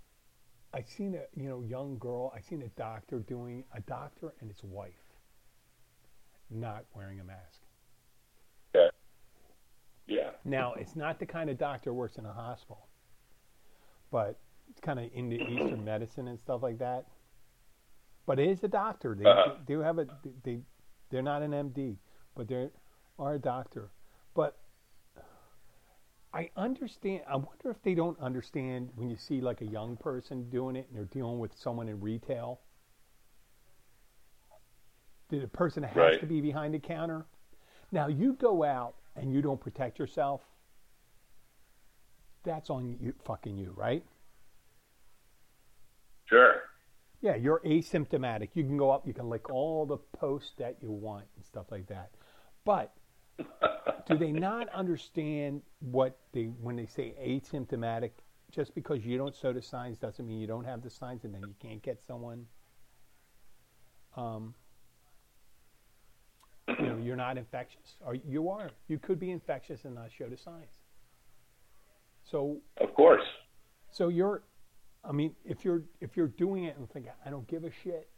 I 0.75 0.83
seen 0.83 1.15
a 1.15 1.25
you 1.41 1.49
know 1.49 1.63
young 1.63 1.99
girl. 1.99 2.33
I 2.35 2.41
seen 2.41 2.63
a 2.63 2.69
doctor 2.71 3.21
doing 3.21 3.65
a 3.73 3.81
doctor 3.81 4.35
and 4.41 4.51
his 4.51 4.65
wife 4.65 5.01
not 6.55 6.84
wearing 6.94 7.20
a 7.20 7.24
mask. 7.24 7.61
Yeah. 8.74 8.88
Yeah. 10.07 10.30
Now, 10.44 10.74
it's 10.74 10.96
not 10.96 11.18
the 11.18 11.26
kind 11.26 11.50
of 11.50 11.59
doctor 11.59 11.92
works 11.92 12.16
in 12.16 12.26
a 12.26 12.32
hospital, 12.32 12.88
but 14.11 14.38
it's 14.70 14.80
kind 14.80 14.98
of 14.98 15.11
into 15.14 15.36
Eastern 15.36 15.84
medicine 15.84 16.28
and 16.28 16.38
stuff 16.38 16.62
like 16.62 16.78
that. 16.78 17.07
But 18.26 18.38
it 18.38 18.48
is 18.48 18.62
a 18.64 18.68
doctor. 18.68 19.14
They, 19.14 19.24
Uh-huh. 19.24 19.55
they 19.59 19.74
do 19.74 19.80
have 19.80 19.98
a 19.98 20.07
they 20.44 20.61
they're 21.11 21.22
not 21.22 21.42
an 21.42 21.50
MD, 21.50 21.96
but 22.34 22.48
they 22.48 22.68
are 23.18 23.34
a 23.34 23.38
doctor. 23.38 23.90
But 24.34 24.57
I 26.32 26.50
understand. 26.57 27.22
I 27.28 27.36
wonder 27.36 27.70
if 27.70 27.82
they 27.82 27.94
don't 27.94 28.18
understand 28.20 28.90
when 28.94 29.11
you 29.11 29.16
see 29.16 29.40
like 29.40 29.61
a 29.61 29.66
young 29.66 29.96
person 29.96 30.48
doing 30.50 30.76
it 30.76 30.86
and 30.88 30.96
they're 30.96 31.05
dealing 31.05 31.38
with 31.38 31.55
someone 31.57 31.88
in 31.88 32.00
retail. 32.00 32.61
The 35.41 35.49
person 35.49 35.83
has 35.83 35.97
Right. 35.97 36.20
to 36.20 36.26
be 36.26 36.41
behind 36.43 36.74
the 36.74 36.78
counter. 36.78 37.24
Now 37.91 38.07
you 38.07 38.35
go 38.35 38.62
out 38.64 38.97
and 39.16 39.33
you 39.33 39.41
don't 39.41 39.61
protect 39.61 39.99
yourself. 39.99 40.43
That's 42.43 42.68
on 42.68 42.99
you, 43.01 43.14
fucking 43.24 43.57
you, 43.57 43.72
right? 43.76 44.05
Sure. 46.26 46.62
Yeah, 47.20 47.37
you're 47.37 47.61
asymptomatic. 47.61 48.51
You 48.55 48.64
can 48.64 48.76
go 48.76 48.91
up, 48.91 49.07
you 49.07 49.14
can 49.14 49.28
lick 49.30 49.49
all 49.49 49.87
the 49.87 49.97
posts 49.97 50.53
that 50.59 50.76
you 50.83 50.91
want 50.91 51.26
and 51.37 51.45
stuff 51.45 51.70
like 51.70 51.87
that. 51.87 52.11
But 52.64 52.93
do 54.07 54.18
they 54.18 54.33
not 54.33 54.68
understand 54.74 55.62
what 55.80 56.18
they 56.33 56.47
when 56.47 56.76
they 56.76 56.87
say 56.87 57.14
asymptomatic? 57.18 58.11
Just 58.51 58.74
because 58.74 59.05
you 59.07 59.16
don't 59.16 59.35
show 59.35 59.53
the 59.53 59.62
signs 59.62 59.99
doesn't 59.99 60.26
mean 60.26 60.41
you 60.41 60.47
don't 60.47 60.64
have 60.64 60.83
the 60.83 60.91
signs, 60.91 61.24
and 61.24 61.33
then 61.33 61.43
you 61.47 61.55
can't 61.59 61.80
get 61.80 62.03
someone. 62.03 62.47
Um, 64.14 64.55
you 66.69 66.87
know, 66.87 66.97
you're 67.03 67.17
not 67.17 67.37
infectious, 67.39 67.97
or 68.05 68.15
you 68.15 68.49
are. 68.49 68.71
You 68.89 68.99
could 68.99 69.19
be 69.19 69.31
infectious 69.31 69.85
and 69.85 69.95
not 69.95 70.11
show 70.17 70.29
the 70.29 70.37
signs. 70.37 70.79
So 72.25 72.59
Of 72.81 72.95
course. 72.95 73.25
so 73.91 74.09
you're, 74.09 74.43
I 75.05 75.13
mean, 75.13 75.35
if 75.45 75.65
you're 75.65 75.83
if 76.01 76.17
you're 76.17 76.29
doing 76.29 76.65
it 76.65 76.77
and 76.79 76.89
thinking 76.91 77.13
I 77.27 77.31
don't 77.31 77.47
give 77.49 77.65
a 77.65 77.71
shit, 77.83 78.09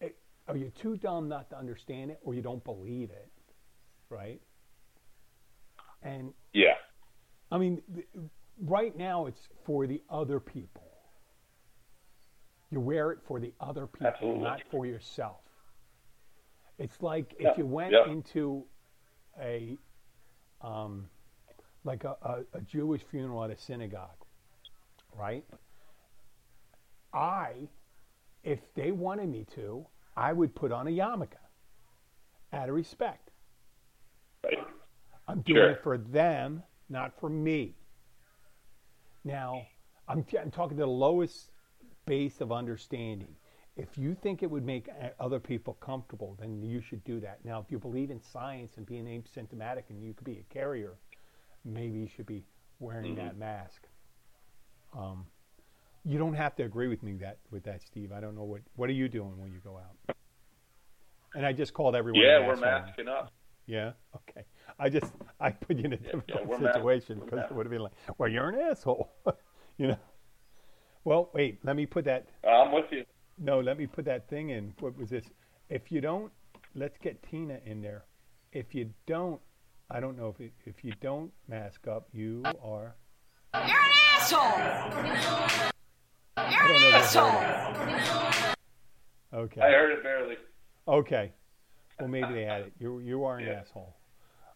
eh, 0.00 0.08
are 0.48 0.56
you 0.56 0.70
too 0.70 0.96
dumb 0.96 1.28
not 1.28 1.50
to 1.50 1.58
understand 1.58 2.10
it, 2.10 2.18
or 2.22 2.34
you 2.34 2.40
don't 2.42 2.64
believe 2.64 3.10
it, 3.10 3.30
right? 4.08 4.40
And 6.02 6.32
Yeah. 6.52 6.74
I 7.50 7.58
mean, 7.58 7.82
th- 7.94 8.06
right 8.62 8.96
now 8.96 9.26
it's 9.26 9.48
for 9.64 9.86
the 9.86 10.02
other 10.08 10.40
people. 10.40 10.84
You 12.70 12.80
wear 12.80 13.10
it 13.12 13.18
for 13.26 13.40
the 13.40 13.52
other 13.60 13.86
people, 13.86 14.06
Absolutely. 14.08 14.42
not 14.42 14.62
for 14.70 14.84
yourself. 14.86 15.40
It's 16.78 17.02
like 17.02 17.34
Yeah, 17.38 17.50
if 17.50 17.58
you 17.58 17.66
went 17.66 17.92
yeah. 17.92 18.06
into 18.08 18.64
a, 19.40 19.78
um, 20.60 21.06
like 21.84 22.04
a, 22.04 22.16
a, 22.22 22.44
a 22.54 22.60
Jewish 22.62 23.02
funeral 23.02 23.44
at 23.44 23.50
a 23.50 23.56
synagogue, 23.58 24.24
right? 25.16 25.44
I, 27.12 27.68
if 28.44 28.60
they 28.74 28.92
wanted 28.92 29.28
me 29.28 29.46
to, 29.54 29.86
I 30.16 30.32
would 30.32 30.54
put 30.54 30.72
on 30.72 30.86
a 30.86 30.90
yarmulke 30.90 31.34
out 32.52 32.68
of 32.68 32.74
respect. 32.74 33.30
Right. 34.44 34.58
I'm 35.28 35.42
doing 35.42 35.56
Sure. 35.56 35.70
it 35.72 35.82
for 35.82 35.98
them, 35.98 36.62
not 36.88 37.18
for 37.20 37.28
me. 37.28 37.76
Now, 39.24 39.62
I'm, 40.08 40.24
I'm 40.40 40.50
talking 40.50 40.76
to 40.76 40.82
the 40.84 40.86
lowest 40.86 41.50
base 42.06 42.40
of 42.40 42.52
understanding. 42.52 43.36
If 43.78 43.96
you 43.96 44.16
think 44.20 44.42
it 44.42 44.50
would 44.50 44.66
make 44.66 44.88
uh, 44.88 45.10
other 45.20 45.38
people 45.38 45.74
comfortable, 45.74 46.36
then 46.40 46.60
you 46.60 46.80
should 46.80 47.02
do 47.04 47.20
that. 47.20 47.38
Now, 47.44 47.60
if 47.60 47.70
you 47.70 47.78
believe 47.78 48.10
in 48.10 48.20
science 48.20 48.72
and 48.76 48.84
being 48.84 49.04
asymptomatic 49.04 49.84
and 49.88 50.02
you 50.02 50.12
could 50.14 50.24
be 50.24 50.38
a 50.38 50.52
carrier, 50.52 50.94
maybe 51.64 51.96
you 51.96 52.08
should 52.08 52.26
be 52.26 52.44
wearing 52.80 53.14
that 53.14 53.38
mask. 53.38 53.86
Um, 54.96 55.26
you 56.04 56.18
don't 56.18 56.34
have 56.34 56.56
to 56.56 56.64
agree 56.64 56.88
with 56.88 57.04
me 57.04 57.12
that 57.20 57.38
with 57.52 57.62
that, 57.64 57.82
Steve. 57.82 58.10
I 58.10 58.20
don't 58.20 58.34
know 58.34 58.42
what 58.42 58.62
what 58.74 58.88
are 58.88 58.94
you 58.94 59.08
doing 59.08 59.38
when 59.38 59.52
you 59.52 59.60
go 59.62 59.78
out. 59.78 60.16
And 61.34 61.46
I 61.46 61.52
just 61.52 61.72
called 61.72 61.94
everyone. 61.94 62.22
Yeah, 62.22 62.46
we're 62.48 62.56
masking 62.56 63.06
up. 63.06 63.32
Yeah. 63.66 63.92
Okay. 64.16 64.44
I 64.78 64.88
just 64.88 65.12
I 65.40 65.50
put 65.50 65.76
you 65.76 65.84
in 65.84 65.92
a 65.92 65.96
yeah, 65.96 66.12
difficult 66.12 66.46
we're 66.46 66.72
situation 66.72 67.20
because 67.24 67.44
it 67.48 67.54
would 67.54 67.66
have 67.66 67.70
been 67.70 67.82
like, 67.82 67.92
well, 68.16 68.28
you're 68.28 68.48
an 68.48 68.58
asshole, 68.58 69.12
you 69.76 69.88
know. 69.88 69.98
Well, 71.04 71.30
wait. 71.32 71.60
Let 71.62 71.76
me 71.76 71.86
put 71.86 72.06
that. 72.06 72.26
I'm 72.48 72.72
with 72.72 72.86
you. 72.90 73.04
No, 73.40 73.60
let 73.60 73.78
me 73.78 73.86
put 73.86 74.04
that 74.06 74.28
thing 74.28 74.50
in. 74.50 74.74
What 74.80 74.96
was 74.98 75.10
this? 75.10 75.24
If 75.68 75.92
you 75.92 76.00
don't, 76.00 76.32
let's 76.74 76.98
get 76.98 77.22
Tina 77.22 77.60
in 77.64 77.80
there. 77.80 78.04
If 78.52 78.74
you 78.74 78.90
don't, 79.06 79.40
I 79.90 80.00
don't 80.00 80.16
know 80.16 80.28
if 80.28 80.40
it, 80.40 80.52
if 80.64 80.84
you 80.84 80.92
don't 81.00 81.30
mask 81.48 81.86
up, 81.86 82.08
you 82.12 82.42
are. 82.62 82.96
You're 83.54 83.62
an 83.62 83.90
asshole! 84.14 84.40
You're 86.36 86.46
an 86.46 86.68
know 86.68 86.74
if 86.74 86.80
you 86.80 86.88
asshole! 86.88 88.54
Okay. 89.34 89.60
I 89.60 89.70
heard 89.70 89.92
it 89.92 90.02
barely. 90.02 90.36
Okay. 90.86 91.32
Well, 92.00 92.08
maybe 92.08 92.32
they 92.32 92.44
had 92.44 92.62
it. 92.62 92.72
You 92.78 93.00
you 93.00 93.24
are 93.24 93.38
an 93.38 93.46
Yeah. 93.46 93.60
asshole. 93.60 93.94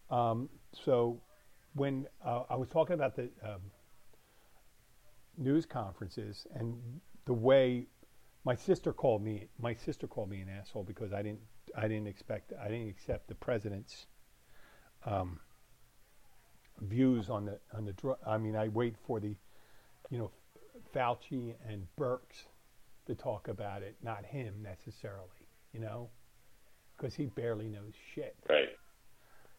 Um, 0.09 0.49
so 0.73 1.21
when 1.73 2.07
uh, 2.25 2.43
I 2.49 2.55
was 2.55 2.69
talking 2.69 2.93
about 2.95 3.15
the 3.15 3.29
um, 3.43 3.61
news 5.37 5.65
conferences 5.65 6.45
and 6.55 7.01
the 7.25 7.33
way 7.33 7.87
my 8.45 8.55
sister 8.55 8.93
called 8.93 9.23
me, 9.23 9.47
my 9.59 9.73
sister 9.73 10.07
called 10.07 10.29
me 10.29 10.41
an 10.41 10.49
asshole 10.49 10.83
because 10.83 11.13
I 11.13 11.21
didn't 11.21 11.41
I 11.75 11.87
didn't 11.87 12.07
expect 12.07 12.53
I 12.61 12.67
didn't 12.67 12.89
accept 12.89 13.27
the 13.27 13.35
president's 13.35 14.07
um, 15.05 15.39
views 16.81 17.29
on 17.29 17.45
the 17.45 17.59
on 17.73 17.85
the 17.85 17.93
drug. 17.93 18.17
I 18.25 18.37
mean, 18.37 18.55
I 18.55 18.67
wait 18.67 18.95
for 19.05 19.19
the 19.19 19.35
you 20.09 20.17
know 20.17 20.31
Fauci 20.93 21.55
and 21.67 21.87
Birx 21.97 22.47
to 23.07 23.15
talk 23.15 23.47
about 23.47 23.81
it, 23.83 23.95
not 24.01 24.25
him 24.25 24.61
necessarily. 24.61 25.27
You 25.73 25.79
know 25.79 26.09
because 27.03 27.15
he 27.15 27.25
barely 27.25 27.67
knows 27.67 27.93
shit. 28.13 28.35
Right. 28.49 28.69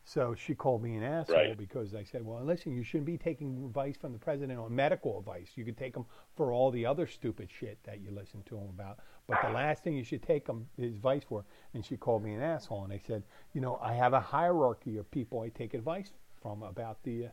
So 0.07 0.35
she 0.35 0.55
called 0.55 0.83
me 0.83 0.97
an 0.97 1.03
asshole 1.03 1.35
Right. 1.37 1.57
because 1.57 1.95
I 1.95 2.05
said, 2.05 2.25
"Well, 2.25 2.45
listen, 2.45 2.73
you 2.73 2.83
shouldn't 2.83 3.07
be 3.07 3.17
taking 3.17 3.65
advice 3.65 3.97
from 3.97 4.13
the 4.13 4.19
president 4.19 4.59
on 4.61 4.75
medical 4.75 5.19
advice. 5.19 5.53
You 5.57 5.65
could 5.65 5.79
take 5.79 5.97
him 5.97 6.05
for 6.37 6.53
all 6.53 6.71
the 6.71 6.85
other 6.85 7.07
stupid 7.07 7.51
shit 7.51 7.83
that 7.85 8.01
you 8.01 8.11
listen 8.11 8.43
to 8.45 8.59
him 8.59 8.69
about. 8.69 8.99
But 9.27 9.41
the 9.41 9.49
last 9.49 9.83
thing 9.83 9.95
you 9.97 10.05
should 10.05 10.23
take 10.23 10.47
him 10.47 10.69
his 10.77 10.95
advice 10.95 11.25
for." 11.25 11.47
And 11.73 11.85
she 11.85 11.97
called 11.97 12.23
me 12.23 12.35
an 12.35 12.43
asshole, 12.43 12.85
and 12.85 12.93
I 12.93 12.99
said, 12.99 13.23
"You 13.55 13.63
know, 13.63 13.79
I 13.81 13.95
have 13.95 14.13
a 14.13 14.21
hierarchy 14.21 14.99
of 14.99 15.11
people 15.11 15.41
I 15.41 15.49
take 15.49 15.73
advice 15.73 16.13
from 16.43 16.63
about 16.63 17.03
the 17.03 17.29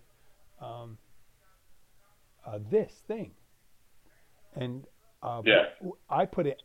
uh, 0.62 0.66
um, 0.66 0.98
uh, 2.46 2.60
this 2.70 2.94
thing." 3.06 3.36
And 4.56 4.88
uh, 5.22 5.42
Yeah. 5.46 5.66
I 6.10 6.26
put 6.26 6.48
it. 6.48 6.62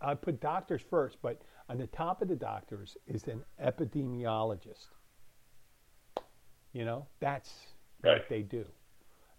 I 0.00 0.14
put 0.14 0.40
doctors 0.40 0.80
first, 0.88 1.20
but 1.20 1.42
on 1.68 1.76
the 1.76 1.86
top 1.88 2.22
of 2.22 2.28
the 2.28 2.36
doctors 2.36 2.96
is 3.06 3.28
an 3.28 3.44
epidemiologist. 3.62 4.95
You 6.76 6.84
know, 6.84 7.06
that's 7.20 7.50
what 8.02 8.28
they 8.28 8.42
do, 8.42 8.66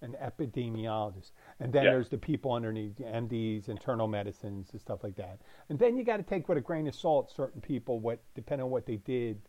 an 0.01 0.15
epidemiologist. 0.19 1.33
And 1.59 1.71
then 1.71 1.83
Yeah. 1.83 1.91
there's 1.91 2.09
the 2.09 2.17
people 2.17 2.51
underneath, 2.51 2.95
the 2.95 3.03
MDs, 3.05 3.69
internal 3.69 4.07
medicines, 4.07 4.71
and 4.71 4.81
stuff 4.81 5.03
like 5.03 5.13
that. 5.17 5.39
And 5.69 5.77
then 5.77 5.95
you 5.95 6.03
got 6.03 6.17
to 6.17 6.23
take 6.23 6.49
with 6.49 6.57
a 6.57 6.61
grain 6.61 6.87
of 6.87 6.95
salt 6.95 7.29
certain 7.29 7.61
people, 7.61 7.99
what 7.99 8.23
depending 8.33 8.65
on 8.65 8.71
what 8.71 8.87
they 8.87 8.95
did, 8.97 9.39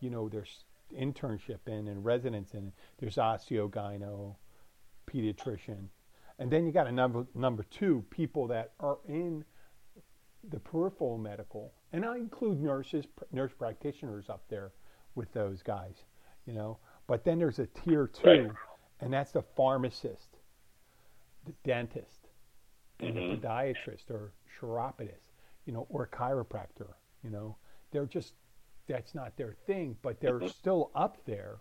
you 0.00 0.10
know, 0.10 0.28
there's 0.28 0.64
internship 0.92 1.68
in 1.68 1.86
and 1.86 2.04
residence 2.04 2.52
in. 2.54 2.72
There's 2.98 3.14
osteogyno, 3.14 4.34
pediatrician, 5.06 5.86
and 6.40 6.50
then 6.50 6.66
you 6.66 6.72
got 6.72 6.88
a 6.88 6.92
number 6.92 7.28
number 7.32 7.62
two 7.62 8.04
people 8.10 8.48
that 8.48 8.72
are 8.80 8.98
in 9.06 9.44
the 10.48 10.58
peripheral 10.58 11.16
medical, 11.16 11.74
and 11.92 12.04
I 12.04 12.16
include 12.16 12.60
nurses, 12.60 13.06
pr- 13.06 13.24
nurse 13.30 13.52
practitioners 13.52 14.28
up 14.28 14.48
there 14.48 14.72
with 15.14 15.32
those 15.32 15.62
guys, 15.62 16.04
you 16.44 16.52
know. 16.52 16.80
But 17.06 17.24
then 17.24 17.38
there's 17.38 17.58
a 17.58 17.66
tier 17.66 18.06
two, 18.06 18.26
Right. 18.26 18.52
and 19.00 19.12
that's 19.12 19.32
the 19.32 19.42
pharmacist, 19.42 20.38
the 21.44 21.52
dentist, 21.64 22.28
and 23.02 23.16
Mm-hmm. 23.16 23.16
the 23.16 23.22
podiatrist 23.36 24.10
or 24.10 24.32
chiropodist, 24.58 25.32
you 25.66 25.72
know, 25.72 25.86
or 25.90 26.06
chiropractor, 26.08 26.94
you 27.22 27.30
know. 27.30 27.56
They're 27.92 28.06
just 28.06 28.34
that's 28.88 29.14
not 29.14 29.36
their 29.36 29.54
thing, 29.66 29.96
but 30.02 30.20
they're 30.20 30.40
Mm-hmm. 30.40 30.46
still 30.46 30.90
up 30.94 31.24
there. 31.26 31.58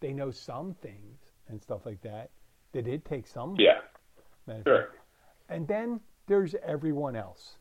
They 0.00 0.12
know 0.12 0.30
some 0.30 0.74
things 0.74 1.18
and 1.48 1.60
stuff 1.62 1.86
like 1.86 2.00
that. 2.02 2.30
They 2.72 2.82
did 2.82 3.04
take 3.04 3.26
some 3.26 3.56
Yeah. 3.58 3.80
medicine. 4.46 4.64
Sure. 4.66 4.88
And 5.48 5.66
then 5.68 6.00
there's 6.26 6.54
everyone 6.64 7.16
else. 7.16 7.56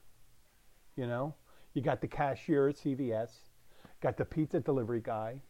You 0.95 1.07
know, 1.07 1.35
you 1.73 1.81
got 1.81 2.01
the 2.01 2.07
cashier 2.07 2.67
at 2.69 2.77
CVS, 2.77 3.29
got 4.01 4.17
the 4.17 4.25
pizza 4.25 4.59
delivery 4.59 5.01
guy, 5.01 5.41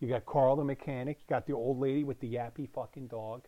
you 0.00 0.08
got 0.08 0.26
Carl 0.26 0.56
the 0.56 0.64
mechanic, 0.64 1.18
you 1.20 1.24
got 1.28 1.46
the 1.46 1.52
old 1.54 1.78
lady 1.78 2.04
with 2.04 2.20
the 2.20 2.32
yappy 2.34 2.68
fucking 2.74 3.08
dog. 3.08 3.46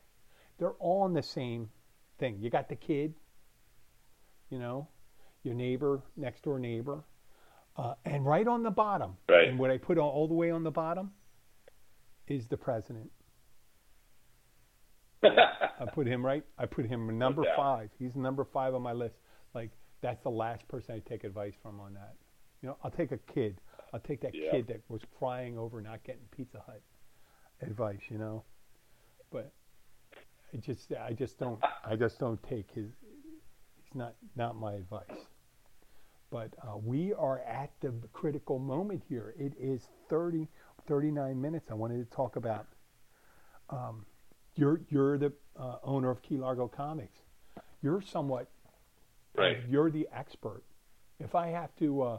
They're 0.58 0.72
all 0.72 1.06
in 1.06 1.12
the 1.14 1.22
same 1.22 1.70
thing. 2.18 2.38
You 2.40 2.50
got 2.50 2.68
the 2.68 2.76
kid, 2.76 3.14
you 4.50 4.58
know, 4.58 4.88
your 5.42 5.54
neighbor, 5.54 6.02
next 6.16 6.42
door 6.42 6.58
neighbor. 6.58 7.04
Uh, 7.76 7.94
and 8.04 8.26
right 8.26 8.46
on 8.48 8.62
the 8.64 8.70
bottom, 8.70 9.16
Right. 9.28 9.48
and 9.48 9.58
what 9.58 9.70
I 9.70 9.78
put 9.78 9.98
all, 9.98 10.10
all 10.10 10.26
the 10.26 10.34
way 10.34 10.50
on 10.50 10.64
the 10.64 10.70
bottom 10.70 11.12
is 12.26 12.46
the 12.48 12.56
president. 12.56 13.10
I 15.24 15.84
put 15.92 16.06
him 16.06 16.24
right. 16.24 16.44
I 16.58 16.66
put 16.66 16.86
him 16.86 17.18
number 17.18 17.44
five. 17.56 17.90
He's 17.98 18.14
number 18.16 18.44
five 18.44 18.74
on 18.74 18.82
my 18.82 18.92
list. 18.92 19.16
Like 19.54 19.70
that's 20.00 20.22
the 20.22 20.30
last 20.30 20.66
person 20.68 20.94
I 20.94 21.08
take 21.08 21.24
advice 21.24 21.54
from 21.62 21.80
on 21.80 21.94
that. 21.94 22.14
You 22.62 22.68
know, 22.68 22.76
I'll 22.82 22.90
take 22.90 23.12
a 23.12 23.18
kid. 23.32 23.60
I'll 23.92 24.00
take 24.00 24.20
that 24.22 24.34
Yeah. 24.34 24.50
kid 24.52 24.66
that 24.68 24.82
was 24.88 25.02
crying 25.18 25.56
over 25.58 25.80
not 25.80 26.02
getting 26.04 26.22
Pizza 26.30 26.60
Hut 26.66 26.82
advice. 27.62 28.00
You 28.10 28.18
know, 28.18 28.44
but 29.30 29.52
I 30.52 30.56
just, 30.58 30.92
I 30.92 31.12
just 31.12 31.38
don't, 31.38 31.62
I 31.84 31.96
just 31.96 32.18
don't 32.18 32.42
take 32.42 32.70
his. 32.70 32.90
He's 33.84 33.94
not, 33.94 34.14
not 34.36 34.56
my 34.56 34.74
advice. 34.74 35.06
But 36.30 36.54
uh, 36.62 36.76
we 36.76 37.14
are 37.14 37.40
at 37.40 37.70
the 37.80 37.94
critical 38.12 38.58
moment 38.58 39.02
here. 39.08 39.34
It 39.38 39.54
is 39.58 39.88
30, 40.10 40.46
39 40.86 41.40
minutes. 41.40 41.70
I 41.70 41.74
wanted 41.74 41.98
to 42.08 42.14
talk 42.16 42.36
about. 42.36 42.66
Um, 43.70 44.04
you're 44.54 44.80
you're 44.88 45.16
the 45.18 45.32
uh, 45.58 45.76
owner 45.84 46.10
of 46.10 46.20
Key 46.22 46.36
Largo 46.36 46.68
Comics. 46.68 47.18
You're 47.82 48.02
somewhat. 48.02 48.50
Right. 49.34 49.58
You're 49.68 49.90
the 49.90 50.08
expert. 50.12 50.64
If 51.20 51.34
I 51.34 51.48
have 51.48 51.74
to, 51.76 52.02
uh, 52.02 52.18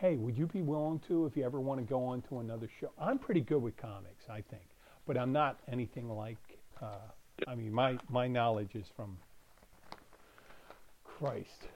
hey, 0.00 0.16
would 0.16 0.36
you 0.36 0.46
be 0.46 0.62
willing 0.62 0.98
to 1.08 1.26
if 1.26 1.36
you 1.36 1.44
ever 1.44 1.60
want 1.60 1.78
to 1.78 1.84
go 1.86 2.04
on 2.06 2.22
to 2.22 2.38
another 2.38 2.68
show? 2.80 2.90
I'm 2.98 3.18
pretty 3.18 3.42
good 3.42 3.60
with 3.62 3.76
comics, 3.76 4.24
I 4.30 4.40
think, 4.40 4.64
but 5.06 5.16
I'm 5.18 5.32
not 5.32 5.58
anything 5.70 6.08
like. 6.08 6.38
Uh, 6.80 7.10
I 7.46 7.54
mean, 7.54 7.72
my 7.72 7.98
my 8.08 8.26
knowledge 8.26 8.74
is 8.74 8.86
from. 8.96 9.16
Christ, 11.04 11.68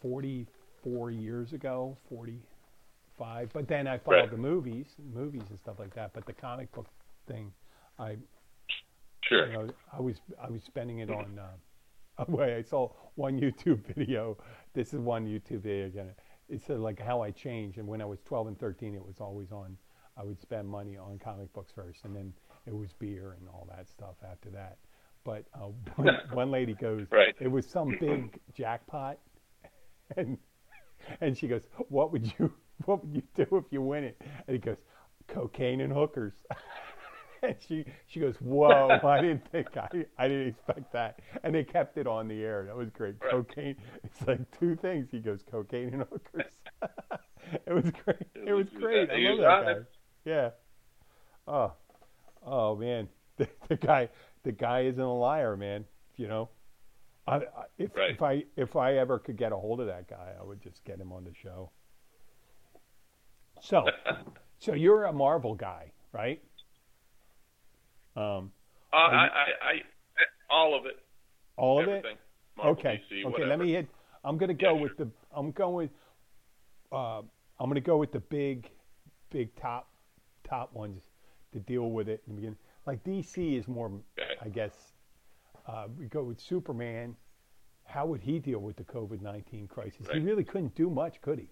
44 0.00 1.10
years 1.10 1.52
ago, 1.52 1.94
45. 2.08 3.50
But 3.52 3.68
then 3.68 3.86
I 3.86 3.98
followed 3.98 4.16
Right. 4.20 4.30
the 4.30 4.38
movies, 4.38 4.86
movies 5.12 5.42
and 5.50 5.58
stuff 5.58 5.78
like 5.78 5.94
that. 5.94 6.14
But 6.14 6.24
the 6.24 6.32
comic 6.32 6.72
book 6.72 6.86
thing, 7.26 7.52
I 7.98 8.16
Sure. 9.24 9.46
you 9.46 9.52
know, 9.52 9.68
I 9.92 10.00
was 10.00 10.20
I 10.40 10.48
was 10.48 10.62
spending 10.62 11.00
it 11.00 11.10
on. 11.10 11.38
Uh, 11.38 12.24
way 12.28 12.54
I 12.56 12.62
saw 12.62 12.90
one 13.16 13.38
YouTube 13.38 13.84
video. 13.94 14.38
This 14.72 14.94
is 14.94 15.00
one 15.00 15.26
YouTube 15.26 15.60
video 15.60 15.86
again. 15.86 16.14
It 16.48 16.62
said 16.66 16.78
like 16.80 17.00
how 17.00 17.20
I 17.20 17.30
changed, 17.30 17.78
and 17.78 17.86
when 17.86 18.00
I 18.00 18.04
was 18.06 18.20
12 18.22 18.46
and 18.48 18.58
13, 18.58 18.94
it 18.94 19.04
was 19.04 19.20
always 19.20 19.52
on. 19.52 19.76
I 20.16 20.24
would 20.24 20.40
spend 20.40 20.66
money 20.68 20.96
on 20.96 21.18
comic 21.18 21.52
books 21.52 21.70
first, 21.72 22.04
and 22.04 22.16
then 22.16 22.32
it 22.66 22.74
was 22.74 22.92
beer 22.94 23.36
and 23.38 23.48
all 23.48 23.68
that 23.70 23.88
stuff 23.88 24.16
after 24.28 24.50
that. 24.50 24.78
But 25.24 25.44
uh, 25.54 25.68
one, 25.96 26.18
one 26.32 26.50
lady 26.50 26.74
goes, 26.74 27.06
Right. 27.10 27.34
it 27.40 27.48
was 27.48 27.66
some 27.66 27.96
big 28.00 28.38
jackpot, 28.54 29.18
and 30.16 30.38
and 31.20 31.36
she 31.36 31.48
goes, 31.48 31.62
"What 31.88 32.12
would 32.12 32.32
you 32.38 32.52
What 32.86 33.04
would 33.04 33.14
you 33.14 33.22
do 33.34 33.56
if 33.56 33.64
you 33.70 33.82
win 33.82 34.04
it?" 34.04 34.20
And 34.46 34.54
he 34.54 34.58
goes, 34.58 34.78
"Cocaine 35.28 35.80
and 35.82 35.92
hookers." 35.92 36.34
And 37.42 37.56
she 37.68 37.84
she 38.06 38.20
goes, 38.20 38.36
"Whoa! 38.36 38.98
I 39.02 39.20
didn't 39.20 39.50
think 39.50 39.76
I 39.76 39.88
I 40.18 40.28
didn't 40.28 40.48
expect 40.48 40.92
that." 40.92 41.20
And 41.42 41.54
they 41.54 41.64
kept 41.64 41.96
it 41.98 42.06
on 42.06 42.28
the 42.28 42.42
air. 42.42 42.64
That 42.66 42.76
was 42.76 42.90
great. 42.90 43.14
Right. 43.22 43.30
Cocaine. 43.30 43.76
It's 44.04 44.26
like 44.26 44.40
two 44.58 44.76
things. 44.76 45.08
He 45.10 45.20
goes, 45.20 45.40
"Cocaine 45.50 45.94
and 45.94 46.02
hookers." 46.04 46.52
it 47.66 47.72
was 47.72 47.90
great. 48.04 48.22
It 48.34 48.52
was 48.52 48.68
great. 48.70 49.10
I 49.10 49.16
love 49.32 49.64
that 49.64 49.74
guy. 49.76 49.80
Yeah. 50.24 50.50
Oh, 51.46 51.72
oh 52.44 52.76
man, 52.76 53.08
the, 53.36 53.48
the 53.68 53.76
guy 53.76 54.08
the 54.42 54.52
guy 54.52 54.82
isn't 54.82 55.00
a 55.00 55.12
liar, 55.14 55.56
man. 55.56 55.84
You 56.16 56.28
know. 56.28 56.48
I, 57.26 57.36
I, 57.36 57.40
if, 57.76 57.94
Right. 57.94 58.10
if 58.12 58.22
I 58.22 58.44
if 58.56 58.74
I 58.76 58.94
ever 58.94 59.18
could 59.18 59.36
get 59.36 59.52
a 59.52 59.56
hold 59.56 59.80
of 59.80 59.86
that 59.88 60.08
guy, 60.08 60.32
I 60.40 60.42
would 60.42 60.62
just 60.62 60.82
get 60.84 60.98
him 60.98 61.12
on 61.12 61.24
the 61.24 61.34
show. 61.34 61.70
So, 63.60 63.84
so 64.58 64.72
you're 64.72 65.04
a 65.04 65.12
Marvel 65.12 65.54
guy, 65.54 65.92
right? 66.12 66.40
Um, 68.18 68.52
Uh, 68.92 68.96
I, 68.96 69.26
I, 69.26 69.46
I, 69.62 69.82
all 70.50 70.74
of 70.78 70.86
it. 70.86 70.96
all 71.56 71.80
of 71.80 71.88
everything. 71.88 72.12
it. 72.12 72.18
Marvel, 72.56 72.72
okay. 72.72 73.02
DC, 73.10 73.20
okay. 73.20 73.24
whatever. 73.30 73.46
Let 73.50 73.58
me 73.60 73.72
hit. 73.72 73.86
I'm 74.24 74.36
gonna 74.38 74.54
go 74.54 74.74
Yeah, 74.74 74.82
with 74.82 74.96
the. 74.96 75.08
I'm 75.32 75.52
going. 75.52 75.90
Uh, 76.90 77.18
I'm 77.60 77.68
gonna 77.68 77.80
go 77.80 77.96
with 77.98 78.12
the 78.12 78.20
big, 78.20 78.70
big 79.30 79.54
top, 79.56 79.88
top 80.48 80.72
ones 80.74 81.02
to 81.52 81.60
deal 81.60 81.90
with 81.90 82.08
it 82.08 82.22
in 82.26 82.34
the 82.34 82.40
beginning. 82.40 82.58
Like 82.86 83.04
DC 83.04 83.58
is 83.58 83.68
more, 83.68 83.86
Okay. 84.18 84.34
I 84.42 84.48
guess. 84.48 84.72
Uh, 85.66 85.86
we 85.98 86.06
go 86.06 86.24
with 86.24 86.40
Superman. 86.40 87.14
How 87.84 88.06
would 88.06 88.20
he 88.22 88.38
deal 88.38 88.58
with 88.60 88.76
the 88.76 88.84
COVID 88.84 89.20
nineteen 89.20 89.68
crisis? 89.68 90.06
He 90.12 90.18
really 90.20 90.44
couldn't 90.44 90.74
do 90.74 90.90
much, 90.90 91.20
could 91.20 91.38
he? 91.38 91.48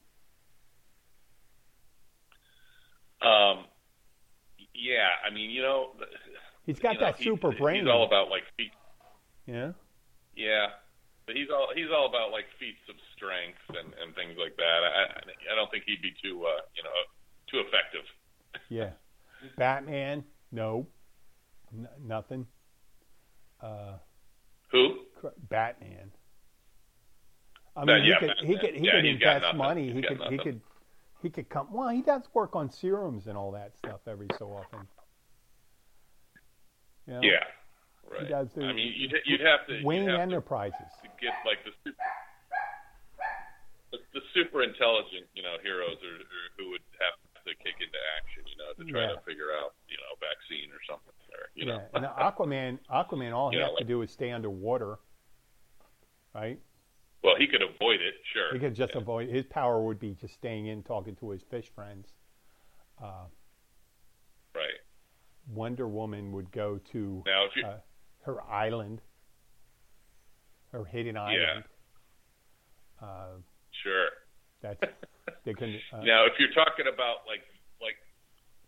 Um, 3.27 3.65
yeah, 4.75 5.09
I 5.27 5.33
mean, 5.33 5.51
you 5.51 5.63
know, 5.63 5.93
th- 5.99 6.11
He's 6.67 6.79
got 6.79 6.95
you 6.95 7.01
know, 7.01 7.07
that 7.07 7.19
super 7.23 7.53
brain. 7.53 7.85
He's 7.85 7.89
all 7.91 8.05
about 8.05 8.29
like 8.29 8.43
feet. 8.57 8.73
Yeah. 9.47 9.73
Yeah, 10.35 10.67
but 11.27 11.37
he's 11.37 11.49
all 11.51 11.69
he's 11.75 11.89
all 11.95 12.07
about 12.07 12.31
like 12.33 12.45
feats 12.59 12.83
of 12.91 12.97
strength 13.17 13.59
and 13.69 13.95
and 14.03 14.15
things 14.15 14.37
like 14.39 14.57
that. 14.57 14.81
I 14.85 15.05
I- 15.53 15.55
don't 15.55 15.71
think 15.71 15.85
he'd 15.87 16.03
be 16.03 16.13
too 16.23 16.45
uh 16.45 16.61
you 16.77 16.83
know 16.83 16.91
too 17.51 17.61
effective. 17.61 18.05
Yeah. 18.69 18.91
Batman. 19.57 20.25
No. 20.53 20.87
N- 21.73 21.89
nothing. 22.05 22.47
Uh, 23.61 23.95
Who? 24.73 24.99
Batman. 25.49 26.11
I 27.77 27.85
mean, 27.85 28.05
he 28.05 28.15
could 28.19 28.35
he 28.41 28.59
could 28.59 28.75
he 28.75 28.87
Yeah, 28.87 28.93
could 28.93 29.05
invest 29.05 29.55
money. 29.55 29.87
He's 29.93 29.95
He 29.97 30.03
could 30.03 30.21
he 30.31 30.39
could 30.39 30.61
he 31.23 31.31
could 31.31 31.49
come. 31.49 31.73
Well, 31.73 31.89
he 31.89 32.03
does 32.03 32.23
work 32.35 32.57
on 32.57 32.71
serums 32.71 33.27
and 33.27 33.37
all 33.37 33.53
that 33.53 33.77
stuff 33.79 34.01
every 34.07 34.29
so 34.39 34.47
often. 34.53 34.87
You 37.07 37.13
know? 37.15 37.21
Yeah, 37.23 37.45
right. 38.11 38.29
does 38.29 38.49
do- 38.53 38.63
I 38.63 38.73
mean, 38.73 38.93
you'd, 38.97 39.15
you'd 39.25 39.41
have 39.41 39.67
to 39.69 39.81
Wayne 39.85 40.09
have 40.09 40.21
Enterprises. 40.21 40.79
to, 41.03 41.09
to 41.09 41.15
get 41.21 41.35
like 41.47 41.59
the 41.65 41.71
super, 41.87 42.03
the, 44.13 44.21
super 44.35 44.63
intelligent 44.63 45.27
you 45.35 45.43
know 45.43 45.57
heroes 45.63 45.97
or, 46.03 46.15
or 46.19 46.45
who 46.59 46.71
would 46.71 46.83
have 46.99 47.15
to 47.47 47.55
kick 47.63 47.79
into 47.79 47.99
action 48.19 48.43
you 48.51 48.57
know 48.59 48.73
to 48.75 48.83
try 48.91 49.03
Yeah. 49.07 49.15
to 49.15 49.21
figure 49.25 49.55
out 49.55 49.75
you 49.89 49.97
know 50.03 50.13
vaccine 50.19 50.71
or 50.75 50.83
something 50.89 51.15
or 51.33 51.47
you 51.55 51.67
Yeah, 51.67 51.79
know 51.79 51.83
and 51.95 52.05
Aquaman. 52.07 52.79
Aquaman. 52.91 53.33
All 53.35 53.51
he 53.51 53.57
You 53.59 53.63
has 53.63 53.73
to 53.79 53.85
do 53.85 54.03
is 54.03 54.11
stay 54.11 54.33
underwater, 54.33 54.99
right? 56.35 56.59
well 57.23 57.37
he 57.39 57.47
could 57.47 57.63
avoid 57.63 58.01
it 58.01 58.15
sure 58.33 58.53
He 58.53 58.59
could 58.59 58.75
just 58.75 58.95
Yeah. 58.95 59.01
avoid. 59.01 59.29
His 59.29 59.47
power 59.47 59.81
would 59.81 60.01
be 60.01 60.15
just 60.15 60.35
staying 60.35 60.67
in, 60.67 60.83
talking 60.83 61.15
to 61.17 61.31
his 61.31 61.43
fish 61.43 61.69
friends. 61.75 62.13
Uh, 63.03 63.27
Wonder 65.49 65.89
Woman 65.89 66.33
would 66.33 66.51
go 66.53 66.81
to 66.93 67.23
now 67.27 67.45
you 67.55 67.65
uh, 67.65 67.79
her 68.23 68.43
island, 68.43 69.01
her 70.73 70.85
hidden 70.85 71.17
island. 71.17 71.65
Uh, 73.01 73.39
sure 73.83 74.09
that's 74.63 74.81
they 75.45 75.55
can. 75.55 75.79
Uh, 75.93 76.03
Now, 76.03 76.25
if 76.27 76.33
you're 76.39 76.53
talking 76.55 76.87
about 76.93 77.27
like 77.27 77.45
like 77.81 77.97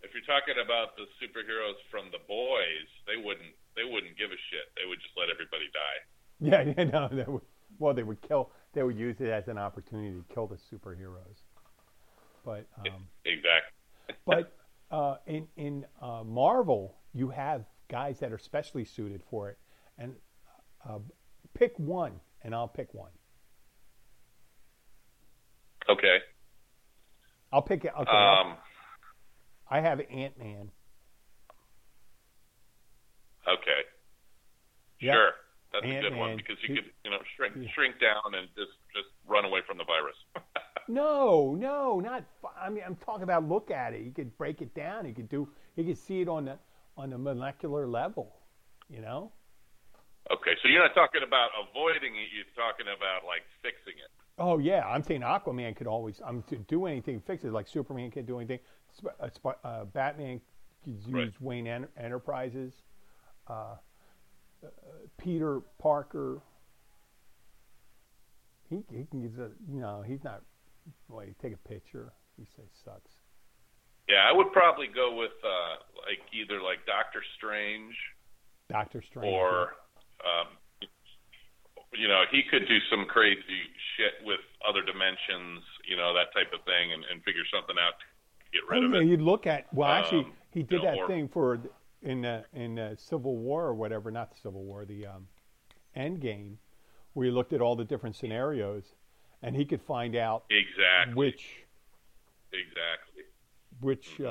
if 0.03 0.14
you're 0.14 0.26
talking 0.26 0.62
about 0.62 0.95
the 0.97 1.07
superheroes 1.18 1.79
from 1.91 2.11
the 2.12 2.22
boys, 2.29 2.89
they 3.07 3.16
wouldn't 3.16 3.55
they 3.74 3.85
wouldn't 3.85 4.16
give 4.18 4.31
a 4.31 4.41
shit. 4.51 4.66
They 4.76 4.87
would 4.89 5.01
just 5.01 5.14
let 5.16 5.29
everybody 5.31 5.66
die. 5.74 5.99
Yeah, 6.39 6.62
yeah, 6.76 6.85
no, 6.91 7.09
they 7.11 7.31
would, 7.31 7.43
well, 7.79 7.95
they 7.95 8.03
would 8.03 8.22
kill. 8.22 8.51
They 8.74 8.83
would 8.83 8.97
use 8.97 9.16
it 9.18 9.31
as 9.31 9.49
an 9.49 9.59
opportunity 9.59 10.14
to 10.14 10.24
kill 10.35 10.47
the 10.47 10.59
superheroes. 10.70 11.43
But 12.45 12.66
um, 12.79 13.09
Exactly. 13.24 14.14
but 14.24 14.57
uh, 14.91 15.16
in 15.26 15.49
in 15.57 15.86
uh, 16.01 16.22
Marvel, 16.24 16.97
you 17.12 17.30
have 17.30 17.64
guys 17.91 18.18
that 18.20 18.32
are 18.32 18.39
specially 18.39 18.84
suited 18.84 19.22
for 19.30 19.51
it, 19.51 19.59
and 19.99 20.14
uh, 20.89 20.99
pick 21.55 21.78
one, 21.78 22.20
and 22.43 22.55
I'll 22.55 22.68
pick 22.68 22.93
one. 22.95 23.11
Okay. 25.89 26.18
I'll 27.53 27.62
pick 27.62 27.84
it. 27.84 27.93
Okay, 27.99 28.11
Um. 28.11 28.57
I 29.70 29.80
have 29.80 30.01
Ant 30.11 30.39
Man. 30.39 30.70
Okay. 33.47 33.80
Yeah. 35.01 35.12
Sure. 35.14 35.30
That's 35.72 35.84
a 35.84 36.00
good 36.00 36.16
one 36.16 36.36
because 36.36 36.56
you 36.66 36.74
could 36.76 36.90
you 37.04 37.10
know 37.10 37.18
shrink 37.36 37.54
Yeah. 37.56 37.68
shrink 37.74 38.00
down 38.00 38.34
and 38.34 38.48
just 38.56 38.72
just 38.94 39.08
run 39.26 39.44
away 39.44 39.60
from 39.66 39.78
the 39.78 39.84
virus. 39.84 40.16
No, 40.90 41.54
no, 41.54 42.00
not. 42.00 42.24
I 42.58 42.70
mean, 42.70 42.82
I'm 42.86 42.96
talking 42.96 43.22
about 43.22 43.46
look 43.46 43.70
at 43.70 43.92
it. 43.92 44.00
You 44.00 44.10
could 44.10 44.34
break 44.38 44.62
it 44.62 44.74
down. 44.74 45.04
You 45.06 45.12
could 45.12 45.28
do. 45.28 45.46
You 45.76 45.84
could 45.84 45.98
see 45.98 46.22
it 46.22 46.28
on 46.30 46.46
the 46.46 46.56
on 46.96 47.10
the 47.10 47.18
molecular 47.18 47.86
level. 47.86 48.32
You 48.88 49.02
know. 49.02 49.30
okay, 50.32 50.52
so 50.62 50.68
you're 50.68 50.82
not 50.82 50.94
talking 50.94 51.20
about 51.26 51.50
avoiding 51.60 52.16
it. 52.16 52.28
You're 52.34 52.46
talking 52.56 52.86
about 52.86 53.26
like 53.26 53.42
fixing 53.60 53.98
it. 54.02 54.10
Oh 54.38 54.56
yeah, 54.56 54.86
I'm 54.86 55.02
saying 55.02 55.20
Aquaman 55.20 55.76
could 55.76 55.86
always 55.86 56.22
I'm 56.24 56.42
to 56.44 56.56
do 56.56 56.86
anything, 56.86 57.20
fix 57.20 57.44
it. 57.44 57.52
Like 57.52 57.68
Superman 57.68 58.10
can't 58.10 58.26
do 58.26 58.38
anything. 58.38 58.60
Uh, 59.20 59.28
Sp- 59.28 59.60
uh, 59.62 59.84
Batman 59.84 60.40
could 60.84 60.94
use 60.94 61.04
Right. 61.12 61.32
Wayne 61.42 61.66
en- 61.66 61.88
Enterprises. 61.98 62.72
Uh, 63.46 63.74
Peter 65.18 65.61
Parker. 65.78 66.40
He 68.68 68.82
he 68.92 69.04
can 69.11 69.20
use 69.22 69.38
a 69.38 69.48
you 69.72 69.80
know 69.80 70.02
he's 70.06 70.22
not. 70.24 70.42
well 71.09 71.20
Wait, 71.26 71.38
take 71.40 71.54
a 71.54 71.68
picture. 71.68 72.12
He 72.36 72.46
says 72.56 72.66
sucks. 72.84 73.11
Yeah, 74.09 74.24
I 74.28 74.32
would 74.32 74.52
probably 74.52 74.86
go 74.88 75.14
with 75.16 75.32
uh, 75.44 75.76
like 76.06 76.20
either 76.32 76.62
like 76.62 76.84
Doctor 76.86 77.22
Strange 77.36 77.94
Doctor 78.70 79.02
Strange. 79.09 79.26
or 79.32 79.74
um, 80.24 80.48
you 81.94 82.09
know 82.09 82.22
he 82.30 82.42
could 82.50 82.66
do 82.68 82.78
some 82.90 83.06
crazy 83.06 83.61
shit 83.96 84.24
with 84.26 84.40
other 84.68 84.82
dimensions, 84.82 85.62
you 85.88 85.96
know 85.96 86.12
that 86.14 86.32
type 86.34 86.52
of 86.52 86.64
thing, 86.64 86.92
and, 86.92 87.04
and 87.11 87.22
figure 87.24 87.44
something 87.52 87.76
out 87.80 87.94
to 88.00 88.06
get 88.52 88.68
rid 88.68 88.84
Oh, 88.84 88.86
of 88.86 88.92
yeah, 88.94 89.00
it. 89.00 89.11
You'd 89.11 89.20
look 89.22 89.46
at 89.46 89.72
well, 89.74 89.88
actually, 89.88 90.24
Um, 90.24 90.32
he 90.52 90.61
you 90.61 90.66
did 90.66 90.82
know, 90.82 90.90
that 90.90 90.98
or- 90.98 91.06
thing 91.09 91.28
for 91.28 91.59
in 92.03 92.24
uh, 92.24 92.42
in 92.53 92.78
uh, 92.78 92.94
Civil 92.96 93.36
War 93.36 93.64
or 93.66 93.74
whatever, 93.74 94.11
not 94.11 94.30
the 94.30 94.36
Civil 94.40 94.62
War, 94.64 94.84
the 94.84 95.07
um, 95.07 95.26
End 95.94 96.20
Game, 96.20 96.59
where 97.12 97.26
he 97.26 97.32
looked 97.32 97.53
at 97.53 97.61
all 97.61 97.76
the 97.76 97.84
different 97.84 98.16
scenarios, 98.16 98.84
and 99.42 99.57
he 99.57 99.64
could 99.64 99.82
find 99.82 100.14
out 100.16 100.44
Exactly. 100.51 101.14
which 101.14 101.64
Exactly. 102.53 103.24
which 103.80 104.09
Mm-hmm. 104.18 104.26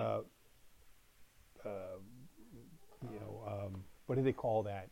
uh, 1.68 1.70
uh, 1.70 1.97
you 3.11 3.20
know 3.20 3.43
um, 3.47 3.84
what 4.05 4.15
do 4.15 4.24
they 4.24 4.34
call 4.34 4.63
that 4.63 4.89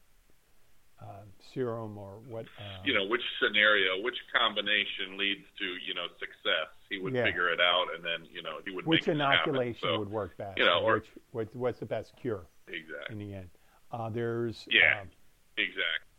serum 1.53 1.97
or 1.97 2.19
what? 2.27 2.45
You 2.83 2.93
know 2.93 3.05
which 3.05 3.21
scenario, 3.41 4.01
which 4.01 4.17
combination 4.37 5.17
leads 5.17 5.45
to 5.59 5.65
you 5.87 5.93
know 5.93 6.07
success. 6.19 6.69
He 6.89 6.97
would 6.97 7.13
Yeah. 7.13 7.23
figure 7.23 7.49
it 7.51 7.59
out, 7.61 7.85
and 7.95 8.03
then 8.03 8.27
you 8.31 8.41
know 8.43 8.57
he 8.65 8.71
would 8.71 8.85
which 8.85 9.07
inoculation 9.07 9.79
So, 9.81 9.99
would 9.99 10.09
work 10.09 10.35
best? 10.37 10.57
you 10.57 10.65
know, 10.65 10.81
or- 10.81 11.03
which, 11.31 11.49
what's 11.53 11.79
the 11.79 11.85
best 11.85 12.15
cure 12.17 12.45
in 13.09 13.17
the 13.17 13.33
end? 13.33 13.49
Uh, 13.91 14.09
there's 14.09 14.67
Yeah. 14.69 15.01
um, 15.01 15.09
Exactly. 15.57 16.09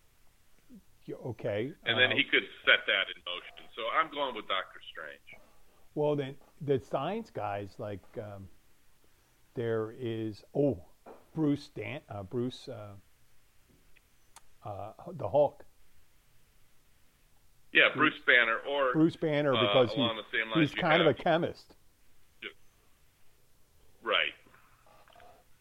okay, 1.13 1.73
And 1.85 1.99
then 1.99 2.13
uh, 2.13 2.17
he 2.17 2.25
could 2.25 2.45
set 2.65 2.87
that 2.87 3.07
in 3.15 3.23
motion. 3.27 3.69
So 3.75 3.83
I'm 3.89 4.11
going 4.11 4.35
with 4.35 4.49
Doctor 4.49 4.81
Strange. 4.91 5.43
Well, 5.95 6.17
then 6.17 6.37
the 6.63 6.79
science 6.81 7.31
guys 7.31 7.75
like 7.79 8.03
um, 8.19 8.49
there 9.55 9.95
is 9.99 10.43
oh 10.55 10.83
Bruce 11.35 11.69
Dan 11.69 12.01
uh, 12.09 12.23
Bruce 12.23 12.69
uh, 12.69 12.95
uh, 14.67 14.93
the 15.13 15.29
Hulk 15.29 15.65
Yeah, 17.73 17.89
Bruce 17.95 18.19
Banner 18.27 18.59
or 18.69 18.93
Bruce 18.93 19.17
Banner 19.17 19.53
because 19.53 19.93
he, 19.93 19.97
the 19.97 20.23
same 20.33 20.51
lines 20.51 20.71
he's 20.71 20.81
kind 20.81 21.03
of 21.03 21.09
a 21.09 21.15
chemist. 21.15 21.77
right. 24.03 24.33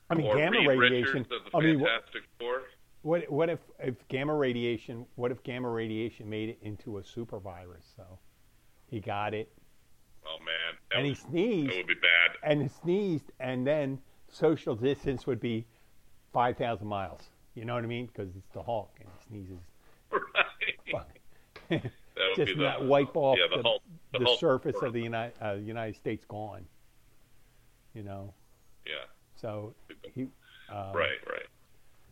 I 0.10 0.16
mean 0.16 0.28
or 0.28 0.38
gamma 0.38 0.60
Reed 0.60 0.80
radiation. 0.80 1.26
I 1.54 1.60
mean 1.60 1.80
what, 1.80 2.04
what 3.02 3.32
what 3.32 3.50
if 3.50 3.60
if 3.80 3.96
gamma 4.08 4.34
radiation? 4.36 5.06
What 5.16 5.32
if 5.32 5.44
gamma 5.44 5.70
radiation 5.70 6.30
made 6.30 6.50
it 6.50 6.60
into 6.62 6.98
a 6.98 7.04
super 7.04 7.40
virus? 7.40 7.86
So 7.96 8.20
he 8.88 9.00
got 9.00 9.34
it 9.34 9.52
Oh 10.28 10.38
man, 10.44 10.98
and 10.98 11.06
he 11.06 11.14
sneezed 11.14 11.72
that 11.72 11.78
would 11.78 11.88
be 11.88 11.94
bad. 11.94 12.38
and 12.44 12.62
he 12.62 12.68
sneezed 12.68 13.32
and 13.40 13.66
then 13.66 14.00
social 14.28 14.76
distance 14.76 15.28
would 15.28 15.40
be 15.40 15.66
five 16.34 16.58
thousand 16.58 16.88
miles. 16.88 17.30
You 17.54 17.66
know 17.66 17.76
what 17.76 17.84
I 17.84 17.88
mean? 17.88 18.08
Because 18.08 18.36
it's 18.36 18.50
the 18.54 18.64
Hulk 18.64 18.92
and 19.00 19.10
he 19.18 19.26
sneezes. 19.28 19.64
Right. 20.94 21.82
That 22.16 22.30
would 22.30 22.36
just 22.38 22.58
be 22.58 22.64
the, 22.64 22.70
not 22.70 22.86
wipe 22.86 23.18
off 23.18 23.38
yeah, 23.38 23.48
the, 23.50 23.62
the, 23.62 23.68
Hulk, 23.68 23.82
the, 24.14 24.20
the 24.20 24.26
Hulk 24.26 24.40
surface 24.40 24.78
Four. 24.80 24.88
of 24.88 24.94
the 24.94 25.02
United, 25.02 25.34
uh, 25.42 25.56
United 25.56 25.98
States 25.98 26.24
gone. 26.24 26.66
You 27.94 28.04
know. 28.04 28.34
So 29.40 29.74
he. 30.14 30.24
Um, 30.70 30.94
right. 30.94 31.20
Right. 31.28 31.48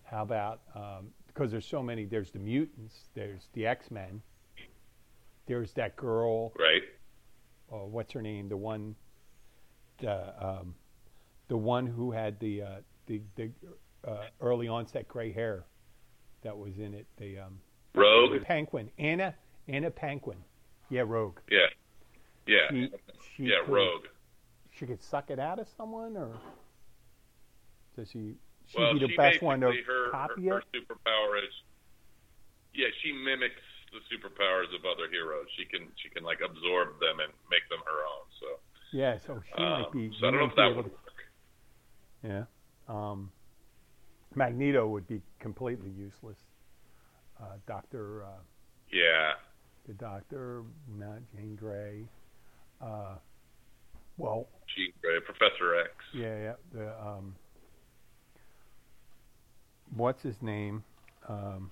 How 0.04 0.22
about 0.22 0.62
um, 0.76 1.08
because 1.28 1.52
there's 1.52 1.66
so 1.66 1.82
many? 1.82 2.06
There's 2.06 2.32
the 2.32 2.40
mutants. 2.40 2.96
There's 3.16 3.48
the 3.54 3.66
X 3.66 3.90
Men. 3.92 4.22
There's 5.48 5.74
that 5.74 5.96
girl. 5.96 6.54
Right. 6.58 6.84
Oh, 7.72 7.86
what's 7.86 8.14
her 8.14 8.22
name? 8.22 8.50
The 8.50 8.58
one. 8.58 8.96
The 10.00 10.34
um, 10.46 10.76
the 11.48 11.58
one 11.58 11.86
who 11.88 12.12
had 12.12 12.40
the 12.40 12.62
uh, 12.62 12.68
the 13.08 13.22
the 13.36 13.50
uh, 14.08 14.26
early 14.42 14.68
onset 14.68 15.08
gray 15.08 15.32
hair, 15.32 15.66
that 16.44 16.58
was 16.58 16.78
in 16.78 16.94
it. 16.94 17.08
The 17.18 17.40
um, 17.40 17.60
Rogue. 17.96 18.44
Penguin. 18.44 18.90
Anna 19.00 19.36
Anna 19.68 19.90
Paquin. 19.90 20.38
Yeah, 20.90 21.04
Rogue. 21.08 21.40
Yeah. 21.50 21.60
Yeah. 22.46 22.58
She, 22.70 22.92
she 23.36 23.44
yeah. 23.44 23.62
could- 23.66 23.74
Rogue. 23.74 24.06
she 24.72 24.86
could 24.86 25.02
suck 25.02 25.30
it 25.30 25.40
out 25.40 25.60
of 25.60 25.68
someone, 25.78 26.18
or 26.18 26.30
does 27.96 28.10
she? 28.12 28.36
She'd 28.68 28.80
well, 28.80 28.94
be 28.94 29.00
the 29.00 29.08
she 29.10 29.18
best 29.18 29.42
one 29.42 29.60
to 29.60 29.68
her, 29.68 30.12
copy 30.12 30.48
her, 30.48 30.56
her 30.56 30.64
superpower 30.74 31.38
is. 31.44 31.54
Yeah, 32.74 32.88
she 33.04 33.12
mimics 33.12 33.62
the 33.92 34.00
superpowers 34.10 34.74
of 34.74 34.86
other 34.86 35.10
heroes. 35.12 35.46
She 35.58 35.66
can 35.66 35.88
she 36.02 36.10
can 36.10 36.24
like 36.24 36.40
absorb 36.44 37.00
them 37.00 37.20
and 37.20 37.32
make 37.52 37.68
them 37.70 37.80
her 37.86 38.00
own. 38.04 38.26
So. 38.40 38.48
Yeah, 38.94 39.18
so 39.26 39.42
she 39.56 39.62
might 39.62 39.86
Um, 39.86 39.92
be. 39.92 40.12
so 40.20 40.28
I 40.28 40.32
don't 40.32 40.40
know 40.40 40.46
if 40.46 40.56
that 40.56 40.76
would 40.76 40.86
to- 40.86 40.92
work. 40.92 41.24
Yeah. 42.24 42.44
Um, 42.88 43.32
Magneto 44.36 44.88
would 44.88 45.08
be 45.08 45.22
completely 45.40 45.90
useless. 45.90 46.38
Uh, 47.42 47.58
Doctor, 47.68 48.24
uh, 48.24 48.28
Yeah. 48.92 49.34
the 49.88 49.94
Doctor, 49.94 50.64
not 50.88 51.20
Jane 51.36 51.56
Grey. 51.56 52.08
Uh, 52.80 53.16
well, 54.18 54.48
Jean 54.76 54.94
Grey, 55.02 55.20
Professor 55.22 55.76
X. 55.76 55.92
yeah, 56.14 56.38
yeah. 56.38 56.56
The 56.72 57.00
um, 57.06 57.36
what's 59.96 60.22
his 60.22 60.42
name? 60.42 60.84
Um, 61.28 61.72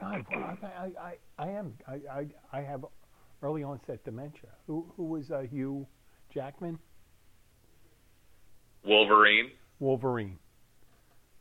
God, 0.00 0.24
well, 0.34 0.56
I, 0.62 0.66
I, 0.66 0.90
I, 1.00 1.14
I 1.38 1.48
am. 1.50 1.74
I, 1.86 1.94
I, 2.10 2.26
I 2.52 2.60
have 2.62 2.84
early 3.42 3.62
onset 3.62 4.04
dementia. 4.04 4.50
Who, 4.66 4.86
who 4.96 5.04
was 5.04 5.30
uh, 5.30 5.40
Hugh 5.50 5.86
Jackman? 6.32 6.78
Wolverine. 8.84 9.50
Wolverine. 9.80 10.38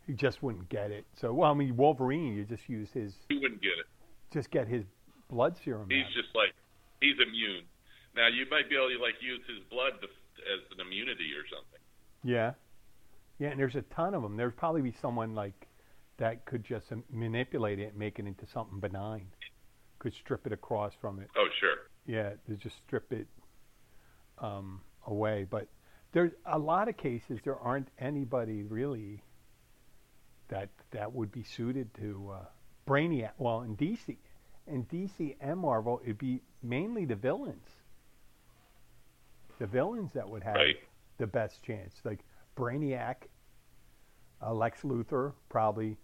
He 0.07 0.13
just 0.13 0.43
wouldn't 0.43 0.69
get 0.69 0.91
it. 0.91 1.05
So, 1.19 1.33
well, 1.33 1.51
I 1.51 1.53
mean, 1.53 1.75
Wolverine, 1.77 2.35
you 2.35 2.43
just 2.43 2.67
use 2.67 2.89
his, 2.93 3.13
He 3.29 3.37
wouldn't 3.37 3.61
get 3.61 3.71
it. 3.79 3.85
just 4.33 4.51
get 4.51 4.67
his 4.67 4.83
blood 5.29 5.55
serum. 5.63 5.87
He's 5.89 6.03
out. 6.05 6.11
just 6.13 6.35
like 6.35 6.53
he's 6.99 7.15
immune. 7.25 7.63
Now 8.15 8.27
you 8.27 8.45
might 8.49 8.69
be 8.69 8.75
able 8.75 8.89
to 8.89 9.01
like 9.01 9.15
use 9.21 9.39
his 9.47 9.63
blood 9.71 9.93
to, 10.01 10.07
as 10.07 10.59
an 10.75 10.79
immunity 10.85 11.31
or 11.35 11.43
something. 11.47 11.79
Yeah. 12.23 12.53
Yeah, 13.43 13.49
and 13.49 13.59
there's 13.59 13.75
a 13.75 13.81
ton 13.81 14.13
of 14.13 14.21
them. 14.21 14.37
There'd 14.37 14.55
probably 14.55 14.81
be 14.81 14.93
someone 15.01 15.35
like 15.35 15.67
that 16.15 16.45
could 16.45 16.63
just 16.63 16.85
manipulate 17.11 17.77
it 17.77 17.89
and 17.89 17.97
make 17.97 18.17
it 18.17 18.25
into 18.25 18.45
something 18.47 18.79
benign. 18.79 19.25
Could 19.99 20.13
strip 20.13 20.47
it 20.47 20.53
across 20.53 20.93
from 21.01 21.19
it. 21.19 21.29
Oh 21.35 21.49
sure. 21.59 21.75
Yeah, 22.05 22.29
to 22.47 22.55
just 22.55 22.77
strip 22.87 23.11
it 23.11 23.27
um, 24.37 24.79
away. 25.07 25.45
But 25.49 25.67
there's 26.13 26.31
a 26.45 26.57
lot 26.57 26.87
of 26.87 26.95
cases 26.95 27.39
there 27.43 27.59
aren't 27.59 27.89
anybody 27.99 28.63
really 28.63 29.21
that 30.47 30.69
that 30.91 31.11
would 31.11 31.33
be 31.33 31.43
suited 31.43 31.93
to 31.95 32.31
uh, 32.33 32.45
Brainiac. 32.87 33.31
Well, 33.37 33.63
in 33.63 33.75
DC, 33.75 34.15
in 34.67 34.85
DC 34.85 35.35
and 35.41 35.59
Marvel, 35.59 35.99
it'd 36.05 36.17
be 36.17 36.39
mainly 36.61 37.03
the 37.03 37.15
villains. 37.15 37.67
The 39.59 39.67
villains 39.67 40.13
that 40.13 40.29
would 40.29 40.43
have 40.43 40.55
Right. 40.55 40.77
the 41.17 41.27
best 41.27 41.61
chance, 41.61 41.93
like 42.05 42.19
Brainiac, 42.55 43.15
uh, 44.45 44.53
Lex 44.53 44.81
Luthor 44.81 45.33
probably 45.49 45.97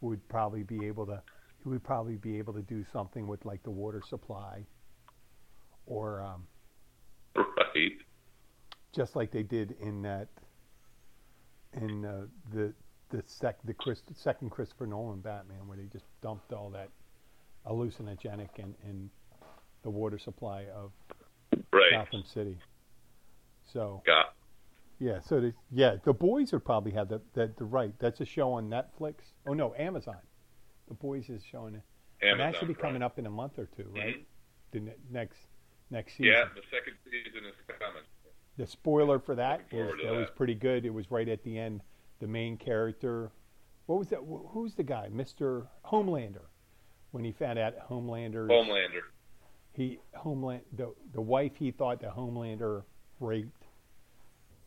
would 0.00 0.26
probably 0.28 0.62
be 0.62 0.86
able 0.86 1.06
to. 1.06 1.22
He 1.62 1.68
would 1.68 1.84
probably 1.84 2.16
be 2.16 2.38
able 2.38 2.52
to 2.54 2.62
do 2.62 2.84
something 2.92 3.26
with 3.26 3.44
like 3.44 3.62
the 3.62 3.70
water 3.70 4.02
supply, 4.08 4.64
or 5.86 6.20
um, 6.22 6.46
Right. 7.36 7.92
just 8.94 9.14
like 9.16 9.30
they 9.30 9.42
did 9.44 9.76
in 9.80 10.02
that 10.02 10.28
in 11.74 12.04
uh, 12.04 12.26
the 12.52 12.72
the 13.10 13.22
sec 13.26 13.58
the 13.64 13.74
Chris, 13.74 14.02
second 14.14 14.50
Christopher 14.50 14.86
Nolan 14.86 15.20
Batman, 15.20 15.66
where 15.66 15.76
they 15.76 15.86
just 15.92 16.04
dumped 16.20 16.52
all 16.52 16.70
that 16.70 16.88
hallucinogenic 17.66 18.58
in, 18.58 18.74
in 18.88 19.08
the 19.82 19.90
water 19.90 20.18
supply 20.18 20.64
of 20.74 20.90
Right. 21.72 21.92
Gotham 21.92 22.24
City. 22.24 22.56
So 23.72 24.02
Got. 24.06 24.34
Yeah, 25.02 25.18
so 25.20 25.40
the, 25.40 25.52
yeah, 25.72 25.96
the 26.04 26.12
boys 26.12 26.52
would 26.52 26.64
probably 26.64 26.92
have 26.92 27.08
the, 27.08 27.20
the 27.34 27.50
the 27.58 27.64
right. 27.64 27.92
That's 27.98 28.20
a 28.20 28.24
show 28.24 28.52
on 28.52 28.68
Netflix. 28.70 29.14
Oh 29.46 29.52
no, 29.52 29.74
Amazon. 29.76 30.18
The 30.86 30.94
boys 30.94 31.28
is 31.28 31.42
showing 31.42 31.74
it. 31.74 31.82
and 32.20 32.38
that 32.38 32.54
should 32.56 32.68
be 32.68 32.74
coming 32.74 33.02
right. 33.02 33.06
up 33.06 33.18
in 33.18 33.26
a 33.26 33.30
month 33.30 33.58
or 33.58 33.66
two, 33.76 33.90
right? 33.96 34.16
Mhm. 34.18 34.24
The 34.70 34.80
ne- 34.80 34.94
next 35.10 35.38
next 35.90 36.12
season. 36.12 36.26
Yeah, 36.32 36.44
the 36.54 36.62
second 36.70 36.94
season 37.04 37.44
is 37.48 37.54
coming. 37.66 38.02
The 38.58 38.66
spoiler 38.66 39.18
for 39.18 39.34
that 39.34 39.62
is 39.72 39.90
to 39.90 40.06
that 40.06 40.14
was 40.14 40.28
pretty 40.36 40.54
good. 40.54 40.84
It 40.84 40.94
was 40.94 41.10
right 41.10 41.28
at 41.28 41.42
the 41.42 41.58
end. 41.58 41.80
The 42.20 42.28
main 42.28 42.56
character, 42.56 43.32
what 43.86 43.98
was 43.98 44.08
that? 44.10 44.20
Who's 44.50 44.74
the 44.74 44.84
guy? 44.84 45.08
Mister 45.10 45.66
Homelander. 45.84 46.46
When 47.10 47.24
he 47.24 47.32
found 47.32 47.58
out 47.58 47.74
Homelander's 47.90 48.50
Homelander. 48.50 49.02
he 49.72 49.98
Homeland 50.14 50.62
the 50.72 50.94
the 51.12 51.20
wife 51.20 51.56
he 51.56 51.72
thought 51.72 52.00
the 52.00 52.06
Homelander 52.06 52.84
raped 53.18 53.61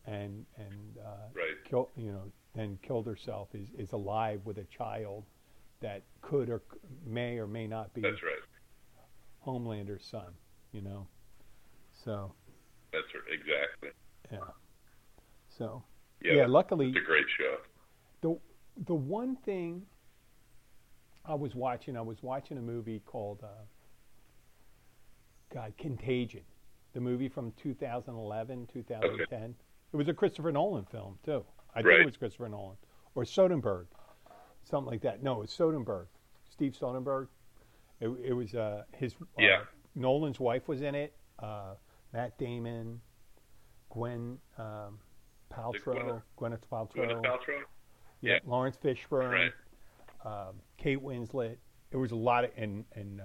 and 0.06 0.44
and 0.56 0.98
uh, 1.04 1.28
Right. 1.34 1.56
kill 1.68 1.90
you 1.96 2.12
know 2.12 2.22
and 2.54 2.80
killed 2.82 3.06
herself 3.06 3.48
is 3.54 3.68
is 3.78 3.92
alive 3.92 4.40
with 4.44 4.58
a 4.58 4.64
child 4.64 5.24
that 5.80 6.02
could 6.22 6.48
or 6.48 6.62
may 7.04 7.38
or 7.38 7.46
may 7.46 7.66
not 7.66 7.92
be 7.94 8.00
That's 8.00 8.22
right. 8.22 8.42
Homelander's 9.40 10.04
son. 10.10 10.32
You 10.72 10.82
know, 10.82 11.06
so 12.04 12.32
That's 12.92 13.06
right. 13.14 13.32
Exactly. 13.32 13.90
yeah, 14.32 14.52
so 15.58 15.82
Yeah. 16.22 16.32
yeah. 16.34 16.46
luckily, 16.46 16.88
It's 16.88 16.98
a 16.98 17.00
great 17.00 17.26
show. 17.38 17.56
the 18.20 18.38
the 18.86 18.94
one 18.94 19.36
thing 19.36 19.86
I 21.24 21.34
was 21.34 21.54
watching, 21.54 21.96
I 21.96 22.02
was 22.02 22.22
watching 22.22 22.56
a 22.58 22.62
movie 22.62 23.00
called 23.06 23.40
uh, 23.42 23.48
God 25.52 25.72
Contagion, 25.78 26.42
the 26.92 27.00
movie 27.00 27.28
from 27.28 27.52
2011, 27.62 28.68
2010. 28.72 29.54
It 29.92 29.96
was 29.96 30.08
a 30.08 30.14
Christopher 30.14 30.52
Nolan 30.52 30.84
film 30.86 31.18
too. 31.24 31.44
I 31.74 31.82
think 31.82 32.00
it 32.00 32.06
was 32.06 32.16
Christopher 32.16 32.48
Nolan 32.48 32.76
or 33.14 33.24
Soderbergh, 33.24 33.86
something 34.64 34.90
like 34.90 35.02
that. 35.02 35.22
No, 35.22 35.34
it 35.36 35.38
was 35.40 35.50
Soderbergh, 35.50 36.06
Steve 36.50 36.76
Soderbergh. 36.78 37.28
It, 38.00 38.08
it 38.24 38.32
was 38.32 38.54
uh, 38.54 38.82
his 38.94 39.14
uh, 39.14 39.24
Yeah. 39.38 39.60
Nolan's 39.94 40.38
wife 40.40 40.68
was 40.68 40.82
in 40.82 40.94
it. 40.94 41.14
Uh, 41.38 41.74
Matt 42.12 42.36
Damon, 42.38 43.00
Gwen 43.90 44.38
um, 44.58 44.98
Paltrow, 45.52 46.22
Gwyneth 46.38 46.60
Paltrow. 46.70 46.94
Gwyneth 46.96 47.22
Paltrow. 47.22 47.60
Yeah, 48.20 48.32
Yeah. 48.34 48.38
Laurence 48.46 48.76
Fishburne, 48.76 49.30
Right. 49.30 49.52
um, 50.24 50.56
Kate 50.76 51.02
Winslet. 51.02 51.56
It 51.90 51.96
was 51.96 52.10
a 52.12 52.16
lot 52.16 52.44
of 52.44 52.50
and 52.56 52.84
and 52.94 53.20
uh, 53.20 53.24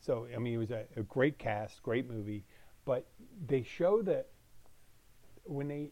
so 0.00 0.26
I 0.34 0.38
mean 0.38 0.54
it 0.54 0.58
was 0.58 0.70
a, 0.70 0.84
a 0.96 1.02
great 1.02 1.38
cast, 1.38 1.82
great 1.82 2.08
movie, 2.08 2.44
but 2.84 3.06
they 3.46 3.62
show 3.62 4.02
that 4.02 4.28
when 5.46 5.68
they 5.68 5.90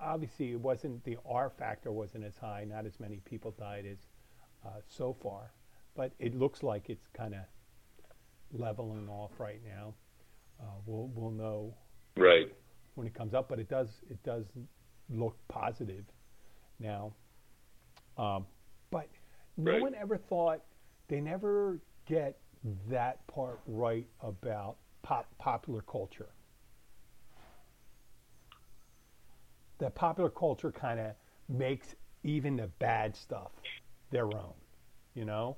obviously 0.00 0.52
it 0.52 0.60
wasn't 0.60 1.02
the 1.04 1.16
R 1.28 1.50
factor 1.50 1.92
wasn't 1.92 2.24
as 2.24 2.36
high, 2.36 2.64
not 2.64 2.86
as 2.86 2.98
many 3.00 3.20
people 3.24 3.52
died 3.58 3.86
as 3.90 3.98
uh, 4.64 4.80
so 4.86 5.12
far, 5.22 5.52
but 5.94 6.12
it 6.18 6.34
looks 6.34 6.62
like 6.62 6.90
it's 6.90 7.06
kind 7.08 7.34
of 7.34 7.40
leveling 8.52 9.08
off 9.08 9.32
right 9.38 9.60
now. 9.64 9.94
Uh, 10.60 10.64
we'll 10.86 11.08
we'll 11.14 11.30
know 11.30 11.74
Right. 12.16 12.52
when 12.94 13.06
it 13.06 13.14
comes 13.14 13.34
up, 13.34 13.48
but 13.48 13.58
it 13.60 13.68
does 13.68 14.02
it 14.10 14.22
does 14.24 14.46
look 15.08 15.36
positive 15.48 16.04
now. 16.80 17.12
Um, 18.16 18.46
but 18.90 19.08
no 19.56 19.72
Right. 19.72 19.82
one 19.82 19.94
ever 19.94 20.16
thought 20.16 20.62
they 21.08 21.20
never 21.20 21.80
get 22.06 22.38
that 22.88 23.24
part 23.28 23.60
right 23.66 24.06
about 24.20 24.76
pop 25.02 25.26
popular 25.38 25.82
culture. 25.82 26.30
That 29.78 29.94
popular 29.94 30.30
culture 30.30 30.72
kind 30.72 30.98
of 31.00 31.14
makes 31.48 31.94
even 32.24 32.56
the 32.56 32.66
bad 32.78 33.14
stuff 33.16 33.52
their 34.10 34.26
own, 34.26 34.54
you 35.14 35.24
know. 35.24 35.56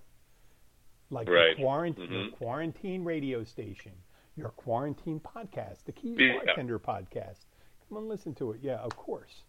Like 1.11 1.29
Right. 1.29 1.57
the 1.57 1.63
quarantine, 1.63 2.09
Mhm. 2.09 2.29
your 2.29 2.37
quarantine 2.37 3.05
radio 3.05 3.43
station, 3.45 3.93
your 4.37 4.51
quarantine 4.51 5.21
podcast, 5.21 5.85
the 5.85 5.93
Key 5.93 6.15
Yeah. 6.19 6.37
Bartender 6.45 6.79
podcast. 6.79 7.47
Come 7.89 7.99
on, 7.99 8.09
listen 8.09 8.35
to 8.37 8.53
it. 8.53 8.61
Yeah, 8.61 8.79
of 8.79 8.97
course. 8.97 9.43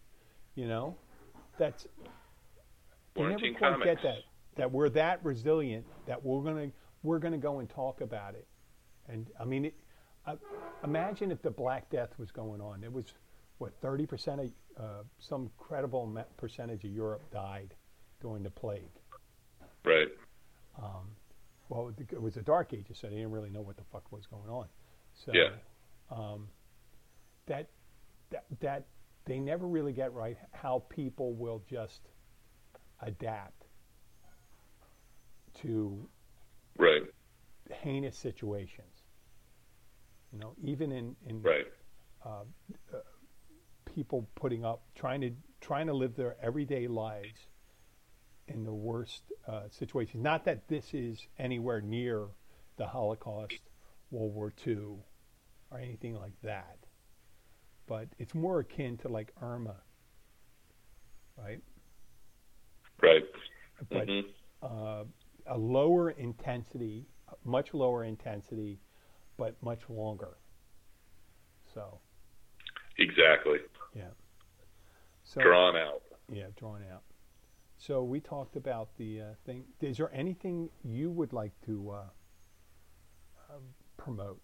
You 0.55 0.67
know, 0.67 0.97
that's 1.57 1.87
they 3.13 3.23
never 3.23 3.53
quite 3.53 3.83
get 3.83 4.01
that. 4.03 4.23
That 4.55 4.71
we're 4.71 4.89
that 4.89 5.23
resilient 5.23 5.85
that 6.05 6.23
we're 6.23 6.41
gonna 6.41 6.71
we're 7.03 7.19
gonna 7.19 7.37
go 7.37 7.59
and 7.59 7.69
talk 7.69 8.01
about 8.01 8.35
it. 8.35 8.47
And 9.07 9.29
I 9.39 9.45
mean, 9.45 9.65
it, 9.65 9.75
uh, 10.25 10.35
imagine 10.83 11.31
if 11.31 11.41
the 11.41 11.51
Black 11.51 11.89
Death 11.89 12.17
was 12.19 12.31
going 12.31 12.61
on. 12.61 12.83
It 12.83 12.91
was 12.91 13.13
what 13.61 13.73
thirty 13.81 14.05
percent 14.07 14.41
of 14.41 14.51
uh, 14.77 15.03
some 15.19 15.51
credible 15.57 16.25
percentage 16.37 16.83
of 16.83 16.91
Europe 16.91 17.21
died 17.31 17.75
during 18.19 18.43
the 18.43 18.49
plague. 18.49 18.99
Right. 19.85 20.09
Well, 21.69 21.89
it 21.97 22.07
it 22.11 22.21
was 22.21 22.33
the 22.33 22.41
Dark 22.41 22.73
Ages, 22.73 22.97
so 22.99 23.07
they 23.07 23.15
didn't 23.15 23.31
really 23.31 23.49
know 23.49 23.61
what 23.61 23.77
the 23.77 23.83
fuck 23.91 24.11
was 24.11 24.25
going 24.27 24.49
on. 24.49 24.67
So 25.13 25.31
Yeah. 25.33 25.49
um, 26.09 26.49
that 27.45 27.69
that 28.31 28.45
that 28.59 28.85
they 29.25 29.39
never 29.39 29.67
really 29.67 29.93
get 29.93 30.11
right 30.13 30.37
how 30.51 30.83
people 30.89 31.33
will 31.33 31.63
just 31.69 32.01
adapt 33.01 33.67
to 35.61 36.09
Right. 36.77 37.03
heinous 37.69 38.17
situations. 38.17 39.03
You 40.33 40.39
know, 40.39 40.55
even 40.61 40.91
in 40.91 41.15
in 41.25 41.41
Right. 41.41 41.67
People 43.93 44.29
putting 44.35 44.65
up 44.65 44.83
trying 44.95 45.21
to 45.21 45.31
trying 45.61 45.87
to 45.87 45.93
live 45.93 46.15
their 46.15 46.37
everyday 46.41 46.87
lives 46.87 47.49
in 48.47 48.63
the 48.63 48.73
worst 48.73 49.23
uh, 49.47 49.63
situations. 49.69 50.23
Not 50.23 50.45
that 50.45 50.67
this 50.67 50.93
is 50.93 51.27
anywhere 51.37 51.81
near 51.81 52.27
the 52.77 52.87
Holocaust, 52.87 53.61
World 54.09 54.33
War 54.33 54.53
II, 54.65 54.97
or 55.71 55.79
anything 55.79 56.15
like 56.15 56.33
that, 56.43 56.77
but 57.87 58.07
it's 58.17 58.33
more 58.33 58.59
akin 58.59 58.97
to 58.97 59.07
like 59.07 59.31
Irma, 59.41 59.77
right? 61.37 61.61
Right. 63.01 63.23
But 63.89 64.07
Mhm. 64.07 64.25
uh, 64.61 65.03
a 65.47 65.57
lower 65.57 66.11
intensity, 66.11 67.07
much 67.43 67.73
lower 67.73 68.03
intensity, 68.03 68.79
but 69.37 69.61
much 69.61 69.89
longer. 69.89 70.37
So 71.73 71.99
Exactly. 72.97 73.59
Yeah. 73.95 74.03
So 75.23 75.41
Drawn 75.41 75.75
out. 75.75 76.01
Yeah, 76.31 76.47
drawn 76.57 76.81
out. 76.91 77.03
So 77.77 78.03
we 78.03 78.19
talked 78.19 78.55
about 78.55 78.89
the 78.97 79.21
uh, 79.21 79.25
thing. 79.45 79.63
Is 79.81 79.97
there 79.97 80.13
anything 80.13 80.69
you 80.83 81.09
would 81.09 81.33
like 81.33 81.51
to 81.65 81.91
uh, 81.91 81.95
um, 83.49 83.63
promote? 83.97 84.41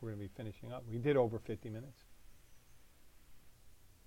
We're 0.00 0.10
going 0.10 0.22
to 0.22 0.28
be 0.28 0.34
finishing 0.36 0.72
up. 0.72 0.84
We 0.90 0.98
did 0.98 1.16
over 1.16 1.38
50 1.38 1.70
minutes. 1.70 2.02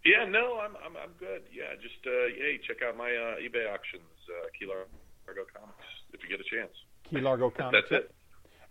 Yeah, 0.05 0.25
no, 0.25 0.59
I'm 0.59 0.75
I'm 0.77 0.95
I'm 0.95 1.11
good. 1.19 1.43
Yeah, 1.51 1.75
just 1.81 1.99
uh, 2.07 2.31
hey, 2.37 2.57
check 2.65 2.77
out 2.87 2.95
my 2.95 3.09
uh, 3.09 3.35
eBay 3.43 3.71
auctions, 3.71 4.07
uh, 4.29 4.47
Key 4.57 4.65
Largo 4.65 5.43
Comics, 5.53 5.85
if 6.13 6.21
you 6.23 6.29
get 6.29 6.39
a 6.39 6.55
chance. 6.55 6.71
Key 7.03 7.19
Largo 7.19 7.49
Comics. 7.57 7.89
That's 7.89 8.05
it. 8.05 8.15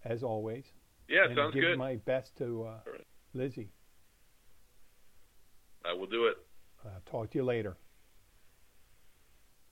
as 0.06 0.24
always. 0.24 0.66
Yeah, 1.08 1.26
and 1.26 1.36
sounds 1.36 1.54
give 1.54 1.64
good. 1.64 1.78
my 1.78 1.96
best 1.98 2.38
to 2.38 2.64
uh, 2.64 2.80
right. 2.86 3.08
Lizzie. 3.34 3.72
I 5.86 5.94
will 5.94 6.08
do 6.08 6.26
it. 6.28 6.38
Uh, 6.86 7.00
talk 7.10 7.32
to 7.32 7.38
you 7.38 7.44
later. 7.44 7.78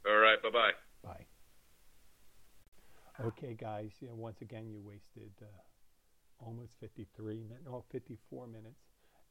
All 0.06 0.18
right. 0.18 0.42
Bye 0.42 0.50
bye. 0.50 0.72
Bye. 1.04 1.26
Okay, 3.26 3.56
guys. 3.60 3.92
You 4.00 4.10
know, 4.10 4.16
once 4.16 4.42
again, 4.42 4.68
you 4.70 4.82
wasted 4.82 5.32
uh, 5.42 6.46
almost 6.46 6.74
53 6.80 7.44
minutes, 7.44 7.66
no, 7.66 7.84
54 7.92 8.48
minutes, 8.48 8.80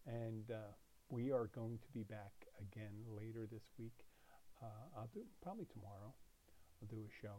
and 0.07 0.51
uh, 0.51 0.73
we 1.09 1.31
are 1.31 1.49
going 1.55 1.79
to 1.79 1.89
be 1.93 2.03
back 2.03 2.33
again 2.61 2.93
later 3.07 3.47
this 3.51 3.63
week. 3.79 4.05
uh, 4.63 4.67
I'll 4.97 5.11
do 5.15 5.21
probably 5.43 5.67
tomorrow. 5.67 6.13
I'll 6.83 6.89
do 6.89 7.03
a 7.03 7.13
show. 7.23 7.37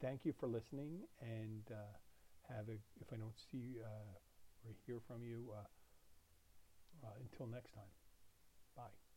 Thank 0.00 0.24
you 0.24 0.32
for 0.40 0.46
listening, 0.46 1.00
and 1.20 1.62
uh, 1.70 2.54
have 2.54 2.68
a. 2.68 2.78
If 3.00 3.12
I 3.12 3.16
don't 3.16 3.36
see 3.52 3.76
uh, 3.84 4.16
or 4.64 4.74
hear 4.86 4.98
from 5.06 5.22
you, 5.22 5.52
uh, 5.54 7.06
uh, 7.06 7.10
until 7.20 7.46
next 7.46 7.72
time. 7.74 7.92
Bye. 8.76 9.09